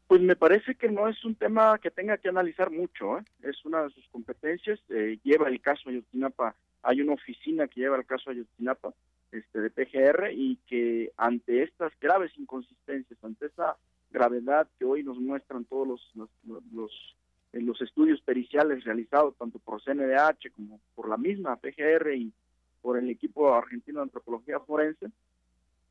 Pues 0.07 0.21
me 0.21 0.37
parece 0.37 0.75
que 0.75 0.87
no 0.89 1.09
es 1.09 1.21
un 1.25 1.35
tema 1.35 1.77
que 1.79 1.91
tenga 1.91 2.17
que 2.17 2.29
analizar 2.29 2.71
mucho, 2.71 3.17
¿eh? 3.19 3.23
es 3.43 3.65
una 3.65 3.83
de 3.83 3.89
sus 3.89 4.07
competencias, 4.07 4.79
eh, 4.87 5.19
lleva 5.21 5.49
el 5.49 5.59
caso 5.59 5.89
Ayotzinapa, 5.89 6.55
hay 6.81 7.01
una 7.01 7.13
oficina 7.13 7.67
que 7.67 7.81
lleva 7.81 7.97
el 7.97 8.05
caso 8.05 8.29
Ayotzinapa 8.29 8.93
este, 9.33 9.59
de 9.59 9.69
PGR 9.69 10.31
y 10.31 10.57
que 10.65 11.11
ante 11.17 11.63
estas 11.63 11.91
graves 11.99 12.31
inconsistencias, 12.37 13.21
ante 13.21 13.47
esa 13.47 13.75
gravedad 14.11 14.67
que 14.77 14.85
hoy 14.85 15.03
nos 15.03 15.17
muestran 15.17 15.65
todos 15.65 15.87
los, 15.87 16.11
los, 16.15 16.29
los, 16.73 17.15
los 17.53 17.81
estudios 17.81 18.21
periciales 18.21 18.83
realizados 18.83 19.35
tanto 19.37 19.59
por 19.59 19.81
CNDH 19.83 20.51
como 20.55 20.79
por 20.95 21.09
la 21.09 21.17
misma 21.17 21.55
PGR 21.57 22.15
y 22.15 22.33
por 22.81 22.97
el 22.97 23.09
equipo 23.09 23.53
argentino 23.53 23.99
de 23.99 24.03
antropología 24.03 24.59
forense, 24.59 25.07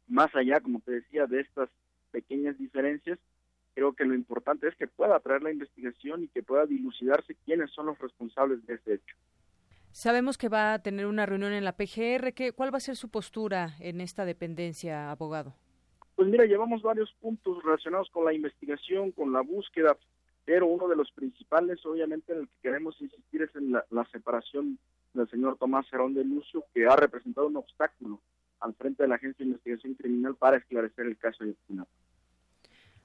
más 0.08 0.34
allá, 0.34 0.60
como 0.60 0.80
te 0.80 0.92
decía, 0.92 1.26
de 1.26 1.40
estas 1.40 1.68
pequeñas 2.10 2.56
diferencias, 2.58 3.18
creo 3.74 3.92
que 3.92 4.04
lo 4.04 4.14
importante 4.14 4.68
es 4.68 4.74
que 4.76 4.86
pueda 4.86 5.20
traer 5.20 5.42
la 5.42 5.52
investigación 5.52 6.24
y 6.24 6.28
que 6.28 6.42
pueda 6.42 6.64
dilucidarse 6.64 7.36
quiénes 7.44 7.70
son 7.72 7.86
los 7.86 7.98
responsables 7.98 8.64
de 8.66 8.74
ese 8.74 8.94
hecho. 8.94 9.16
Sabemos 9.92 10.38
que 10.38 10.48
va 10.48 10.74
a 10.74 10.82
tener 10.82 11.06
una 11.06 11.26
reunión 11.26 11.52
en 11.52 11.64
la 11.64 11.76
PGR. 11.76 12.32
¿Qué, 12.34 12.52
¿Cuál 12.52 12.72
va 12.72 12.78
a 12.78 12.80
ser 12.80 12.96
su 12.96 13.10
postura 13.10 13.76
en 13.80 14.00
esta 14.00 14.24
dependencia, 14.24 15.10
abogado? 15.10 15.54
Pues 16.16 16.28
mira, 16.28 16.46
llevamos 16.46 16.82
varios 16.82 17.12
puntos 17.20 17.62
relacionados 17.62 18.08
con 18.10 18.24
la 18.24 18.32
investigación, 18.32 19.12
con 19.12 19.32
la 19.32 19.42
búsqueda. 19.42 19.96
pero 20.46 20.66
uno 20.66 20.86
de 20.86 20.94
los 20.94 21.10
principales, 21.10 21.84
obviamente, 21.84 22.32
en 22.32 22.40
el 22.40 22.46
que 22.46 22.54
queremos 22.62 23.00
insistir 23.00 23.42
es 23.42 23.54
en 23.56 23.72
la, 23.72 24.04
separación 24.12 24.78
del 25.12 25.28
señor 25.28 25.58
Tomás 25.58 25.86
Cerón 25.90 26.14
de 26.14 26.24
Lucio, 26.24 26.64
que 26.72 26.86
ha 26.86 26.94
representado 26.94 27.48
un 27.48 27.56
obstáculo 27.56 28.20
al 28.60 28.72
frente 28.74 29.02
de 29.02 29.08
la 29.08 29.16
Agencia 29.16 29.44
de 29.44 29.50
Investigación 29.50 29.94
Criminal 29.94 30.36
para 30.36 30.56
esclarecer 30.56 31.06
el 31.06 31.18
caso 31.18 31.42
de 31.42 31.50
Ayotzinapa. 31.50 31.90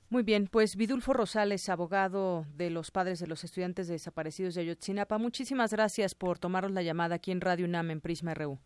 Muy 0.10 0.22
bien, 0.22 0.48
pues 0.52 0.76
Vidulfo 0.76 1.14
Rosales, 1.14 1.68
abogado 1.68 2.46
de 2.56 2.70
los 2.70 2.92
padres 2.92 3.20
de 3.20 3.28
los 3.28 3.44
estudiantes 3.44 3.88
desaparecidos 3.88 4.54
de 4.54 4.62
Ayotzinapa, 4.62 5.18
muchísimas 5.18 5.74
gracias 5.74 6.14
por 6.14 6.38
tomaros 6.38 6.72
la 6.72 6.84
llamada 6.84 7.16
aquí 7.16 7.32
en 7.32 7.42
Radio 7.42 7.66
UNAM 7.66 7.90
en 7.90 8.02
Prisma 8.02 8.36
RU. 8.36 8.60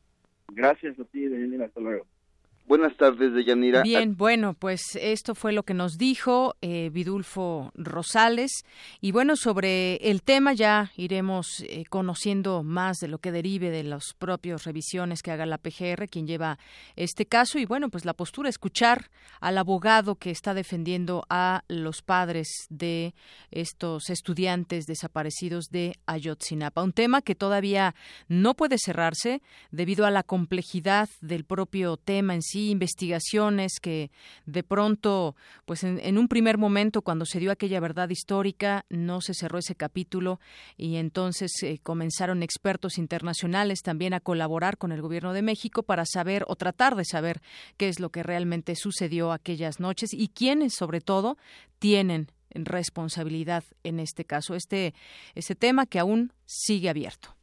Gracias 0.50 1.00
a 1.00 1.06
ti, 1.06 1.30
Daniela, 1.30 1.66
hasta 1.66 1.80
luego. 1.80 2.06
Buenas 2.68 2.98
tardes, 2.98 3.32
Deyanira. 3.32 3.84
Bien, 3.84 4.18
bueno, 4.18 4.56
pues 4.56 4.98
esto 5.00 5.36
fue 5.36 5.54
lo 5.54 5.62
que 5.62 5.76
nos 5.76 6.00
dijo 6.00 6.56
eh, 6.62 6.90
Vidulfo 6.92 7.72
Rosales. 7.76 8.64
Y 9.02 9.12
bueno, 9.12 9.36
sobre 9.36 9.98
el 9.98 10.24
tema 10.24 10.54
ya 10.54 10.92
iremos 10.98 11.64
eh, 11.70 11.84
conociendo 11.88 12.64
más 12.64 12.98
de 12.98 13.08
lo 13.08 13.20
que 13.20 13.32
derive 13.32 13.70
de 13.70 13.84
las 13.84 14.16
propias 14.18 14.64
revisiones 14.64 15.22
que 15.22 15.30
haga 15.30 15.46
la 15.46 15.60
PGR, 15.60 16.10
quien 16.10 16.26
lleva 16.26 16.58
este 16.96 17.28
caso. 17.28 17.60
Y 17.60 17.66
bueno, 17.66 17.90
pues 17.90 18.04
la 18.04 18.16
postura, 18.16 18.50
escuchar 18.50 19.12
al 19.42 19.60
abogado 19.60 20.16
que 20.16 20.32
está 20.32 20.56
defendiendo 20.56 21.24
a 21.30 21.64
los 21.68 22.02
padres 22.02 22.66
de 22.72 23.14
estos 23.52 24.10
estudiantes 24.10 24.88
desaparecidos 24.88 25.66
de 25.70 25.94
Ayotzinapa. 26.08 26.82
Un 26.82 26.94
tema 26.94 27.22
que 27.22 27.36
todavía 27.36 27.94
no 28.28 28.56
puede 28.56 28.80
cerrarse 28.80 29.44
debido 29.70 30.08
a 30.08 30.12
la 30.12 30.24
complejidad 30.24 31.10
del 31.22 31.46
propio 31.46 31.98
tema 31.98 32.34
en 32.34 32.42
sí 32.42 32.55
investigaciones 32.56 33.80
que 33.82 34.12
de 34.46 34.64
pronto, 34.64 35.36
pues 35.66 35.84
en, 35.84 36.18
un 36.18 36.28
primer 36.28 36.58
momento, 36.58 37.02
cuando 37.02 37.26
se 37.26 37.40
dio 37.40 37.52
aquella 37.52 37.80
verdad 37.80 38.10
histórica, 38.10 38.86
no 38.90 39.22
se 39.22 39.34
cerró 39.34 39.60
ese 39.60 39.76
capítulo 39.76 40.40
y 40.78 40.96
entonces 40.96 41.52
eh, 41.64 41.80
comenzaron 41.82 42.44
expertos 42.44 42.98
internacionales 42.98 43.82
también 43.82 44.14
a 44.14 44.20
colaborar 44.20 44.78
con 44.78 44.92
el 44.92 45.02
gobierno 45.02 45.34
de 45.34 45.42
México 45.42 45.84
para 45.84 46.06
saber 46.06 46.46
o 46.48 46.56
tratar 46.56 46.96
de 46.96 47.06
saber 47.06 47.42
qué 47.78 47.88
es 47.90 48.00
lo 48.00 48.10
que 48.10 48.24
realmente 48.24 48.76
sucedió 48.76 49.32
aquellas 49.32 49.80
noches 49.80 50.14
y 50.14 50.30
quiénes, 50.30 50.74
sobre 50.76 51.02
todo, 51.02 51.38
tienen 51.80 52.28
responsabilidad 52.52 53.64
en 53.84 54.00
este 54.00 54.26
caso, 54.26 54.56
este, 54.56 54.94
este 55.36 55.56
tema 55.56 55.86
que 55.86 56.00
aún 56.00 56.32
sigue 56.46 56.90
abierto. 56.90 57.35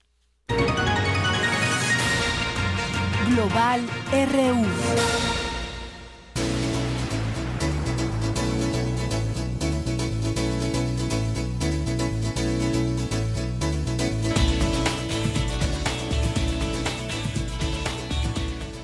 Global 3.35 3.81
RU. 4.13 4.67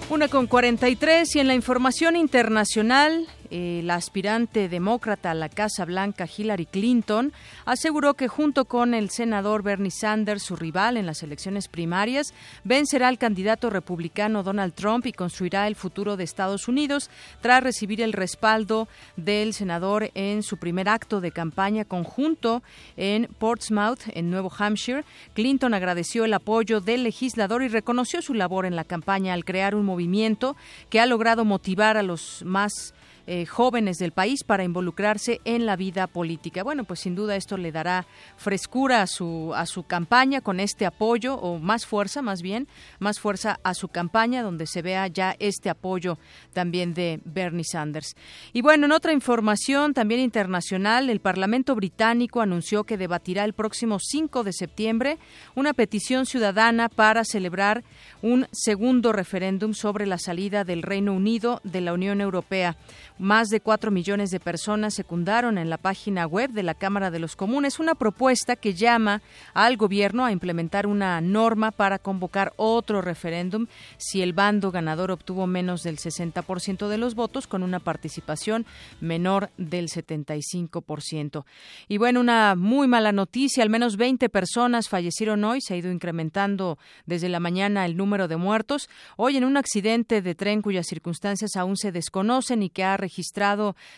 Una 0.09 0.29
con 0.29 0.47
43 0.47 1.37
y 1.37 1.41
en 1.41 1.47
la 1.47 1.55
información 1.55 2.17
internacional, 2.17 3.27
eh, 3.51 3.81
la 3.85 3.95
aspirante 3.95 4.69
demócrata 4.69 5.31
a 5.31 5.35
la 5.35 5.49
Casa 5.49 5.85
Blanca 5.85 6.27
Hillary 6.27 6.67
Clinton 6.67 7.33
aseguró 7.65 8.15
que 8.15 8.29
junto 8.29 8.65
con 8.65 8.95
el 8.95 9.11
senador 9.11 9.63
Bernie 9.63 9.91
Sanders, 9.91 10.43
su 10.43 10.57
rival 10.57 10.97
en 10.97 11.07
las 11.07 11.23
elecciones 11.23 11.69
primarias, 11.69 12.35
vencerá 12.65 13.09
al 13.09 13.19
candidato 13.19 13.71
republicano 13.71 14.43
Donald 14.43 14.75
Trump 14.75 15.07
y 15.07 15.13
construirá 15.13 15.67
el 15.67 15.77
futuro 15.77 16.17
de 16.17 16.25
Estados 16.25 16.69
Unidos 16.69 17.11
tras 17.41 17.63
recibir 17.63 18.01
el 18.03 18.13
respaldo 18.13 18.89
del 19.17 19.55
senador 19.55 20.11
en 20.15 20.43
su 20.43 20.57
primer 20.57 20.89
acto 20.89 21.21
de 21.21 21.33
campaña 21.33 21.85
conjunto 21.85 22.63
en 22.97 23.29
Portsmouth, 23.39 24.01
en 24.15 24.31
Nuevo 24.31 24.53
Hampshire. 24.57 25.05
Clinton 25.35 25.75
agradeció 25.75 26.25
el 26.25 26.35
apoyo 26.35 26.81
del 26.81 27.03
legislador 27.03 27.63
y 27.63 27.69
reconoció 27.69 28.23
su 28.23 28.35
labor 28.35 28.67
en 28.67 28.77
la 28.77 28.85
campaña 28.85 29.35
al 29.35 29.45
crear 29.45 29.75
un 29.75 29.85
movimiento 29.85 30.57
que 30.91 31.01
ha 31.01 31.07
logrado 31.07 31.45
motivar 31.45 31.97
a 31.97 32.03
los 32.03 32.43
más 32.45 32.95
eh, 33.31 33.45
jóvenes 33.45 33.99
del 33.99 34.13
país 34.13 34.43
para 34.43 34.65
involucrarse 34.65 35.43
en 35.45 35.67
la 35.67 35.77
vida 35.77 36.07
política. 36.07 36.63
Bueno, 36.63 36.85
pues 36.85 37.01
sin 37.01 37.15
duda 37.15 37.37
esto 37.37 37.59
le 37.59 37.73
dará 37.73 38.07
frescura 38.39 39.03
a 39.03 39.07
su, 39.07 39.53
a 39.55 39.67
su 39.67 39.83
campaña 39.83 40.41
con 40.41 40.61
este 40.61 40.87
apoyo, 40.87 41.35
o 41.35 41.59
más 41.59 41.85
fuerza, 41.85 42.23
más 42.23 42.41
bien, 42.41 42.69
más 43.01 43.21
fuerza 43.21 43.61
a 43.65 43.75
su 43.75 43.89
campaña, 43.89 44.43
donde 44.43 44.67
se 44.67 44.81
vea 44.81 45.07
ya 45.09 45.37
este 45.41 45.69
apoyo 45.69 46.17
también 46.55 46.95
de 46.95 47.21
Bernie 47.27 47.65
Sanders. 47.71 48.17
Y 48.55 48.63
bueno, 48.63 48.87
en 48.87 48.93
otra 48.93 49.13
información 49.13 49.93
también 49.93 50.23
internacional, 50.23 51.11
el 51.11 51.21
Parlamento 51.21 51.75
británico 51.75 52.41
anunció 52.41 52.85
que 52.85 52.97
debatirá 52.97 53.45
el 53.45 53.53
próximo 53.53 53.99
5 54.01 54.43
de 54.43 54.55
septiembre 54.55 55.19
una 55.55 55.75
petición 55.75 56.25
ciudadana 56.25 56.89
para 56.89 57.25
celebrar 57.25 57.85
un 58.23 58.47
segundo 58.53 59.13
referéndum 59.13 59.75
sobre 59.75 60.07
la 60.07 60.17
salida 60.17 60.65
del 60.65 60.83
Reino 60.83 61.13
Unido 61.13 61.61
de 61.63 61.83
la 61.83 61.93
Unión 61.93 62.23
Europea. 62.23 62.77
Más 63.19 63.49
de 63.49 63.61
cuatro 63.61 63.91
millones 63.91 64.31
de 64.31 64.39
personas 64.39 64.95
secundaron 64.95 65.59
en 65.59 65.69
la 65.69 65.77
página 65.77 66.25
web 66.25 66.51
de 66.51 66.63
la 66.63 66.75
Cámara 66.75 67.11
de 67.11 67.19
los 67.19 67.35
Comunes 67.35 67.81
una 67.81 67.97
propuesta 67.97 68.55
que 68.55 68.75
llama 68.75 69.23
al 69.55 69.77
gobierno 69.77 70.25
a 70.25 70.31
implementar 70.31 70.87
una 70.87 71.21
norma 71.21 71.73
para 71.73 71.99
convocar 71.99 72.53
otro 72.57 73.03
referéndum 73.03 73.67
si 73.97 74.23
el 74.23 74.35
bando 74.35 74.71
ganador 74.71 75.11
obtuvo 75.11 75.49
menos 75.49 75.83
del 75.83 75.97
60% 75.97 76.87
de 76.87 76.97
los 76.97 77.17
votos 77.17 77.49
con 77.49 77.65
una 77.65 77.81
participación 77.81 78.67
menor 79.01 79.51
del 79.57 79.89
75%. 79.89 81.45
Y 81.89 81.99
bueno, 81.99 82.21
una 82.21 82.55
muy 82.55 82.87
mala 82.87 83.11
noticia, 83.11 83.65
al 83.65 83.71
menos 83.71 83.97
20 83.97 84.29
personas 84.29 84.89
fallecieron 84.89 85.43
hoy, 85.43 85.61
se 85.61 85.75
ha 85.75 85.77
ido 85.77 85.91
incrementando 85.91 86.79
desde 87.05 87.29
la 87.29 87.41
mañana 87.41 87.85
el 87.85 87.97
número 87.97 88.29
de 88.29 88.37
muertos. 88.37 88.89
Hoy 89.17 89.37
en 89.37 89.45
un 89.45 89.57
accidente 89.57 90.23
de 90.23 90.37
tren 90.37 90.63
cuyas 90.63 90.87
circunstancias 90.87 91.57
aún 91.57 91.77
se 91.77 91.91
desconocen 91.91 92.63
y 92.63 92.71
que 92.71 92.85
ha 92.85 92.97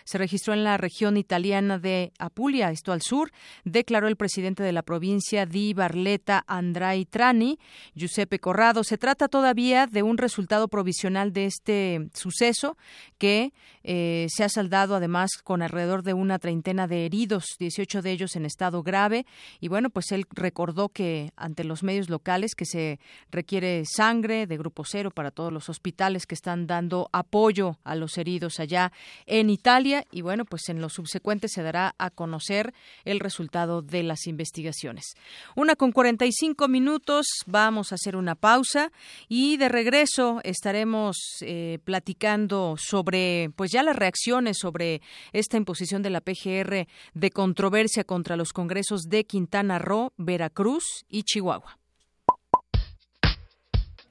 se 0.04 0.18
registró 0.18 0.54
en 0.54 0.64
la 0.64 0.76
región 0.76 1.16
italiana 1.16 1.78
de 1.78 2.12
Apulia, 2.18 2.70
esto 2.70 2.92
al 2.92 3.02
sur, 3.02 3.32
declaró 3.64 4.08
el 4.08 4.16
presidente 4.16 4.62
de 4.62 4.72
la 4.72 4.82
provincia 4.82 5.46
di 5.46 5.74
Barletta 5.74 6.44
Andrai 6.46 7.04
Trani, 7.04 7.58
Giuseppe 7.94 8.38
Corrado. 8.38 8.84
Se 8.84 8.98
trata 8.98 9.28
todavía 9.28 9.86
de 9.86 10.02
un 10.02 10.18
resultado 10.18 10.68
provisional 10.68 11.32
de 11.32 11.46
este 11.46 12.08
suceso 12.14 12.76
que 13.18 13.52
eh, 13.82 14.26
se 14.28 14.44
ha 14.44 14.48
saldado 14.48 14.94
además 14.94 15.30
con 15.42 15.62
alrededor 15.62 16.02
de 16.02 16.14
una 16.14 16.38
treintena 16.38 16.86
de 16.86 17.06
heridos, 17.06 17.56
18 17.58 18.02
de 18.02 18.10
ellos 18.10 18.36
en 18.36 18.46
estado 18.46 18.82
grave. 18.82 19.26
Y 19.60 19.68
bueno, 19.68 19.90
pues 19.90 20.12
él 20.12 20.26
recordó 20.30 20.88
que 20.88 21.32
ante 21.36 21.64
los 21.64 21.82
medios 21.82 22.08
locales 22.08 22.54
que 22.54 22.66
se 22.66 22.98
requiere 23.30 23.84
sangre 23.84 24.46
de 24.46 24.56
grupo 24.56 24.84
cero 24.84 25.10
para 25.10 25.30
todos 25.30 25.52
los 25.52 25.68
hospitales 25.68 26.26
que 26.26 26.34
están 26.34 26.66
dando 26.66 27.08
apoyo 27.12 27.78
a 27.84 27.94
los 27.94 28.18
heridos 28.18 28.60
allá 28.60 28.92
en 29.26 29.50
Italia 29.50 30.04
y 30.10 30.22
bueno, 30.22 30.44
pues 30.44 30.68
en 30.68 30.80
lo 30.80 30.88
subsecuente 30.88 31.48
se 31.48 31.62
dará 31.62 31.94
a 31.98 32.10
conocer 32.10 32.74
el 33.04 33.20
resultado 33.20 33.82
de 33.82 34.02
las 34.02 34.26
investigaciones. 34.26 35.14
Una 35.56 35.76
con 35.76 35.92
45 35.92 36.68
minutos, 36.68 37.26
vamos 37.46 37.92
a 37.92 37.96
hacer 37.96 38.16
una 38.16 38.34
pausa 38.34 38.92
y 39.28 39.56
de 39.56 39.68
regreso 39.68 40.40
estaremos 40.44 41.16
eh, 41.40 41.78
platicando 41.84 42.76
sobre 42.78 43.50
pues 43.56 43.70
ya 43.70 43.82
las 43.82 43.96
reacciones 43.96 44.58
sobre 44.58 45.02
esta 45.32 45.56
imposición 45.56 46.02
de 46.02 46.10
la 46.10 46.20
PGR 46.20 46.86
de 47.14 47.30
controversia 47.30 48.04
contra 48.04 48.36
los 48.36 48.52
congresos 48.52 49.02
de 49.02 49.24
Quintana 49.24 49.78
Roo, 49.78 50.12
Veracruz 50.16 51.04
y 51.08 51.22
Chihuahua. 51.22 51.78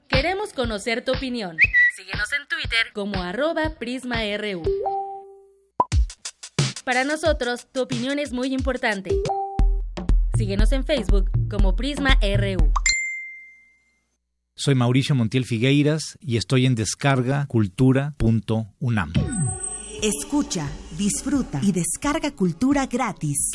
Queremos 0.08 0.52
conocer 0.52 1.04
tu 1.04 1.12
opinión. 1.12 1.56
Síguenos 2.00 2.32
en 2.32 2.48
Twitter 2.48 2.92
como 2.94 3.22
arroba 3.22 3.74
PrismaRU. 3.78 4.62
Para 6.82 7.04
nosotros, 7.04 7.68
tu 7.72 7.82
opinión 7.82 8.18
es 8.18 8.32
muy 8.32 8.54
importante. 8.54 9.10
Síguenos 10.34 10.72
en 10.72 10.86
Facebook 10.86 11.30
como 11.50 11.76
PrismaRU. 11.76 12.72
Soy 14.54 14.74
Mauricio 14.74 15.14
Montiel 15.14 15.44
Figueiras 15.44 16.16
y 16.20 16.38
estoy 16.38 16.64
en 16.64 16.74
descargacultura.unam. 16.74 19.12
Escucha, 20.02 20.66
disfruta 20.96 21.60
y 21.62 21.72
descarga 21.72 22.30
cultura 22.30 22.86
gratis. 22.86 23.50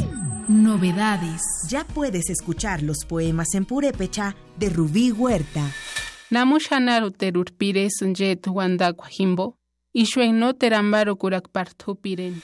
Novedades. 0.47 1.41
Ya 1.69 1.83
puedes 1.83 2.29
escuchar 2.29 2.83
los 2.83 3.05
poemas 3.05 3.55
en 3.55 3.65
purépecha 3.65 4.35
de 4.59 4.69
Rubí 4.69 5.11
Huerta. 5.11 5.73
Namushanar 6.29 7.11
terurpire 7.11 7.87
sunjet 7.89 8.47
wandakwajimbo, 8.47 9.57
y 9.93 10.05
no 10.33 10.55
terambaro 10.55 11.17
piren. 12.01 12.41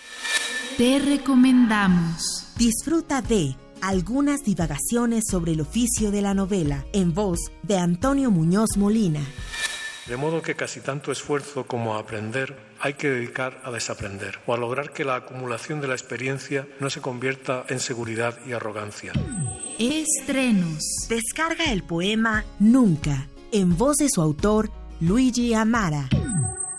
Te 0.78 1.00
recomendamos. 1.00 2.54
Disfruta 2.58 3.22
de 3.22 3.56
algunas 3.82 4.44
divagaciones 4.44 5.26
sobre 5.30 5.54
el 5.54 5.62
oficio 5.62 6.12
de 6.12 6.22
la 6.22 6.34
novela 6.34 6.86
en 6.94 7.14
voz 7.14 7.40
de 7.64 7.78
Antonio 7.78 8.32
Muñoz 8.32 8.78
Molina. 8.78 9.22
De 10.08 10.18
modo 10.18 10.42
que 10.42 10.56
casi 10.56 10.80
tanto 10.80 11.12
esfuerzo 11.12 11.66
como 11.66 11.96
a 11.96 12.00
aprender 12.00 12.58
hay 12.80 12.96
que 12.96 13.10
dedicar 13.10 13.62
a 13.64 13.72
desaprender 13.72 14.40
o 14.46 14.54
a 14.54 14.58
lograr 14.58 14.92
que 14.92 15.06
la 15.06 15.16
acumulación 15.16 15.80
de 15.80 15.88
la 15.88 15.94
experiencia 15.94 16.68
no 16.80 16.90
se 16.90 17.02
convierta 17.02 17.66
en 17.70 17.80
seguridad 17.80 18.38
y 18.46 18.54
arrogancia. 18.54 19.14
Estrenos. 19.78 20.84
Descarga 21.08 21.72
el 21.72 21.84
poema 21.84 22.44
Nunca, 22.60 23.28
en 23.52 23.78
voz 23.78 23.98
de 23.98 24.08
su 24.10 24.22
autor, 24.22 24.72
Luigi 25.00 25.54
Amara. 25.54 26.10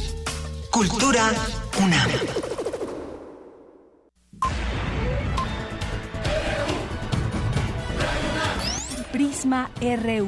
Cultura 0.72 1.34
UNAM. 1.82 2.10
Prisma 9.40 9.72
RU. 9.80 10.28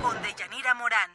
Con 0.00 0.16
Deyanira 0.22 0.74
Morán. 0.74 1.10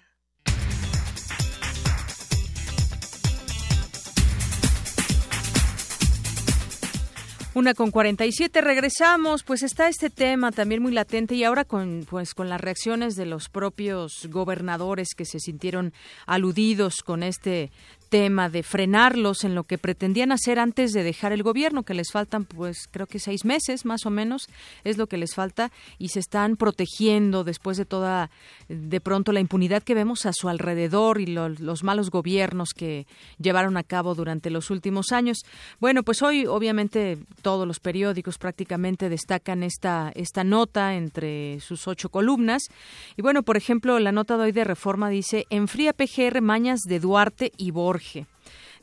Una 7.55 7.73
con 7.73 7.89
47, 7.89 8.61
regresamos, 8.61 9.41
pues 9.41 9.63
está 9.63 9.87
este 9.87 10.11
tema 10.11 10.51
también 10.51 10.79
muy 10.83 10.91
latente 10.91 11.33
y 11.33 11.43
ahora 11.43 11.65
con 11.65 12.05
pues 12.07 12.35
con 12.35 12.49
las 12.49 12.61
reacciones 12.61 13.15
de 13.15 13.25
los 13.25 13.49
propios 13.49 14.27
gobernadores 14.29 15.15
que 15.17 15.25
se 15.25 15.39
sintieron 15.39 15.91
aludidos 16.27 17.01
con 17.01 17.23
este 17.23 17.71
tema 18.07 18.49
de 18.49 18.63
frenarlos 18.63 19.43
en 19.43 19.55
lo 19.55 19.63
que 19.63 19.77
pretendían 19.77 20.31
hacer 20.31 20.59
antes 20.59 20.91
de 20.93 21.03
dejar 21.03 21.33
el 21.33 21.43
gobierno, 21.43 21.83
que 21.83 21.93
les 21.93 22.11
faltan 22.11 22.45
pues 22.45 22.87
creo 22.89 23.07
que 23.07 23.19
seis 23.19 23.45
meses 23.45 23.85
más 23.85 24.05
o 24.05 24.09
menos 24.09 24.47
es 24.83 24.97
lo 24.97 25.07
que 25.07 25.17
les 25.17 25.35
falta 25.35 25.71
y 25.97 26.09
se 26.09 26.19
están 26.19 26.55
protegiendo 26.55 27.43
después 27.43 27.77
de 27.77 27.85
toda 27.85 28.29
de 28.69 29.01
pronto 29.01 29.31
la 29.31 29.39
impunidad 29.39 29.83
que 29.83 29.93
vemos 29.93 30.25
a 30.25 30.33
su 30.33 30.49
alrededor 30.49 31.19
y 31.19 31.27
lo, 31.27 31.49
los 31.49 31.83
malos 31.83 32.09
gobiernos 32.09 32.69
que 32.75 33.05
llevaron 33.39 33.77
a 33.77 33.83
cabo 33.83 34.15
durante 34.15 34.49
los 34.49 34.69
últimos 34.69 35.11
años. 35.11 35.39
Bueno, 35.79 36.03
pues 36.03 36.21
hoy 36.21 36.45
obviamente 36.45 37.17
todos 37.41 37.67
los 37.67 37.79
periódicos 37.79 38.37
prácticamente 38.37 39.09
destacan 39.09 39.63
esta 39.63 40.11
esta 40.15 40.43
nota 40.43 40.95
entre 40.95 41.59
sus 41.59 41.87
ocho 41.87 42.09
columnas 42.09 42.63
y 43.15 43.21
bueno, 43.21 43.43
por 43.43 43.57
ejemplo, 43.57 43.99
la 43.99 44.11
nota 44.11 44.37
de 44.37 44.43
hoy 44.45 44.51
de 44.51 44.63
Reforma 44.63 45.09
dice 45.09 45.45
enfría 45.49 45.93
PGR 45.93 46.41
mañas 46.41 46.81
de 46.81 46.99
Duarte 46.99 47.51
y 47.57 47.71
Borges 47.71 47.96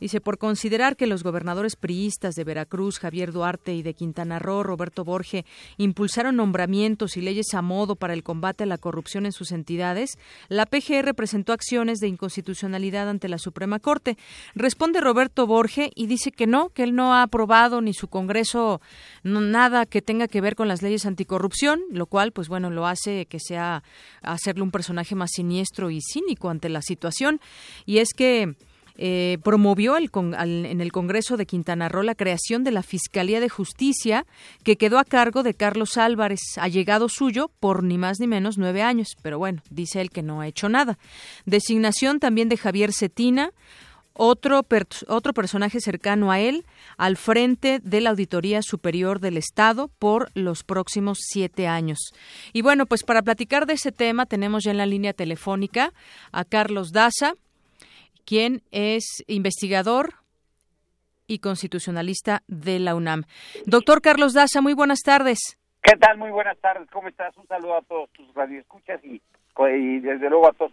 Dice, 0.01 0.21
por 0.21 0.39
considerar 0.39 0.97
que 0.97 1.07
los 1.07 1.23
gobernadores 1.23 1.77
priistas 1.77 2.35
de 2.35 2.45
Veracruz, 2.45 2.99
Javier 2.99 3.33
Duarte, 3.33 3.75
y 3.75 3.83
de 3.83 3.95
Quintana 3.95 4.39
Roo, 4.39 4.63
Roberto 4.63 5.05
Borge, 5.05 5.45
impulsaron 5.79 6.37
nombramientos 6.37 7.17
y 7.17 7.21
leyes 7.21 7.55
a 7.55 7.63
modo 7.63 7.97
para 7.97 8.13
el 8.13 8.23
combate 8.23 8.65
a 8.65 8.67
la 8.67 8.79
corrupción 8.79 9.27
en 9.27 9.33
sus 9.33 9.53
entidades, 9.53 10.19
la 10.49 10.67
PGR 10.67 11.15
presentó 11.15 11.53
acciones 11.53 12.01
de 12.01 12.09
inconstitucionalidad 12.09 13.09
ante 13.09 13.29
la 13.29 13.39
Suprema 13.39 13.79
Corte. 13.79 14.17
Responde 14.55 15.01
Roberto 15.01 15.47
Borge 15.47 15.91
y 15.95 16.07
dice 16.07 16.33
que 16.33 16.47
no, 16.47 16.71
que 16.71 16.83
él 16.83 16.95
no 16.95 17.15
ha 17.15 17.23
aprobado 17.23 17.81
ni 17.81 17.95
su 17.95 18.09
Congreso 18.09 18.81
nada 19.23 19.87
que 19.87 20.03
tenga 20.03 20.29
que 20.29 20.41
ver 20.41 20.57
con 20.57 20.69
las 20.69 20.83
leyes 20.83 21.07
anticorrupción, 21.07 21.81
lo 21.91 22.07
cual, 22.07 22.33
pues 22.33 22.49
bueno, 22.49 22.71
lo 22.71 22.87
hace 22.87 23.27
que 23.27 23.41
sea 23.41 23.83
hacerle 24.23 24.63
un 24.63 24.71
personaje 24.71 25.15
más 25.15 25.31
siniestro 25.33 25.91
y 25.91 26.01
cínico 26.01 26.51
ante 26.51 26.69
la 26.69 26.83
situación. 26.83 27.41
Y 27.87 27.99
es 27.99 28.09
que 28.15 28.55
eh, 28.97 29.39
promovió 29.43 29.97
el 29.97 30.11
al, 30.37 30.67
en 30.67 30.81
el 30.81 30.93
Congreso 30.93 31.37
de 31.37 31.47
Quintana 31.47 31.89
Roo 31.89 32.03
la 32.03 32.15
creación 32.15 32.63
de 32.63 32.71
la 32.71 32.83
Fiscalía 32.83 33.41
de 33.41 33.49
Justicia, 33.49 34.27
que 34.63 34.77
quedó 34.77 34.99
a 34.99 35.05
cargo 35.05 35.43
de 35.43 35.55
Carlos 35.55 35.97
Álvarez, 35.97 36.41
allegado 36.57 37.09
suyo 37.09 37.51
por 37.61 37.83
ni 37.83 37.99
más 37.99 38.21
ni 38.21 38.27
menos 38.27 38.59
nueve 38.59 38.83
años. 38.83 39.17
Pero 39.23 39.39
bueno, 39.39 39.63
dice 39.71 40.01
él 40.01 40.11
que 40.11 40.23
no 40.23 40.41
ha 40.41 40.47
hecho 40.47 40.69
nada. 40.69 40.99
Designación 41.45 42.21
también 42.21 42.49
de 42.49 42.57
Javier 42.57 42.93
Cetina, 42.93 43.51
otro, 44.15 44.63
per, 44.63 44.87
otro 45.09 45.35
personaje 45.35 45.81
cercano 45.81 46.31
a 46.31 46.39
él 46.39 46.65
al 46.97 47.17
frente 47.17 47.81
de 47.83 48.01
la 48.01 48.11
Auditoría 48.11 48.63
Superior 48.63 49.21
del 49.21 49.37
Estado 49.37 49.89
por 49.99 50.31
los 50.35 50.63
próximos 50.63 51.19
siete 51.21 51.67
años. 51.67 51.99
Y 52.53 52.63
bueno, 52.63 52.87
pues 52.87 53.03
para 53.03 53.23
platicar 53.23 53.67
de 53.67 53.75
ese 53.75 53.93
tema 53.93 54.27
tenemos 54.27 54.63
ya 54.65 54.71
en 54.71 54.79
la 54.79 54.87
línea 54.87 55.13
telefónica 55.13 55.93
a 56.31 56.45
Carlos 56.45 56.93
Daza, 56.93 57.35
quien 58.25 58.63
es 58.71 59.25
investigador 59.27 60.15
y 61.27 61.39
constitucionalista 61.39 62.43
de 62.47 62.79
la 62.79 62.95
UNAM. 62.95 63.25
Doctor 63.67 64.03
Carlos 64.03 64.35
Daza, 64.35 64.61
muy 64.61 64.75
buenas 64.75 65.01
tardes. 65.01 65.59
¿Qué 65.83 65.97
tal? 65.97 66.19
Muy 66.19 66.31
buenas 66.31 66.59
tardes. 66.59 66.89
¿Cómo 66.91 67.09
estás? 67.09 67.37
Un 67.37 67.47
saludo 67.47 67.77
a 67.77 67.83
todos 67.83 68.11
tus 68.11 68.33
radioescuchas 68.35 69.05
y 69.05 69.21
y 69.71 70.01
desde 70.01 70.29
luego 70.29 70.49
a 70.49 70.53
todos 70.53 70.73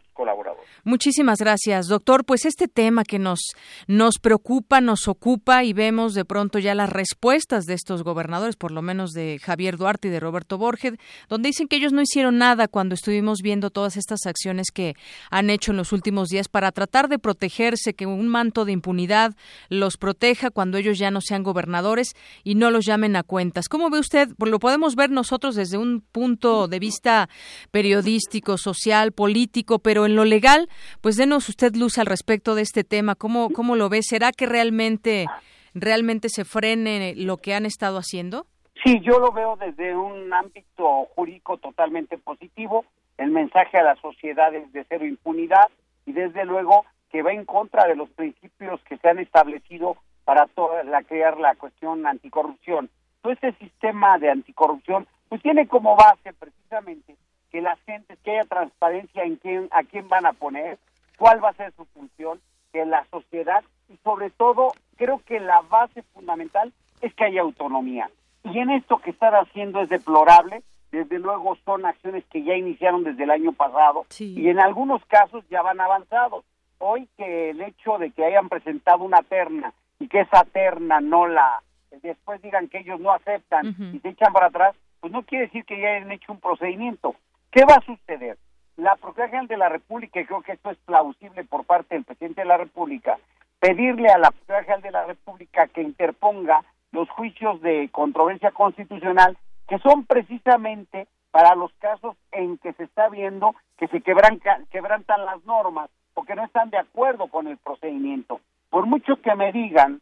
Muchísimas 0.84 1.40
gracias, 1.40 1.88
doctor. 1.88 2.26
Pues 2.26 2.46
este 2.46 2.68
tema 2.68 3.04
que 3.04 3.20
nos 3.20 3.40
nos 3.88 4.20
preocupa, 4.20 4.82
nos 4.82 5.08
ocupa 5.08 5.64
y 5.64 5.74
vemos 5.74 6.14
de 6.14 6.26
pronto 6.26 6.60
ya 6.60 6.76
las 6.76 6.90
respuestas 6.90 7.66
de 7.66 7.74
estos 7.74 8.04
gobernadores, 8.04 8.56
por 8.56 8.72
lo 8.72 8.82
menos 8.82 9.12
de 9.12 9.40
Javier 9.42 9.78
Duarte 9.78 10.08
y 10.08 10.12
de 10.12 10.20
Roberto 10.20 10.58
Borges, 10.58 10.94
donde 11.30 11.50
dicen 11.50 11.68
que 11.68 11.76
ellos 11.76 11.94
no 11.94 12.02
hicieron 12.02 12.38
nada 12.38 12.68
cuando 12.68 12.96
estuvimos 12.96 13.42
viendo 13.42 13.70
todas 13.70 13.98
estas 13.98 14.26
acciones 14.26 14.72
que 14.72 14.96
han 15.30 15.50
hecho 15.50 15.72
en 15.72 15.78
los 15.78 15.92
últimos 15.92 16.30
días 16.30 16.48
para 16.48 16.72
tratar 16.72 17.10
de 17.10 17.20
protegerse, 17.20 17.94
que 17.94 18.06
un 18.06 18.28
manto 18.28 18.66
de 18.66 18.72
impunidad 18.72 19.36
los 19.70 19.98
proteja 19.98 20.50
cuando 20.50 20.78
ellos 20.78 20.98
ya 20.98 21.12
no 21.12 21.22
sean 21.22 21.44
gobernadores 21.44 22.14
y 22.44 22.56
no 22.56 22.72
los 22.72 22.86
llamen 22.86 23.16
a 23.16 23.24
cuentas. 23.24 23.68
¿Cómo 23.68 23.90
ve 23.90 24.00
usted? 24.00 24.30
Lo 24.38 24.60
podemos 24.60 24.96
ver 24.96 25.10
nosotros 25.10 25.56
desde 25.56 25.78
un 25.78 26.02
punto 26.02 26.68
de 26.68 26.80
vista 26.80 27.30
periodístico, 27.72 28.58
social, 28.58 29.12
político, 29.12 29.80
pero 29.80 30.06
en 30.06 30.11
lo 30.16 30.26
legal, 30.26 30.70
pues 31.02 31.18
denos 31.18 31.50
usted 31.50 31.76
luz 31.76 31.98
al 31.98 32.06
respecto 32.06 32.56
de 32.56 32.62
este 32.62 32.84
tema. 32.84 33.16
¿Cómo, 33.16 33.50
cómo 33.50 33.76
lo 33.76 33.90
ve? 33.90 34.02
¿Será 34.04 34.32
que 34.32 34.46
realmente, 34.46 35.26
realmente 35.74 36.30
se 36.30 36.46
frene 36.46 37.14
lo 37.16 37.38
que 37.38 37.54
han 37.54 37.66
estado 37.66 37.98
haciendo? 37.98 38.46
Sí, 38.84 39.00
yo 39.02 39.20
lo 39.20 39.32
veo 39.32 39.58
desde 39.58 39.96
un 39.96 40.34
ámbito 40.34 41.06
jurídico 41.16 41.58
totalmente 41.58 42.18
positivo. 42.18 42.86
El 43.18 43.32
mensaje 43.32 43.78
a 43.78 43.84
la 43.84 43.96
sociedad 43.98 44.54
es 44.56 44.72
de 44.74 44.86
cero 44.90 45.06
impunidad 45.06 45.70
y 46.06 46.14
desde 46.14 46.46
luego 46.46 46.86
que 47.12 47.22
va 47.22 47.32
en 47.34 47.46
contra 47.46 47.86
de 47.88 47.96
los 47.96 48.10
principios 48.10 48.82
que 48.88 48.98
se 48.98 49.10
han 49.10 49.20
establecido 49.20 49.98
para 50.24 50.48
toda 50.48 50.84
la 50.84 51.04
crear 51.04 51.38
la 51.40 51.56
cuestión 51.56 52.08
anticorrupción. 52.08 52.90
Todo 53.22 53.34
ese 53.34 53.52
sistema 53.54 54.18
de 54.18 54.32
anticorrupción 54.32 55.08
pues 55.30 55.42
tiene 55.42 55.68
como 55.68 55.96
base 55.96 56.34
precisamente 56.34 57.16
que 57.52 57.62
las 57.62 57.80
gentes, 57.82 58.18
que 58.24 58.32
haya 58.32 58.46
transparencia 58.46 59.24
en 59.24 59.36
quién, 59.36 59.68
a 59.72 59.84
quién 59.84 60.08
van 60.08 60.26
a 60.26 60.34
poner, 60.34 60.78
cuál 61.18 61.44
va 61.44 61.50
a 61.50 61.54
ser 61.54 61.74
su 61.74 61.86
función, 61.86 62.40
que 62.72 62.86
la 62.86 63.06
sociedad 63.12 63.64
y 63.90 63.98
sobre 64.04 64.30
todo 64.30 64.72
creo 64.96 65.22
que 65.26 65.40
la 65.40 65.62
base 65.62 66.04
fundamental 66.14 66.72
es 67.02 67.14
que 67.14 67.26
haya 67.26 67.42
autonomía. 67.42 68.10
Y 68.44 68.58
en 68.60 68.72
esto 68.72 68.98
que 68.98 69.12
están 69.12 69.34
haciendo 69.34 69.82
es 69.82 69.90
deplorable, 69.90 70.64
desde 70.92 71.20
luego 71.20 71.56
son 71.66 71.86
acciones 71.86 72.24
que 72.32 72.44
ya 72.44 72.56
iniciaron 72.56 73.04
desde 73.04 73.24
el 73.24 73.32
año 73.32 73.54
pasado 73.54 74.06
y 74.20 74.50
en 74.50 74.60
algunos 74.60 75.04
casos 75.06 75.44
ya 75.50 75.62
van 75.62 75.80
avanzados. 75.80 76.44
Hoy 76.80 77.08
que 77.18 77.52
el 77.52 77.62
hecho 77.62 77.98
de 77.98 78.12
que 78.12 78.26
hayan 78.26 78.50
presentado 78.50 79.04
una 79.04 79.22
terna 79.22 79.74
y 80.00 80.08
que 80.08 80.22
esa 80.22 80.44
terna 80.46 81.00
no 81.00 81.28
la 81.28 81.62
después 82.02 82.42
digan 82.42 82.68
que 82.68 82.80
ellos 82.80 83.00
no 83.00 83.12
aceptan 83.12 83.76
y 83.94 84.00
se 84.00 84.10
echan 84.10 84.34
para 84.34 84.48
atrás, 84.48 84.76
pues 85.00 85.12
no 85.12 85.24
quiere 85.24 85.46
decir 85.46 85.66
que 85.66 85.80
ya 85.80 85.90
hayan 85.90 86.12
hecho 86.12 86.32
un 86.32 86.40
procedimiento. 86.40 87.16
¿Qué 87.52 87.66
va 87.66 87.76
a 87.76 87.86
suceder? 87.86 88.38
La 88.78 88.96
Procuraduría 88.96 89.28
General 89.28 89.48
de 89.48 89.58
la 89.58 89.70
República, 89.70 90.22
y 90.22 90.26
creo 90.26 90.42
que 90.42 90.54
esto 90.54 90.72
es 90.72 90.78
plausible 90.86 91.44
por 91.44 91.66
parte 91.66 91.96
del 91.96 92.06
presidente 92.06 92.42
de 92.42 92.48
la 92.48 92.56
República, 92.56 93.18
pedirle 93.60 94.08
a 94.08 94.18
la 94.18 94.32
Procuraduría 94.32 94.64
General 94.64 94.82
de 94.82 94.92
la 94.92 95.06
República 95.06 95.68
que 95.68 95.82
interponga 95.82 96.64
los 96.94 97.10
juicios 97.10 97.62
de 97.62 97.90
controversia 97.92 98.52
constitucional, 98.52 99.38
que 99.68 99.80
son 99.80 100.06
precisamente 100.06 101.08
para 101.32 101.56
los 101.56 101.74
casos 101.74 102.16
en 102.32 102.58
que 102.58 102.72
se 102.74 102.84
está 102.86 103.10
viendo 103.10 103.54
que 103.78 103.88
se 103.90 104.02
quebran, 104.02 104.40
quebrantan 104.70 105.26
las 105.26 105.44
normas 105.46 105.90
o 106.14 106.24
que 106.24 106.36
no 106.36 106.46
están 106.46 106.70
de 106.70 106.78
acuerdo 106.78 107.28
con 107.28 107.48
el 107.48 107.58
procedimiento. 107.58 108.40
Por 108.70 108.86
mucho 108.86 109.22
que 109.22 109.36
me 109.36 109.52
digan 109.52 110.02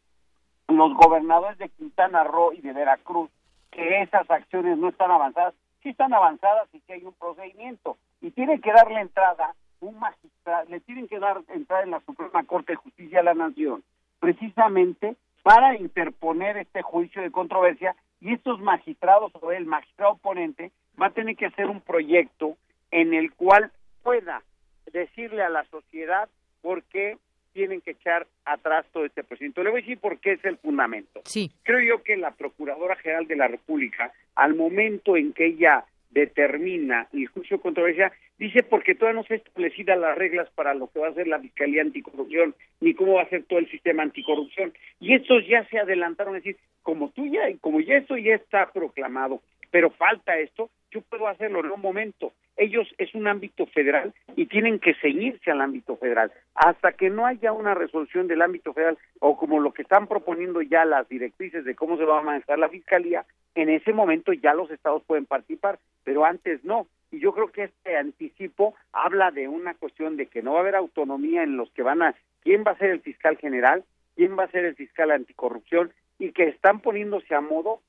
los 0.67 0.93
gobernadores 0.93 1.57
de 1.57 1.69
Quintana 1.69 2.23
Roo 2.23 2.53
y 2.53 2.61
de 2.61 2.73
Veracruz 2.73 3.31
que 3.71 4.01
esas 4.01 4.29
acciones 4.29 4.77
no 4.77 4.89
están 4.89 5.09
avanzadas, 5.11 5.53
sí 5.81 5.89
están 5.89 6.13
avanzadas 6.13 6.67
y 6.73 6.79
que 6.81 6.93
hay 6.93 7.03
un 7.03 7.13
procedimiento. 7.13 7.97
Y 8.21 8.31
tiene 8.31 8.59
que 8.59 8.71
darle 8.71 9.01
entrada 9.01 9.55
un 9.79 9.97
magistrado, 9.99 10.69
le 10.69 10.79
tienen 10.81 11.07
que 11.07 11.19
dar 11.19 11.41
entrada 11.47 11.83
en 11.83 11.91
la 11.91 12.01
Suprema 12.01 12.43
Corte 12.43 12.73
de 12.73 12.77
Justicia 12.77 13.19
de 13.19 13.23
la 13.23 13.33
Nación, 13.33 13.83
precisamente 14.19 15.15
para 15.43 15.77
interponer 15.77 16.57
este 16.57 16.81
juicio 16.81 17.21
de 17.21 17.31
controversia 17.31 17.95
y 18.19 18.33
estos 18.33 18.59
magistrados 18.59 19.31
o 19.39 19.51
el 19.51 19.65
magistrado 19.65 20.13
oponente 20.13 20.71
va 21.01 21.07
a 21.07 21.11
tener 21.11 21.37
que 21.37 21.45
hacer 21.45 21.67
un 21.67 21.81
proyecto 21.81 22.57
en 22.91 23.13
el 23.13 23.33
cual 23.33 23.71
pueda 24.03 24.43
decirle 24.91 25.43
a 25.43 25.49
la 25.49 25.63
sociedad 25.65 26.27
por 26.61 26.83
qué 26.83 27.17
tienen 27.53 27.81
que 27.81 27.91
echar 27.91 28.27
atrás 28.45 28.85
todo 28.91 29.05
este 29.05 29.23
procedimiento. 29.23 29.63
Le 29.63 29.69
voy 29.69 29.79
a 29.79 29.83
decir 29.83 29.99
por 29.99 30.19
qué 30.19 30.33
es 30.33 30.45
el 30.45 30.57
fundamento. 30.57 31.21
Sí. 31.25 31.51
Creo 31.63 31.79
yo 31.81 32.03
que 32.03 32.17
la 32.17 32.31
Procuradora 32.31 32.95
General 32.95 33.27
de 33.27 33.35
la 33.35 33.47
República, 33.47 34.13
al 34.35 34.55
momento 34.55 35.17
en 35.17 35.33
que 35.33 35.45
ella 35.45 35.85
determina 36.09 37.07
el 37.13 37.27
juicio 37.27 37.57
de 37.57 37.63
controversia, 37.63 38.11
dice 38.37 38.63
porque 38.63 38.95
todavía 38.95 39.21
no 39.21 39.27
se 39.27 39.35
han 39.35 39.39
establecido 39.41 39.95
las 39.95 40.17
reglas 40.17 40.49
para 40.55 40.73
lo 40.73 40.87
que 40.87 40.99
va 40.99 41.09
a 41.09 41.13
ser 41.13 41.27
la 41.27 41.39
Fiscalía 41.39 41.81
Anticorrupción, 41.81 42.55
ni 42.79 42.93
cómo 42.93 43.13
va 43.15 43.23
a 43.23 43.29
ser 43.29 43.43
todo 43.43 43.59
el 43.59 43.69
sistema 43.69 44.03
anticorrupción. 44.03 44.73
Y 44.99 45.13
estos 45.13 45.47
ya 45.47 45.65
se 45.65 45.79
adelantaron 45.79 46.33
a 46.33 46.37
decir, 46.37 46.57
como 46.81 47.09
tú 47.09 47.27
ya, 47.27 47.41
como 47.61 47.79
ya 47.81 47.97
esto 47.97 48.17
ya 48.17 48.35
está 48.35 48.71
proclamado, 48.71 49.41
pero 49.71 49.91
falta 49.91 50.39
esto, 50.39 50.69
yo 50.91 51.01
puedo 51.01 51.27
hacerlo 51.27 51.59
en 51.59 51.71
un 51.71 51.81
momento. 51.81 52.33
Ellos 52.57 52.87
es 52.97 53.13
un 53.15 53.27
ámbito 53.27 53.65
federal 53.67 54.13
y 54.35 54.47
tienen 54.47 54.79
que 54.79 54.93
ceñirse 54.95 55.51
al 55.51 55.61
ámbito 55.61 55.95
federal. 55.97 56.31
Hasta 56.55 56.91
que 56.91 57.09
no 57.09 57.25
haya 57.25 57.53
una 57.53 57.73
resolución 57.73 58.27
del 58.27 58.41
ámbito 58.41 58.73
federal 58.73 58.97
o 59.19 59.37
como 59.37 59.59
lo 59.59 59.73
que 59.73 59.83
están 59.83 60.07
proponiendo 60.07 60.61
ya 60.61 60.83
las 60.85 61.07
directrices 61.07 61.63
de 61.63 61.75
cómo 61.75 61.97
se 61.97 62.05
va 62.05 62.19
a 62.19 62.23
manejar 62.23 62.59
la 62.59 62.69
fiscalía, 62.69 63.25
en 63.55 63.69
ese 63.69 63.93
momento 63.93 64.33
ya 64.33 64.53
los 64.53 64.69
estados 64.71 65.03
pueden 65.03 65.25
participar, 65.25 65.79
pero 66.03 66.25
antes 66.25 66.63
no. 66.63 66.87
Y 67.11 67.19
yo 67.19 67.33
creo 67.33 67.51
que 67.51 67.63
este 67.63 67.97
anticipo 67.97 68.75
habla 68.91 69.31
de 69.31 69.47
una 69.47 69.73
cuestión 69.73 70.17
de 70.17 70.27
que 70.27 70.41
no 70.41 70.53
va 70.53 70.59
a 70.59 70.61
haber 70.61 70.75
autonomía 70.75 71.43
en 71.43 71.57
los 71.57 71.71
que 71.71 71.81
van 71.81 72.01
a, 72.01 72.15
quién 72.41 72.63
va 72.65 72.71
a 72.71 72.77
ser 72.77 72.91
el 72.91 73.01
fiscal 73.01 73.37
general, 73.37 73.83
quién 74.15 74.37
va 74.37 74.43
a 74.43 74.51
ser 74.51 74.65
el 74.65 74.75
fiscal 74.75 75.11
anticorrupción 75.11 75.93
y 76.19 76.31
que 76.33 76.49
están 76.49 76.81
poniéndose 76.81 77.33
a 77.33 77.41
modo 77.41 77.81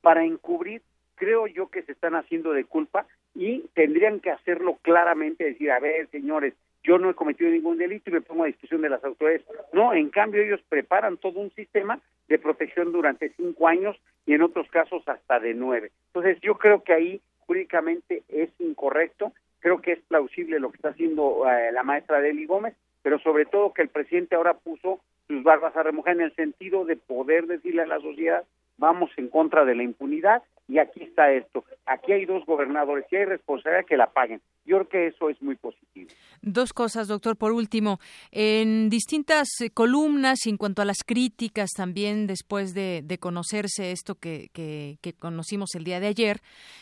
para 0.00 0.24
encubrir 0.24 0.82
creo 1.22 1.46
yo 1.46 1.68
que 1.68 1.82
se 1.82 1.92
están 1.92 2.16
haciendo 2.16 2.52
de 2.52 2.64
culpa 2.64 3.06
y 3.32 3.60
tendrían 3.74 4.18
que 4.18 4.32
hacerlo 4.32 4.78
claramente, 4.82 5.44
decir, 5.44 5.70
a 5.70 5.78
ver, 5.78 6.08
señores, 6.08 6.52
yo 6.82 6.98
no 6.98 7.08
he 7.08 7.14
cometido 7.14 7.48
ningún 7.48 7.78
delito 7.78 8.10
y 8.10 8.14
me 8.14 8.22
pongo 8.22 8.42
a 8.42 8.48
discusión 8.48 8.82
de 8.82 8.88
las 8.88 9.04
autoridades. 9.04 9.46
No, 9.72 9.94
en 9.94 10.10
cambio 10.10 10.42
ellos 10.42 10.60
preparan 10.68 11.18
todo 11.18 11.38
un 11.38 11.52
sistema 11.52 12.00
de 12.26 12.40
protección 12.40 12.90
durante 12.90 13.32
cinco 13.36 13.68
años 13.68 13.96
y 14.26 14.34
en 14.34 14.42
otros 14.42 14.68
casos 14.70 15.06
hasta 15.06 15.38
de 15.38 15.54
nueve. 15.54 15.92
Entonces 16.08 16.40
yo 16.40 16.58
creo 16.58 16.82
que 16.82 16.92
ahí 16.92 17.20
jurídicamente 17.46 18.24
es 18.28 18.50
incorrecto, 18.58 19.32
creo 19.60 19.80
que 19.80 19.92
es 19.92 20.00
plausible 20.00 20.58
lo 20.58 20.72
que 20.72 20.78
está 20.78 20.88
haciendo 20.88 21.48
eh, 21.48 21.70
la 21.70 21.84
maestra 21.84 22.20
Deli 22.20 22.46
Gómez, 22.46 22.74
pero 23.02 23.20
sobre 23.20 23.44
todo 23.44 23.72
que 23.72 23.82
el 23.82 23.90
presidente 23.90 24.34
ahora 24.34 24.54
puso 24.54 24.98
sus 25.28 25.44
barbas 25.44 25.76
a 25.76 25.84
remojar 25.84 26.14
en 26.14 26.22
el 26.22 26.34
sentido 26.34 26.84
de 26.84 26.96
poder 26.96 27.46
decirle 27.46 27.82
a 27.82 27.86
la 27.86 28.00
sociedad 28.00 28.42
vamos 28.76 29.10
en 29.16 29.28
contra 29.28 29.64
de 29.64 29.76
la 29.76 29.84
impunidad 29.84 30.42
y 30.68 30.78
aquí 30.78 31.02
está 31.02 31.32
esto. 31.32 31.64
Aquí 31.86 32.12
hay 32.12 32.24
dos 32.24 32.44
gobernadores 32.46 33.04
y 33.10 33.16
hay 33.16 33.24
responsabilidad 33.24 33.84
que 33.86 33.96
la 33.96 34.12
paguen. 34.12 34.40
Yo 34.64 34.76
creo 34.78 34.88
que 34.88 35.06
eso 35.08 35.28
es 35.28 35.42
muy 35.42 35.56
positivo. 35.56 36.08
Dos 36.40 36.72
cosas, 36.72 37.08
doctor. 37.08 37.36
Por 37.36 37.52
último, 37.52 37.98
en 38.30 38.88
distintas 38.88 39.48
eh, 39.60 39.70
columnas 39.70 40.46
en 40.46 40.56
cuanto 40.56 40.80
a 40.80 40.84
las 40.84 41.02
críticas 41.04 41.70
también 41.76 42.26
después 42.26 42.74
de, 42.74 43.04
conocerse 43.20 43.92
esto 43.92 44.14
que, 44.14 44.48
que, 44.52 45.12
conocimos 45.18 45.74
el 45.74 45.84
día 45.84 46.00
de 46.00 46.06
ayer, 46.06 46.40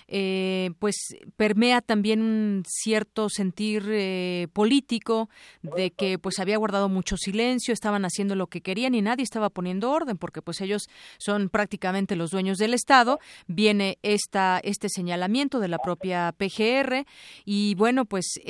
eh, 0.09 0.70
pues 0.78 1.16
permea 1.37 1.81
también 1.81 2.22
un 2.22 2.62
cierto 2.66 3.28
sentir 3.28 3.85
eh, 3.89 4.47
político 4.53 5.28
de 5.62 5.91
que 5.91 6.18
pues 6.18 6.39
había 6.39 6.57
guardado 6.57 6.89
mucho 6.89 7.16
silencio, 7.16 7.74
estaban 7.74 8.05
haciendo 8.05 8.35
lo 8.37 8.47
que 8.47 8.61
querían 8.61 8.95
y 8.95 9.03
nadie 9.03 9.24
estaba 9.24 9.51
poniendo 9.51 9.91
orden 9.91 10.16
porque 10.16 10.43
pues 10.43 10.61
ellos 10.61 10.89
son 11.18 11.49
prácticamente 11.49 12.16
los 12.16 12.31
dueños 12.31 12.59
del 12.59 12.74
Estado. 12.74 13.18
Viene 13.70 13.98
esta, 14.02 14.58
este 14.64 14.88
señalamiento 14.88 15.60
de 15.60 15.68
la 15.68 15.78
propia 15.78 16.34
PGR 16.36 17.06
y 17.44 17.76
bueno, 17.76 18.04
pues 18.04 18.40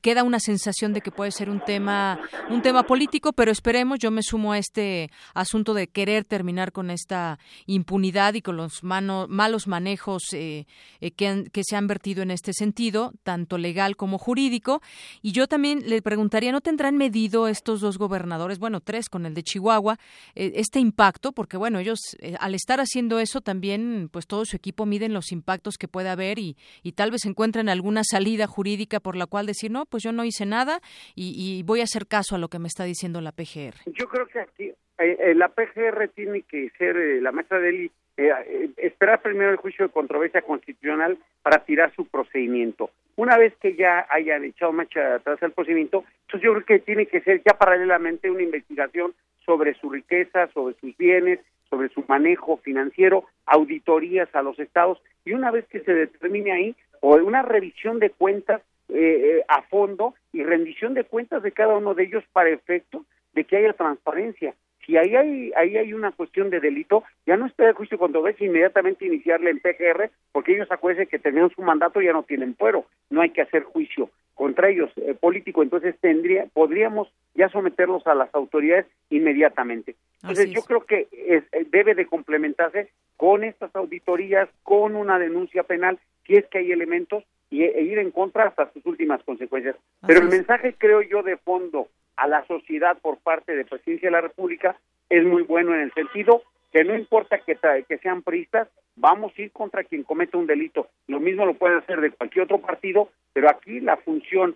queda 0.00 0.24
una 0.24 0.40
sensación 0.40 0.94
de 0.94 1.02
que 1.02 1.10
puede 1.10 1.32
ser 1.32 1.50
un 1.50 1.60
tema 1.60 2.18
un 2.48 2.62
tema 2.62 2.84
político, 2.84 3.32
pero 3.32 3.52
esperemos, 3.52 3.98
yo 3.98 4.10
me 4.10 4.22
sumo 4.22 4.52
a 4.52 4.58
este 4.58 5.10
asunto 5.34 5.74
de 5.74 5.88
querer 5.88 6.24
terminar 6.24 6.72
con 6.72 6.90
esta 6.90 7.38
impunidad 7.66 8.34
y 8.34 8.42
con 8.42 8.56
los 8.56 8.82
malos 8.82 9.66
manejos 9.66 10.32
eh, 10.32 10.66
eh, 11.00 11.10
que, 11.12 11.44
que 11.52 11.62
se 11.64 11.76
han 11.76 11.86
vertido 11.86 12.22
en 12.22 12.30
este 12.30 12.52
sentido, 12.52 13.12
tanto 13.22 13.58
legal 13.58 13.96
como 13.96 14.18
jurídico. 14.18 14.80
Y 15.22 15.32
yo 15.32 15.46
también 15.46 15.82
le 15.86 16.02
preguntaría, 16.02 16.52
¿no 16.52 16.60
tendrán 16.60 16.96
medido 16.96 17.48
estos 17.48 17.80
dos 17.80 17.98
gobernadores, 17.98 18.58
bueno, 18.58 18.80
tres 18.80 19.08
con 19.08 19.26
el 19.26 19.34
de 19.34 19.42
Chihuahua, 19.42 19.98
eh, 20.34 20.52
este 20.56 20.80
impacto? 20.80 21.32
Porque 21.32 21.56
bueno, 21.56 21.78
ellos 21.78 21.98
al 22.38 22.54
estar 22.54 22.80
haciendo 22.80 23.18
eso 23.18 23.40
también, 23.40 24.08
pues 24.10 24.26
todo 24.26 24.44
su 24.44 24.56
equipo 24.56 24.69
miden 24.86 25.14
los 25.14 25.32
impactos 25.32 25.76
que 25.78 25.88
puede 25.88 26.08
haber 26.08 26.38
y, 26.38 26.56
y 26.82 26.92
tal 26.92 27.10
vez 27.10 27.24
encuentren 27.24 27.68
alguna 27.68 28.02
salida 28.04 28.46
jurídica 28.46 29.00
por 29.00 29.16
la 29.16 29.26
cual 29.26 29.46
decir, 29.46 29.70
no, 29.70 29.86
pues 29.86 30.02
yo 30.02 30.12
no 30.12 30.24
hice 30.24 30.46
nada 30.46 30.80
y, 31.14 31.62
voy 31.64 31.80
a 31.80 31.84
hacer 31.84 32.06
caso 32.06 32.34
a 32.34 32.38
lo 32.38 32.48
que 32.48 32.58
me 32.58 32.68
está 32.68 32.84
diciendo 32.84 33.20
la 33.20 33.32
PGR. 33.32 33.74
Yo 33.86 34.08
creo 34.08 34.26
que 34.26 34.40
aquí 34.40 34.64
eh, 34.64 34.76
eh, 34.98 35.34
la 35.34 35.48
PGR 35.48 36.08
tiene 36.14 36.42
que 36.42 36.70
ser 36.78 36.96
eh, 36.96 37.20
la 37.20 37.32
maestra 37.32 37.58
de 37.58 37.90
eh, 38.16 38.70
esperar 38.76 39.22
primero 39.22 39.50
el 39.50 39.56
juicio 39.56 39.86
de 39.86 39.92
controversia 39.92 40.42
constitucional 40.42 41.16
para 41.42 41.64
tirar 41.64 41.94
su 41.94 42.06
procedimiento. 42.06 42.90
Una 43.16 43.38
vez 43.38 43.54
que 43.60 43.74
ya 43.76 44.06
hayan 44.10 44.44
echado 44.44 44.72
marcha 44.72 45.14
atrás 45.14 45.42
el 45.42 45.52
procedimiento, 45.52 46.04
entonces 46.26 46.42
yo 46.42 46.52
creo 46.52 46.66
que 46.66 46.78
tiene 46.80 47.06
que 47.06 47.22
ser 47.22 47.42
ya 47.46 47.56
paralelamente 47.56 48.30
una 48.30 48.42
investigación 48.42 49.14
sobre 49.46 49.74
su 49.74 49.90
riqueza, 49.90 50.48
sobre 50.48 50.74
sus 50.80 50.94
bienes, 50.98 51.40
sobre 51.70 51.88
su 51.90 52.04
manejo 52.08 52.58
financiero, 52.58 53.24
auditorías 53.46 54.28
a 54.34 54.42
los 54.42 54.58
estados 54.58 55.00
y 55.24 55.32
una 55.32 55.50
vez 55.50 55.66
que 55.68 55.80
se 55.80 55.94
determine 55.94 56.52
ahí, 56.52 56.76
o 57.00 57.14
una 57.14 57.42
revisión 57.42 57.98
de 57.98 58.10
cuentas 58.10 58.60
eh, 58.88 59.38
eh, 59.38 59.44
a 59.48 59.62
fondo 59.62 60.14
y 60.32 60.42
rendición 60.42 60.94
de 60.94 61.04
cuentas 61.04 61.42
de 61.42 61.52
cada 61.52 61.76
uno 61.76 61.94
de 61.94 62.04
ellos 62.04 62.24
para 62.32 62.50
efecto 62.50 63.04
de 63.32 63.44
que 63.44 63.56
haya 63.56 63.72
transparencia. 63.72 64.54
Si 64.86 64.96
ahí 64.96 65.14
hay, 65.14 65.52
ahí 65.56 65.76
hay 65.76 65.92
una 65.92 66.12
cuestión 66.12 66.50
de 66.50 66.60
delito, 66.60 67.04
ya 67.26 67.36
no 67.36 67.46
espera 67.46 67.70
el 67.70 67.74
juicio 67.74 67.98
controversia 67.98 68.46
inmediatamente 68.46 69.06
iniciarle 69.06 69.50
en 69.50 69.60
PGR, 69.60 70.10
porque 70.32 70.54
ellos 70.54 70.70
acuérdense 70.70 71.08
que 71.08 71.18
tenían 71.18 71.50
su 71.50 71.62
mandato 71.62 72.00
y 72.00 72.06
ya 72.06 72.12
no 72.12 72.22
tienen 72.22 72.54
fuero, 72.56 72.86
no 73.10 73.20
hay 73.20 73.30
que 73.30 73.42
hacer 73.42 73.62
juicio 73.64 74.10
contra 74.40 74.70
ellos 74.70 74.90
eh, 74.96 75.12
político, 75.12 75.62
entonces 75.62 75.94
tendría, 76.00 76.46
podríamos 76.54 77.12
ya 77.34 77.50
someterlos 77.50 78.06
a 78.06 78.14
las 78.14 78.34
autoridades 78.34 78.86
inmediatamente. 79.10 79.96
Entonces 80.22 80.50
yo 80.50 80.62
creo 80.62 80.86
que 80.86 81.08
es, 81.12 81.44
debe 81.70 81.94
de 81.94 82.06
complementarse 82.06 82.88
con 83.18 83.44
estas 83.44 83.76
auditorías, 83.76 84.48
con 84.62 84.96
una 84.96 85.18
denuncia 85.18 85.62
penal, 85.64 85.98
si 86.26 86.36
es 86.36 86.46
que 86.46 86.56
hay 86.56 86.72
elementos 86.72 87.22
y, 87.50 87.64
e 87.64 87.82
ir 87.82 87.98
en 87.98 88.10
contra 88.12 88.44
hasta 88.44 88.72
sus 88.72 88.86
últimas 88.86 89.22
consecuencias. 89.24 89.76
Pero 90.06 90.20
el 90.20 90.28
mensaje, 90.28 90.74
creo 90.78 91.02
yo, 91.02 91.22
de 91.22 91.36
fondo 91.36 91.88
a 92.20 92.28
la 92.28 92.46
sociedad 92.46 92.98
por 92.98 93.18
parte 93.18 93.56
de 93.56 93.64
Presidencia 93.64 94.08
de 94.08 94.12
la 94.12 94.20
República 94.20 94.76
es 95.08 95.24
muy 95.24 95.42
bueno 95.42 95.74
en 95.74 95.80
el 95.80 95.92
sentido 95.94 96.42
que 96.70 96.84
no 96.84 96.94
importa 96.94 97.38
que, 97.38 97.56
que 97.88 97.98
sean 97.98 98.22
priistas, 98.22 98.68
vamos 98.94 99.32
a 99.36 99.42
ir 99.42 99.50
contra 99.50 99.84
quien 99.84 100.04
cometa 100.04 100.36
un 100.36 100.46
delito. 100.46 100.88
Lo 101.08 101.18
mismo 101.18 101.46
lo 101.46 101.54
puede 101.54 101.78
hacer 101.78 102.00
de 102.00 102.10
cualquier 102.10 102.44
otro 102.44 102.60
partido, 102.60 103.08
pero 103.32 103.48
aquí 103.48 103.80
la 103.80 103.96
función 103.96 104.54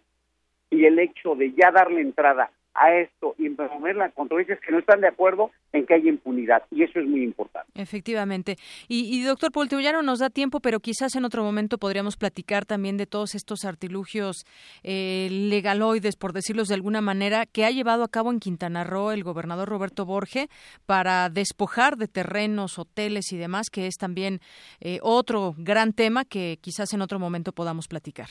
y 0.70 0.84
el 0.84 0.98
hecho 0.98 1.34
de 1.34 1.52
ya 1.52 1.70
darle 1.70 2.02
entrada 2.02 2.50
a 2.74 2.92
esto 2.92 3.34
y 3.38 3.48
promover 3.50 3.96
la 3.96 4.10
controversia 4.10 4.58
que 4.64 4.72
no 4.72 4.78
están 4.78 5.00
de 5.00 5.08
acuerdo 5.08 5.50
en 5.72 5.86
que 5.86 5.94
haya 5.94 6.08
impunidad 6.08 6.62
y 6.70 6.82
eso 6.82 7.00
es 7.00 7.06
muy 7.06 7.22
importante. 7.22 7.70
Efectivamente. 7.74 8.56
Y, 8.88 9.22
doctor 9.22 9.50
ya 9.80 9.92
no 9.92 10.02
nos 10.02 10.18
da 10.18 10.30
tiempo, 10.30 10.60
pero 10.60 10.80
quizás 10.80 11.14
en 11.14 11.24
otro 11.24 11.42
momento 11.42 11.78
podríamos 11.78 12.16
platicar 12.16 12.64
también 12.64 12.96
de 12.96 13.06
todos 13.06 13.34
estos 13.34 13.64
artilugios 13.64 14.44
eh, 14.82 15.28
legaloides, 15.30 16.16
por 16.16 16.32
decirlos 16.32 16.68
de 16.68 16.74
alguna 16.74 17.00
manera, 17.00 17.46
que 17.46 17.64
ha 17.64 17.70
llevado 17.70 18.04
a 18.04 18.08
cabo 18.08 18.30
en 18.30 18.40
Quintana 18.40 18.84
Roo 18.84 19.12
el 19.12 19.24
gobernador 19.24 19.68
Roberto 19.68 20.04
Borge 20.04 20.48
para 20.86 21.28
despojar 21.30 21.96
de 21.96 22.08
terrenos, 22.08 22.78
hoteles 22.78 23.32
y 23.32 23.36
demás, 23.36 23.70
que 23.70 23.86
es 23.86 23.96
también 23.96 24.40
eh, 24.80 24.98
otro 25.02 25.54
gran 25.56 25.92
tema 25.92 26.24
que 26.24 26.58
quizás 26.60 26.92
en 26.92 27.02
otro 27.02 27.18
momento 27.18 27.52
podamos 27.52 27.88
platicar. 27.88 28.28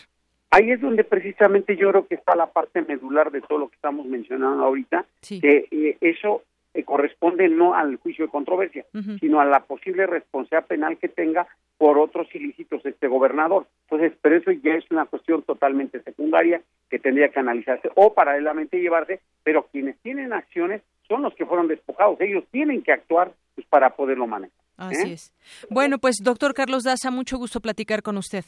Ahí 0.55 0.69
es 0.69 0.79
donde 0.79 1.03
precisamente 1.03 1.75
yo 1.75 1.89
creo 1.89 2.07
que 2.07 2.13
está 2.13 2.35
la 2.35 2.45
parte 2.45 2.83
medular 2.83 3.31
de 3.31 3.41
todo 3.41 3.57
lo 3.57 3.69
que 3.69 3.75
estamos 3.75 4.05
mencionando 4.05 4.63
ahorita, 4.63 5.03
que 5.27 5.65
eh, 5.71 5.97
eso 5.99 6.43
eh, 6.75 6.83
corresponde 6.83 7.49
no 7.49 7.73
al 7.73 7.95
juicio 7.95 8.25
de 8.25 8.31
controversia, 8.31 8.85
sino 9.19 9.39
a 9.39 9.45
la 9.45 9.61
posible 9.61 10.05
responsabilidad 10.05 10.67
penal 10.67 10.97
que 10.97 11.09
tenga 11.09 11.47
por 11.79 11.97
otros 11.97 12.27
ilícitos 12.35 12.85
este 12.85 13.07
gobernador. 13.07 13.65
Entonces, 13.89 14.15
pero 14.21 14.37
eso 14.37 14.51
ya 14.51 14.75
es 14.75 14.85
una 14.91 15.05
cuestión 15.05 15.41
totalmente 15.41 16.03
secundaria 16.03 16.61
que 16.87 16.99
tendría 16.99 17.29
que 17.29 17.39
analizarse 17.39 17.89
o 17.95 18.13
paralelamente 18.13 18.79
llevarse, 18.79 19.21
pero 19.43 19.67
quienes 19.71 19.97
tienen 20.03 20.33
acciones 20.33 20.83
son 21.07 21.23
los 21.23 21.33
que 21.33 21.47
fueron 21.47 21.67
despojados, 21.67 22.21
ellos 22.21 22.43
tienen 22.51 22.83
que 22.83 22.91
actuar 22.91 23.33
pues, 23.55 23.65
para 23.65 23.95
poderlo 23.95 24.27
manejar. 24.27 24.55
Así 24.77 25.09
¿eh? 25.09 25.13
es. 25.13 25.33
Bueno, 25.71 25.97
pues 25.97 26.17
doctor 26.21 26.53
Carlos 26.53 26.83
Daza, 26.83 27.09
mucho 27.09 27.39
gusto 27.39 27.59
platicar 27.59 28.03
con 28.03 28.17
usted. 28.17 28.45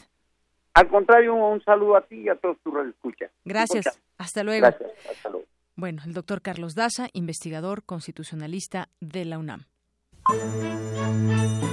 Al 0.75 0.89
contrario, 0.89 1.33
un 1.33 1.63
saludo 1.63 1.95
a 1.95 2.01
ti 2.01 2.15
y 2.17 2.29
a 2.29 2.35
todos 2.35 2.57
tus 2.61 2.73
escucha. 2.87 3.31
Gracias. 3.45 4.01
Hasta 4.17 4.43
luego. 4.43 4.67
Gracias. 4.67 4.91
Hasta 5.09 5.29
luego. 5.29 5.47
Bueno, 5.77 6.01
el 6.05 6.13
doctor 6.13 6.41
Carlos 6.41 6.75
Daza, 6.75 7.07
investigador 7.13 7.83
constitucionalista 7.83 8.89
de 8.99 9.23
la 9.23 9.39
UNAM. 9.39 9.67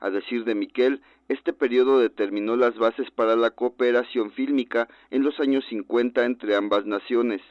A 0.00 0.10
decir 0.10 0.42
de 0.42 0.56
Miquel, 0.56 1.02
este 1.28 1.52
periodo 1.52 2.00
determinó 2.00 2.56
las 2.56 2.76
bases 2.78 3.12
para 3.12 3.36
la 3.36 3.52
cooperación 3.52 4.32
fílmica 4.32 4.88
en 5.12 5.22
los 5.22 5.38
años 5.38 5.64
50 5.68 6.24
entre 6.24 6.56
ambas 6.56 6.84
naciones. 6.84 7.42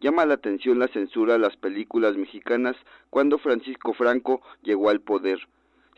Llama 0.00 0.24
la 0.24 0.34
atención 0.34 0.78
la 0.78 0.88
censura 0.88 1.34
a 1.34 1.38
las 1.38 1.56
películas 1.58 2.16
mexicanas 2.16 2.74
cuando 3.10 3.38
Francisco 3.38 3.92
Franco 3.92 4.40
llegó 4.62 4.88
al 4.88 5.02
poder. 5.02 5.38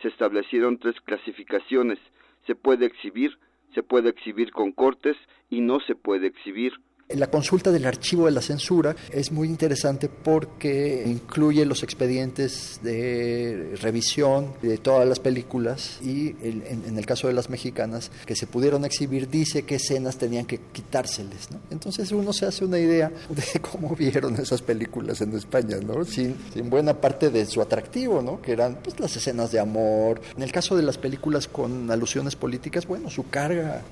Se 0.01 0.09
establecieron 0.09 0.79
tres 0.79 1.01
clasificaciones. 1.03 2.01
Se 2.45 2.57
puede 2.57 2.87
exhibir, 2.87 3.39
se 3.75 3.85
puede 3.85 4.11
exhibir 4.11 4.51
con 4.51 4.73
cortes 4.73 5.17
y 5.51 5.61
no 5.61 5.79
se 5.79 5.95
puede 5.95 6.27
exhibir. 6.27 6.73
La 7.15 7.29
consulta 7.29 7.71
del 7.71 7.85
archivo 7.87 8.27
de 8.27 8.33
la 8.33 8.41
censura 8.41 8.95
es 9.11 9.33
muy 9.33 9.49
interesante 9.49 10.09
porque 10.09 11.05
incluye 11.07 11.65
los 11.67 11.83
expedientes 11.83 12.81
de 12.83 13.75
revisión 13.81 14.55
de 14.63 14.79
todas 14.79 15.09
las 15.09 15.21
películas 15.21 15.99
y 16.03 16.35
en, 16.43 16.97
el 16.97 17.07
caso 17.07 17.29
de 17.29 17.35
las 17.35 17.51
mexicanas 17.51 18.11
que 18.27 18.37
se 18.37 18.47
pudieron 18.47 18.85
exhibir 18.85 19.29
dice 19.29 19.63
qué 19.63 19.77
escenas 19.77 20.17
tenían 20.17 20.47
que 20.47 20.59
quitárseles. 20.73 21.49
Entonces 21.71 22.13
uno 22.13 22.33
se 22.33 22.47
hace 22.47 22.65
una 22.65 22.79
idea 22.79 23.11
de 23.29 23.61
cómo 23.73 23.95
vieron 23.95 24.37
esas 24.37 24.63
películas 24.63 25.21
en 25.21 25.35
España, 25.37 25.79
¿no? 25.85 26.05
sin, 26.05 26.37
buena 26.65 27.01
parte 27.01 27.31
de 27.31 27.45
su 27.47 27.61
atractivo, 27.61 28.23
¿no? 28.23 28.41
que 28.41 28.53
eran 28.53 28.79
pues, 28.83 28.99
las 29.01 29.15
escenas 29.17 29.53
de 29.53 29.61
amor. 29.61 30.21
En 30.37 30.43
el 30.43 30.53
caso 30.53 30.77
de 30.77 30.83
las 30.83 30.99
películas 30.99 31.49
con 31.49 31.91
alusiones 31.91 32.37
políticas, 32.37 32.87
bueno, 32.87 33.11
su 33.11 33.29
carga 33.29 33.83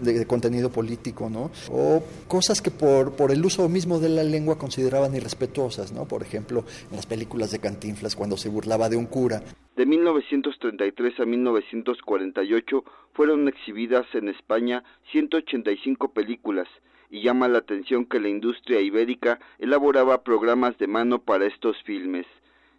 de, 0.00 0.12
de 0.12 0.26
contenido 0.26 0.70
político, 0.70 1.28
¿no? 1.28 1.50
o 1.70 2.02
cosas 2.28 2.60
que 2.60 2.69
por, 2.70 3.30
el 3.30 3.44
uso 3.44 3.68
mismo 3.68 3.98
de 3.98 4.08
la 4.08 4.22
lengua 4.22 4.58
consideraban 4.58 5.14
irrespetuosas, 5.14 5.92
¿no? 5.92 6.06
Por 6.06 6.22
ejemplo, 6.22 6.64
en 6.90 6.96
las 6.96 7.06
películas 7.06 7.50
de 7.50 7.58
Cantinflas 7.58 8.16
cuando 8.16 8.36
se 8.36 8.48
burlaba 8.48 8.88
de 8.88 8.96
un 8.96 9.06
cura. 9.06 9.42
De 9.76 9.86
1933 9.86 11.20
a 11.20 11.24
1948 11.24 12.84
fueron 13.12 13.48
exhibidas 13.48 14.06
en 14.14 14.28
España 14.28 14.84
185 15.12 16.12
películas 16.12 16.68
y 17.10 17.22
llama 17.22 17.48
la 17.48 17.58
atención 17.58 18.04
que 18.06 18.20
la 18.20 18.28
industria 18.28 18.80
ibérica 18.80 19.40
elaboraba 19.58 20.22
programas 20.22 20.78
de 20.78 20.86
mano 20.86 21.22
para 21.22 21.46
estos 21.46 21.76
filmes. 21.82 22.26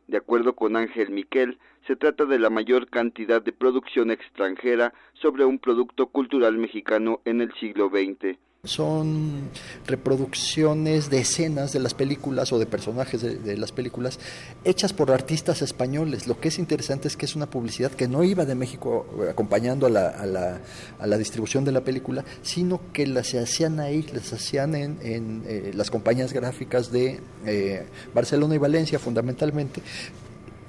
De 0.07 0.17
acuerdo 0.17 0.55
con 0.55 0.75
Ángel 0.75 1.11
Miquel, 1.11 1.57
se 1.87 1.95
trata 1.95 2.25
de 2.25 2.39
la 2.39 2.49
mayor 2.49 2.89
cantidad 2.89 3.41
de 3.41 3.51
producción 3.51 4.11
extranjera 4.11 4.93
sobre 5.13 5.45
un 5.45 5.59
producto 5.59 6.07
cultural 6.07 6.57
mexicano 6.57 7.21
en 7.25 7.41
el 7.41 7.53
siglo 7.55 7.89
XX. 7.89 8.37
Son 8.63 9.49
reproducciones 9.87 11.09
de 11.09 11.21
escenas 11.21 11.73
de 11.73 11.79
las 11.79 11.95
películas 11.95 12.53
o 12.53 12.59
de 12.59 12.67
personajes 12.67 13.19
de, 13.19 13.57
las 13.57 13.71
películas 13.71 14.19
hechas 14.63 14.93
por 14.93 15.09
artistas 15.09 15.63
españoles. 15.63 16.27
Lo 16.27 16.39
que 16.39 16.49
es 16.49 16.59
interesante 16.59 17.07
es 17.07 17.17
que 17.17 17.25
es 17.25 17.35
una 17.35 17.49
publicidad 17.49 17.89
que 17.89 18.07
no 18.07 18.23
iba 18.23 18.45
de 18.45 18.53
México 18.53 19.07
acompañando 19.27 19.87
a 19.87 19.89
la, 19.89 20.09
a 20.09 20.27
la, 20.27 20.61
a 20.99 21.07
la 21.07 21.17
distribución 21.17 21.65
de 21.65 21.71
la 21.71 21.81
película, 21.81 22.23
sino 22.43 22.79
que 22.93 23.07
las 23.07 23.33
hacían 23.33 23.79
ahí, 23.79 24.05
las 24.13 24.31
hacían 24.31 24.75
en, 24.75 24.99
en 25.01 25.43
eh, 25.47 25.71
las 25.73 25.89
compañías 25.89 26.31
gráficas 26.31 26.91
de 26.91 27.19
eh, 27.47 27.87
Barcelona 28.13 28.53
y 28.53 28.59
Valencia 28.59 28.99
fundamentalmente. 28.99 29.81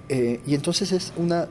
Eh, 0.08 0.40
y 0.46 0.54
entonces 0.54 0.92
es 0.92 1.12
una 1.18 1.46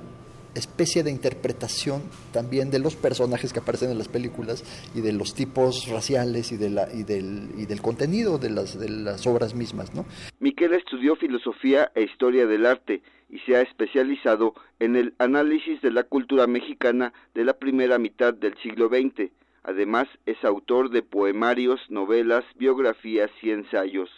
especie 0.55 1.03
de 1.03 1.11
interpretación 1.11 2.03
también 2.33 2.71
de 2.71 2.79
los 2.79 2.95
personajes 2.95 3.53
que 3.53 3.59
aparecen 3.59 3.91
en 3.91 3.97
las 3.97 4.07
películas 4.07 4.63
y 4.93 5.01
de 5.01 5.13
los 5.13 5.33
tipos 5.33 5.87
raciales 5.87 6.51
y, 6.51 6.57
de 6.57 6.69
la, 6.69 6.87
y, 6.93 7.03
del, 7.03 7.49
y 7.57 7.65
del 7.65 7.81
contenido 7.81 8.37
de 8.37 8.49
las, 8.49 8.79
de 8.79 8.89
las 8.89 9.25
obras 9.27 9.55
mismas. 9.55 9.93
¿no? 9.93 10.05
Miquel 10.39 10.73
estudió 10.73 11.15
filosofía 11.15 11.91
e 11.95 12.03
historia 12.03 12.45
del 12.47 12.65
arte 12.65 13.01
y 13.29 13.39
se 13.39 13.55
ha 13.55 13.61
especializado 13.61 14.53
en 14.79 14.95
el 14.95 15.13
análisis 15.17 15.81
de 15.81 15.91
la 15.91 16.03
cultura 16.03 16.47
mexicana 16.47 17.13
de 17.33 17.45
la 17.45 17.53
primera 17.53 17.97
mitad 17.97 18.33
del 18.33 18.55
siglo 18.57 18.89
XX. 18.89 19.31
Además, 19.63 20.07
es 20.25 20.43
autor 20.43 20.89
de 20.89 21.01
poemarios, 21.01 21.79
novelas, 21.89 22.43
biografías 22.55 23.31
y 23.41 23.51
ensayos. 23.51 24.09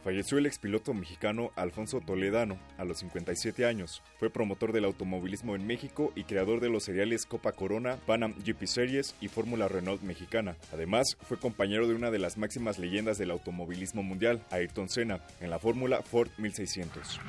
Falleció 0.03 0.38
el 0.38 0.46
expiloto 0.46 0.94
mexicano 0.94 1.53
Alfonso 1.55 2.00
Toledano 2.00 2.59
a 2.76 2.84
los 2.84 2.98
57 2.98 3.64
años. 3.66 4.03
Fue 4.18 4.30
promotor 4.30 4.72
del 4.72 4.84
automovilismo 4.84 5.55
en 5.55 5.66
México 5.66 6.12
y 6.16 6.24
creador 6.24 6.61
de 6.61 6.70
los 6.70 6.82
seriales 6.82 7.24
Copa 7.24 7.53
Corona, 7.53 7.98
Panam 8.05 8.34
GP 8.44 8.66
Series 8.66 9.14
y 9.20 9.28
Fórmula 9.28 9.68
Renault 9.68 10.03
mexicana. 10.03 10.57
Además, 10.72 11.16
fue 11.20 11.38
compañero 11.38 11.86
de 11.86 11.94
una 11.94 12.11
de 12.11 12.18
las 12.18 12.36
máximas 12.36 12.80
leyendas 12.80 13.16
del 13.18 13.30
automovilismo 13.30 14.03
mundial, 14.03 14.42
Ayrton 14.50 14.88
Senna, 14.88 15.20
en 15.40 15.50
la 15.50 15.61
Fórmula 15.61 16.03
Ford 16.03 16.30
1600. 16.38 17.20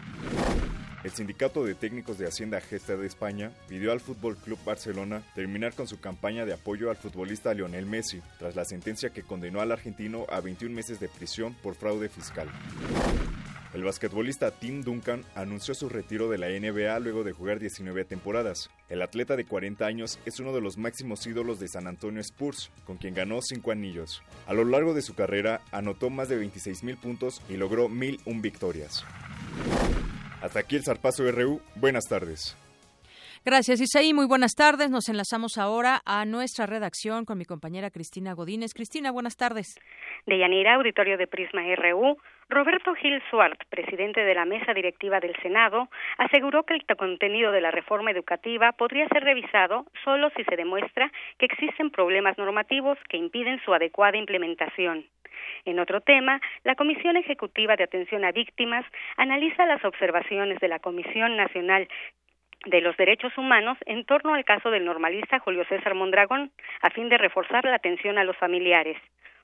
El 1.03 1.11
Sindicato 1.11 1.65
de 1.65 1.75
Técnicos 1.75 2.17
de 2.17 2.27
Hacienda 2.27 2.61
Gesta 2.61 2.95
de 2.95 3.05
España 3.05 3.51
pidió 3.67 3.91
al 3.91 3.99
Fútbol 3.99 4.37
Club 4.37 4.57
Barcelona 4.63 5.21
terminar 5.35 5.73
con 5.73 5.85
su 5.85 5.99
campaña 5.99 6.45
de 6.45 6.53
apoyo 6.53 6.89
al 6.89 6.95
futbolista 6.95 7.53
Lionel 7.53 7.85
Messi, 7.85 8.21
tras 8.39 8.55
la 8.55 8.63
sentencia 8.63 9.09
que 9.09 9.23
condenó 9.23 9.59
al 9.59 9.73
argentino 9.73 10.25
a 10.29 10.39
21 10.39 10.73
meses 10.73 11.01
de 11.01 11.09
prisión 11.09 11.55
por 11.61 11.75
fraude 11.75 12.07
fiscal. 12.07 12.47
El 13.73 13.83
basquetbolista 13.83 14.51
Tim 14.51 14.81
Duncan 14.81 15.25
anunció 15.35 15.73
su 15.73 15.89
retiro 15.89 16.29
de 16.29 16.37
la 16.37 16.47
NBA 16.47 16.97
luego 16.99 17.25
de 17.25 17.33
jugar 17.33 17.59
19 17.59 18.05
temporadas. 18.05 18.69
El 18.87 19.01
atleta 19.01 19.35
de 19.35 19.45
40 19.45 19.85
años 19.85 20.19
es 20.25 20.39
uno 20.39 20.53
de 20.53 20.61
los 20.61 20.77
máximos 20.77 21.25
ídolos 21.27 21.59
de 21.59 21.67
San 21.67 21.87
Antonio 21.87 22.21
Spurs, 22.21 22.71
con 22.85 22.97
quien 22.97 23.13
ganó 23.13 23.41
5 23.41 23.71
anillos. 23.71 24.21
A 24.45 24.53
lo 24.53 24.63
largo 24.63 24.93
de 24.93 25.01
su 25.01 25.15
carrera 25.15 25.61
anotó 25.71 26.09
más 26.09 26.29
de 26.29 26.39
26.000 26.39 26.97
puntos 26.97 27.41
y 27.49 27.57
logró 27.57 27.89
1.001 27.89 28.41
victorias. 28.41 29.03
Hasta 30.43 30.59
aquí 30.59 30.75
el 30.75 30.83
Zarpazo 30.83 31.23
RU. 31.31 31.61
Buenas 31.75 32.03
tardes. 32.03 32.57
Gracias, 33.45 33.81
Isaí. 33.81 34.13
Muy 34.13 34.25
buenas 34.25 34.55
tardes. 34.55 34.89
Nos 34.89 35.09
enlazamos 35.09 35.57
ahora 35.57 35.99
a 36.05 36.23
nuestra 36.23 36.65
redacción 36.65 37.25
con 37.25 37.37
mi 37.37 37.43
compañera 37.43 37.89
Cristina 37.89 38.33
Godínez. 38.33 38.73
Cristina, 38.73 39.11
buenas 39.11 39.35
tardes. 39.35 39.75
De 40.25 40.37
Yanira, 40.37 40.75
auditorio 40.75 41.17
de 41.17 41.27
Prisma 41.27 41.61
RU, 41.75 42.17
Roberto 42.47 42.93
Gil 42.95 43.21
Suart, 43.29 43.59
presidente 43.69 44.21
de 44.21 44.33
la 44.33 44.45
mesa 44.45 44.73
directiva 44.73 45.19
del 45.19 45.35
Senado, 45.41 45.89
aseguró 46.17 46.63
que 46.63 46.75
el 46.75 46.85
contenido 46.95 47.51
de 47.51 47.59
la 47.59 47.71
reforma 47.71 48.11
educativa 48.11 48.71
podría 48.71 49.09
ser 49.09 49.25
revisado 49.25 49.87
solo 50.05 50.29
si 50.37 50.45
se 50.45 50.55
demuestra 50.55 51.11
que 51.37 51.45
existen 51.47 51.89
problemas 51.89 52.37
normativos 52.37 52.97
que 53.09 53.17
impiden 53.17 53.59
su 53.65 53.73
adecuada 53.73 54.15
implementación. 54.15 55.05
En 55.65 55.79
otro 55.79 55.99
tema, 55.99 56.39
la 56.63 56.75
Comisión 56.75 57.17
Ejecutiva 57.17 57.75
de 57.75 57.83
Atención 57.83 58.23
a 58.23 58.31
Víctimas 58.31 58.85
analiza 59.17 59.65
las 59.65 59.83
observaciones 59.83 60.59
de 60.59 60.69
la 60.69 60.79
Comisión 60.79 61.35
Nacional 61.35 61.89
de 62.65 62.81
los 62.81 62.95
Derechos 62.97 63.37
Humanos 63.37 63.77
en 63.85 64.05
torno 64.05 64.33
al 64.33 64.45
caso 64.45 64.69
del 64.71 64.85
normalista 64.85 65.39
Julio 65.39 65.65
César 65.65 65.95
Mondragón, 65.95 66.51
a 66.81 66.89
fin 66.89 67.09
de 67.09 67.17
reforzar 67.17 67.65
la 67.65 67.75
atención 67.75 68.17
a 68.17 68.23
los 68.23 68.37
familiares. 68.37 68.97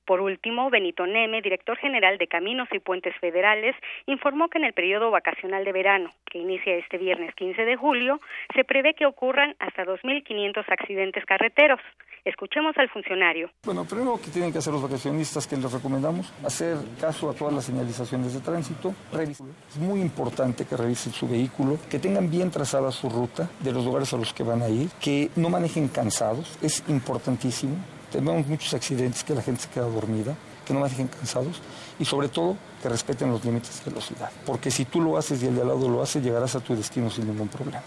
Por 0.10 0.22
último, 0.22 0.72
Benito 0.72 1.06
Neme, 1.06 1.40
director 1.40 1.78
general 1.78 2.18
de 2.18 2.26
Caminos 2.26 2.68
y 2.72 2.80
Puentes 2.80 3.14
Federales, 3.22 3.76
informó 4.08 4.50
que 4.50 4.58
en 4.58 4.64
el 4.64 4.74
periodo 4.74 5.12
vacacional 5.12 5.64
de 5.64 5.72
verano, 5.72 6.10
que 6.26 6.40
inicia 6.40 6.74
este 6.78 6.98
viernes 6.98 7.36
15 7.36 7.64
de 7.64 7.76
julio, 7.76 8.20
se 8.56 8.64
prevé 8.64 8.96
que 8.96 9.06
ocurran 9.06 9.56
hasta 9.60 9.86
2.500 9.86 10.66
accidentes 10.68 11.24
carreteros. 11.26 11.80
Escuchemos 12.26 12.76
al 12.80 12.90
funcionario. 12.90 13.52
Bueno, 13.64 13.86
primero 13.86 14.20
que 14.20 14.32
tienen 14.32 14.52
que 14.52 14.58
hacer 14.58 14.74
los 14.74 14.82
vacacionistas 14.82 15.46
que 15.46 15.58
les 15.58 15.72
recomendamos, 15.72 16.34
hacer 16.44 16.78
caso 17.00 17.30
a 17.30 17.36
todas 17.36 17.54
las 17.54 17.66
señalizaciones 17.66 18.34
de 18.34 18.40
tránsito. 18.40 18.96
Es 19.14 19.78
muy 19.78 20.02
importante 20.02 20.66
que 20.66 20.76
revisen 20.76 21.14
su 21.14 21.30
vehículo, 21.30 21.78
que 21.88 22.00
tengan 22.00 22.32
bien 22.32 22.50
trazada 22.50 22.92
su 22.92 23.12
ruta 23.12 23.48
de 23.60 23.72
los 23.72 23.86
lugares 23.86 24.12
a 24.12 24.18
los 24.18 24.34
que 24.34 24.42
van 24.42 24.64
a 24.64 24.70
ir, 24.70 24.90
que 25.00 25.30
no 25.36 25.52
manejen 25.52 25.88
cansados, 25.88 26.58
es 26.64 26.84
importantísimo 26.90 27.99
tenemos 28.12 28.48
muchos 28.48 28.74
accidentes 28.74 29.24
que 29.24 29.34
la 29.34 29.42
gente 29.42 29.64
se 29.64 29.70
queda 29.70 29.86
dormida, 29.86 30.36
que 30.66 30.74
no 30.74 30.84
dejen 30.84 31.08
cansados 31.08 31.62
y 32.00 32.06
sobre 32.06 32.30
todo 32.30 32.56
que 32.82 32.90
respeten 32.90 33.32
los 33.32 33.44
límites 33.44 33.84
de 33.84 33.92
velocidad. 33.92 34.32
Porque 34.46 34.72
si 34.72 34.86
tú 34.86 35.02
lo 35.02 35.18
haces 35.18 35.42
y 35.44 35.48
el 35.48 35.56
de 35.56 35.62
al 35.62 35.68
lado 35.68 35.90
lo 35.90 36.02
hace, 36.02 36.22
llegarás 36.22 36.56
a 36.56 36.60
tu 36.60 36.76
destino 36.76 37.10
sin 37.10 37.28
ningún 37.28 37.48
problema. 37.48 37.82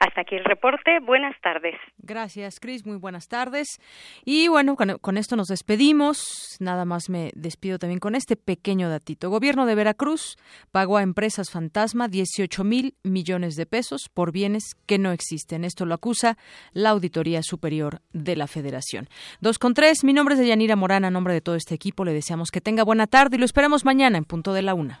Hasta 0.00 0.20
aquí 0.20 0.36
el 0.36 0.44
reporte. 0.44 1.00
Buenas 1.00 1.34
tardes. 1.40 1.74
Gracias, 1.98 2.60
Cris. 2.60 2.86
Muy 2.86 2.98
buenas 2.98 3.26
tardes. 3.26 3.80
Y 4.24 4.46
bueno, 4.46 4.76
con, 4.76 5.16
esto 5.16 5.34
nos 5.34 5.48
despedimos. 5.48 6.56
Nada 6.60 6.84
más 6.84 7.10
me 7.10 7.32
despido 7.34 7.78
también 7.78 7.98
con 7.98 8.14
este 8.14 8.36
pequeño 8.36 8.88
datito. 8.88 9.28
Gobierno 9.28 9.66
de 9.66 9.74
Veracruz 9.74 10.36
pagó 10.70 10.98
a 10.98 11.02
empresas 11.02 11.50
fantasma 11.50 12.06
18 12.06 12.62
mil 12.62 12.94
millones 13.02 13.56
de 13.56 13.66
pesos 13.66 14.08
por 14.12 14.30
bienes 14.30 14.76
que 14.86 14.98
no 14.98 15.10
existen. 15.10 15.64
Esto 15.64 15.84
lo 15.84 15.94
acusa 15.94 16.38
la 16.72 16.90
Auditoría 16.90 17.42
Superior 17.42 18.00
de 18.12 18.36
la 18.36 18.46
Federación. 18.46 19.08
Dos 19.40 19.58
con 19.58 19.74
tres. 19.74 20.04
Mi 20.04 20.12
nombre 20.12 20.36
es 20.36 20.46
Yanira 20.46 20.76
Morán. 20.76 21.04
A 21.04 21.10
nombre 21.10 21.34
de 21.34 21.40
todo 21.40 21.56
este 21.56 21.74
equipo 21.74 22.04
le 22.04 22.12
deseamos 22.12 22.50
que 22.52 22.60
tenga 22.60 22.84
buena 22.84 23.08
tarde 23.08 23.36
y 23.36 23.40
lo 23.40 23.44
esperamos 23.44 23.84
mañana 23.84 24.16
en 24.16 24.24
punto 24.24 24.52
de 24.52 24.62
la 24.62 24.74
una. 24.74 25.00